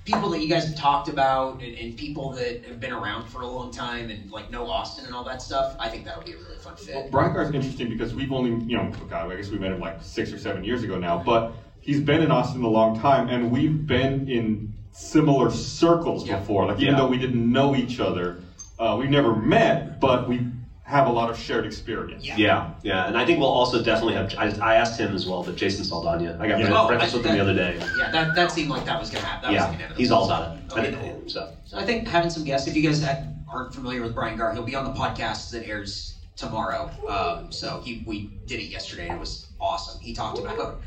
people 0.04 0.30
that 0.30 0.42
you 0.42 0.48
guys 0.48 0.66
have 0.66 0.76
talked 0.76 1.08
about 1.08 1.62
and, 1.62 1.76
and 1.78 1.96
people 1.96 2.32
that 2.32 2.66
have 2.66 2.80
been 2.80 2.92
around 2.92 3.28
for 3.28 3.42
a 3.42 3.48
long 3.48 3.72
time 3.72 4.10
and 4.10 4.32
like 4.32 4.50
know 4.50 4.68
Austin 4.68 5.06
and 5.06 5.14
all 5.14 5.24
that 5.26 5.42
stuff, 5.42 5.76
I 5.80 5.90
think 5.90 6.06
that'll 6.06 6.24
be 6.24 6.32
a 6.32 6.38
really 6.38 6.58
fun 6.58 6.74
Well, 6.92 7.04
fit. 7.04 7.12
Brian 7.12 7.34
Gaar's 7.34 7.52
interesting 7.52 7.88
because 7.90 8.14
we've 8.16 8.32
only, 8.32 8.50
you 8.66 8.76
know, 8.76 8.90
God, 9.08 9.30
I 9.32 9.36
guess 9.36 9.50
we 9.50 9.60
met 9.60 9.72
him 9.72 9.80
like 9.80 9.98
six 10.02 10.34
or 10.34 10.40
seven 10.40 10.64
years 10.64 10.82
ago 10.82 10.98
now, 10.98 11.18
but 11.24 11.54
he's 11.82 12.00
been 12.00 12.22
in 12.22 12.32
Austin 12.32 12.64
a 12.64 12.68
long 12.68 12.96
time, 12.96 13.30
and 13.30 13.52
we've 13.52 13.86
been 13.86 14.28
in 14.28 14.74
similar 14.92 15.50
circles 15.52 16.26
Yeah. 16.28 16.38
before. 16.38 16.66
Like, 16.66 16.78
even 16.80 16.92
Yeah. 16.94 16.98
though 16.98 17.08
we 17.08 17.18
didn't 17.18 17.52
know 17.52 17.76
each 17.76 18.00
other, 18.00 18.40
uh, 18.80 18.96
we've 18.98 19.10
never 19.10 19.34
met, 19.36 20.00
but 20.00 20.28
we 20.28 20.48
have 20.92 21.08
a 21.08 21.10
lot 21.10 21.30
of 21.30 21.40
shared 21.40 21.66
experience. 21.66 22.26
Yeah. 22.26 22.36
Yeah, 22.38 22.74
yeah, 22.84 23.08
and 23.08 23.18
I 23.18 23.26
think 23.26 23.40
we'll 23.40 23.48
also 23.48 23.82
definitely 23.82 24.16
have. 24.16 24.34
I, 24.38 24.74
I 24.74 24.76
asked 24.76 25.00
him 25.00 25.16
as 25.16 25.26
well, 25.26 25.42
but 25.42 25.56
Jason 25.56 25.86
Saldana. 25.86 26.38
I 26.40 26.48
got 26.48 26.60
Yeah. 26.60 26.70
Oh, 26.74 26.88
breakfast 26.88 27.14
I- 27.14 27.18
with 27.18 27.26
him 27.26 27.36
the 27.38 27.42
other 27.42 27.54
day. 27.54 27.80
Yeah, 27.98 28.12
that, 28.12 28.36
that 28.36 28.52
seemed 28.52 28.70
like 28.70 28.84
that 28.86 29.00
was 29.00 29.10
gonna 29.10 29.26
happen. 29.26 29.50
That 29.50 29.54
Yeah, 29.54 29.68
the 29.68 29.74
inevitable. 29.76 29.98
he's 29.98 30.12
all 30.12 30.26
about 30.26 30.58
it. 30.58 30.72
Okay, 30.72 30.90
I 30.90 30.92
cool. 30.92 31.02
think 31.14 31.30
so. 31.30 31.54
So 31.66 31.78
I 31.78 31.86
think 31.86 32.08
having 32.08 32.30
some 32.30 32.44
guests, 32.44 32.68
if 32.68 32.76
you 32.76 32.84
guys 32.84 33.04
aren't 33.48 33.74
familiar 33.74 34.02
with 34.02 34.14
Brian 34.14 34.38
Gaar, 34.38 34.52
he'll 34.54 34.64
be 34.64 34.76
on 34.76 34.84
the 34.84 34.92
podcast 34.92 35.52
that 35.52 35.66
airs 35.66 36.16
tomorrow. 36.36 36.90
Um, 37.08 37.52
so 37.54 37.80
he, 37.82 38.04
we 38.06 38.30
did 38.46 38.60
it 38.60 38.66
yesterday 38.66 39.08
and 39.08 39.16
it 39.18 39.20
was 39.20 39.48
awesome. 39.62 40.00
He 40.02 40.14
talked 40.14 40.40
about 40.40 40.82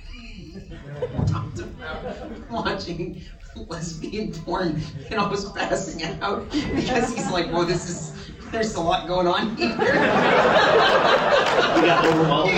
talked 1.27 1.59
about 1.61 2.51
watching 2.51 3.23
lesbian 3.69 4.33
porn 4.33 4.81
and 5.11 5.21
I 5.21 5.27
was 5.29 5.51
passing 5.53 6.03
out 6.21 6.51
because 6.51 7.15
he's 7.15 7.31
like, 7.31 7.51
"Whoa, 7.51 7.65
this 7.65 7.89
is 7.89 8.34
there's 8.55 8.75
a 8.77 8.81
lot 8.81 9.07
going 9.07 9.27
on 9.27 9.57
here." 9.57 9.69
We 11.75 11.81
got 11.89 12.07
overwhelmed. 12.07 12.51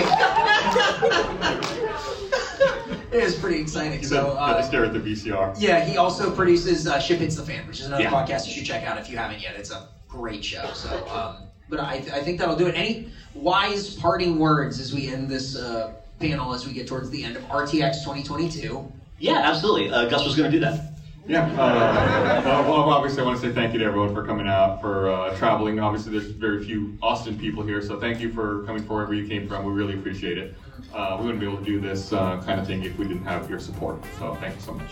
it 3.11 3.23
was 3.23 3.35
pretty 3.35 3.59
exciting. 3.61 4.03
So, 4.03 4.15
So. 4.15 4.35
had 4.35 4.55
Uh, 4.57 4.61
stare 4.63 4.85
at 4.85 4.93
the 4.93 4.99
VCR. 4.99 5.55
Yeah, 5.59 5.83
he 5.83 5.97
also 5.97 6.29
produces 6.31 6.87
uh, 6.87 6.99
Ship 6.99 7.19
Hits 7.19 7.35
the 7.35 7.43
Fan, 7.43 7.65
which 7.67 7.79
is 7.79 7.87
another 7.87 8.03
Yeah. 8.03 8.11
podcast 8.11 8.45
you 8.47 8.53
should 8.53 8.65
check 8.65 8.85
out 8.85 8.97
if 8.99 9.09
you 9.09 9.17
haven't 9.17 9.41
yet. 9.41 9.55
It's 9.57 9.71
a 9.71 9.87
great 10.07 10.45
show. 10.45 10.69
So, 10.73 10.89
um, 11.09 11.37
but 11.69 11.79
I, 11.79 11.93
I 12.13 12.21
think 12.23 12.39
that'll 12.39 12.55
do 12.55 12.67
it. 12.67 12.75
Any 12.75 13.09
wise 13.33 13.95
parting 13.95 14.37
words 14.39 14.79
as 14.79 14.93
we 14.93 15.07
end 15.11 15.29
this 15.29 15.55
uh, 15.55 15.93
panel 16.19 16.53
as 16.53 16.65
we 16.67 16.73
get 16.73 16.87
towards 16.87 17.09
the 17.09 17.23
end 17.23 17.35
of 17.37 17.43
RTX 17.43 18.03
2022? 18.03 18.89
Yeah, 19.19 19.41
absolutely. 19.43 19.89
Uh, 19.91 20.07
Gus 20.09 20.23
was 20.23 20.35
going 20.35 20.51
to 20.51 20.57
do 20.57 20.63
that. 20.63 20.93
Yeah. 21.27 21.45
Uh, 21.59 22.41
well, 22.45 22.63
well, 22.63 22.89
obviously, 22.89 23.21
I 23.21 23.25
want 23.25 23.39
to 23.41 23.47
say 23.47 23.53
thank 23.53 23.73
you 23.73 23.79
to 23.79 23.85
everyone 23.85 24.13
for 24.13 24.25
coming 24.25 24.47
out, 24.47 24.79
for 24.79 25.09
uh, 25.11 25.35
traveling. 25.37 25.77
Obviously, 25.79 26.13
there's 26.13 26.31
very 26.31 26.63
few 26.63 26.97
Austin 27.01 27.37
people 27.37 27.63
here, 27.63 27.81
so 27.81 27.99
thank 27.99 28.21
you 28.21 28.31
for 28.31 28.63
coming 28.63 28.81
from 28.83 28.95
wherever 28.95 29.13
you 29.13 29.27
came 29.27 29.47
from. 29.47 29.65
We 29.65 29.73
really 29.73 29.95
appreciate 29.95 30.37
it. 30.37 30.55
Uh, 30.93 31.17
we 31.19 31.25
wouldn't 31.25 31.41
be 31.41 31.45
able 31.45 31.57
to 31.57 31.65
do 31.65 31.81
this 31.81 32.13
uh, 32.13 32.41
kind 32.45 32.61
of 32.61 32.67
thing 32.67 32.83
if 32.83 32.97
we 32.97 33.05
didn't 33.07 33.25
have 33.25 33.49
your 33.49 33.59
support. 33.59 34.01
So 34.19 34.35
thank 34.35 34.55
you 34.55 34.61
so 34.61 34.73
much. 34.73 34.89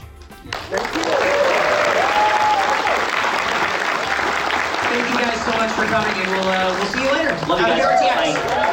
Thank 0.52 0.96
you 0.96 1.02
Thank 4.96 5.10
you 5.10 5.18
guys 5.20 5.42
so 5.46 5.52
much 5.58 5.72
for 5.72 5.86
coming, 5.86 6.22
and 6.22 6.32
we'll 6.32 6.48
uh, 6.50 6.78
we'll 6.78 6.86
see 6.88 7.04
you 7.04 7.12
later. 7.12 7.32
Love 7.48 7.60
you 7.60 7.66
Have 7.66 7.78
a 7.78 7.82
guys. 7.82 8.36
good 8.36 8.36
RTX. 8.36 8.48
Bye. 8.48 8.72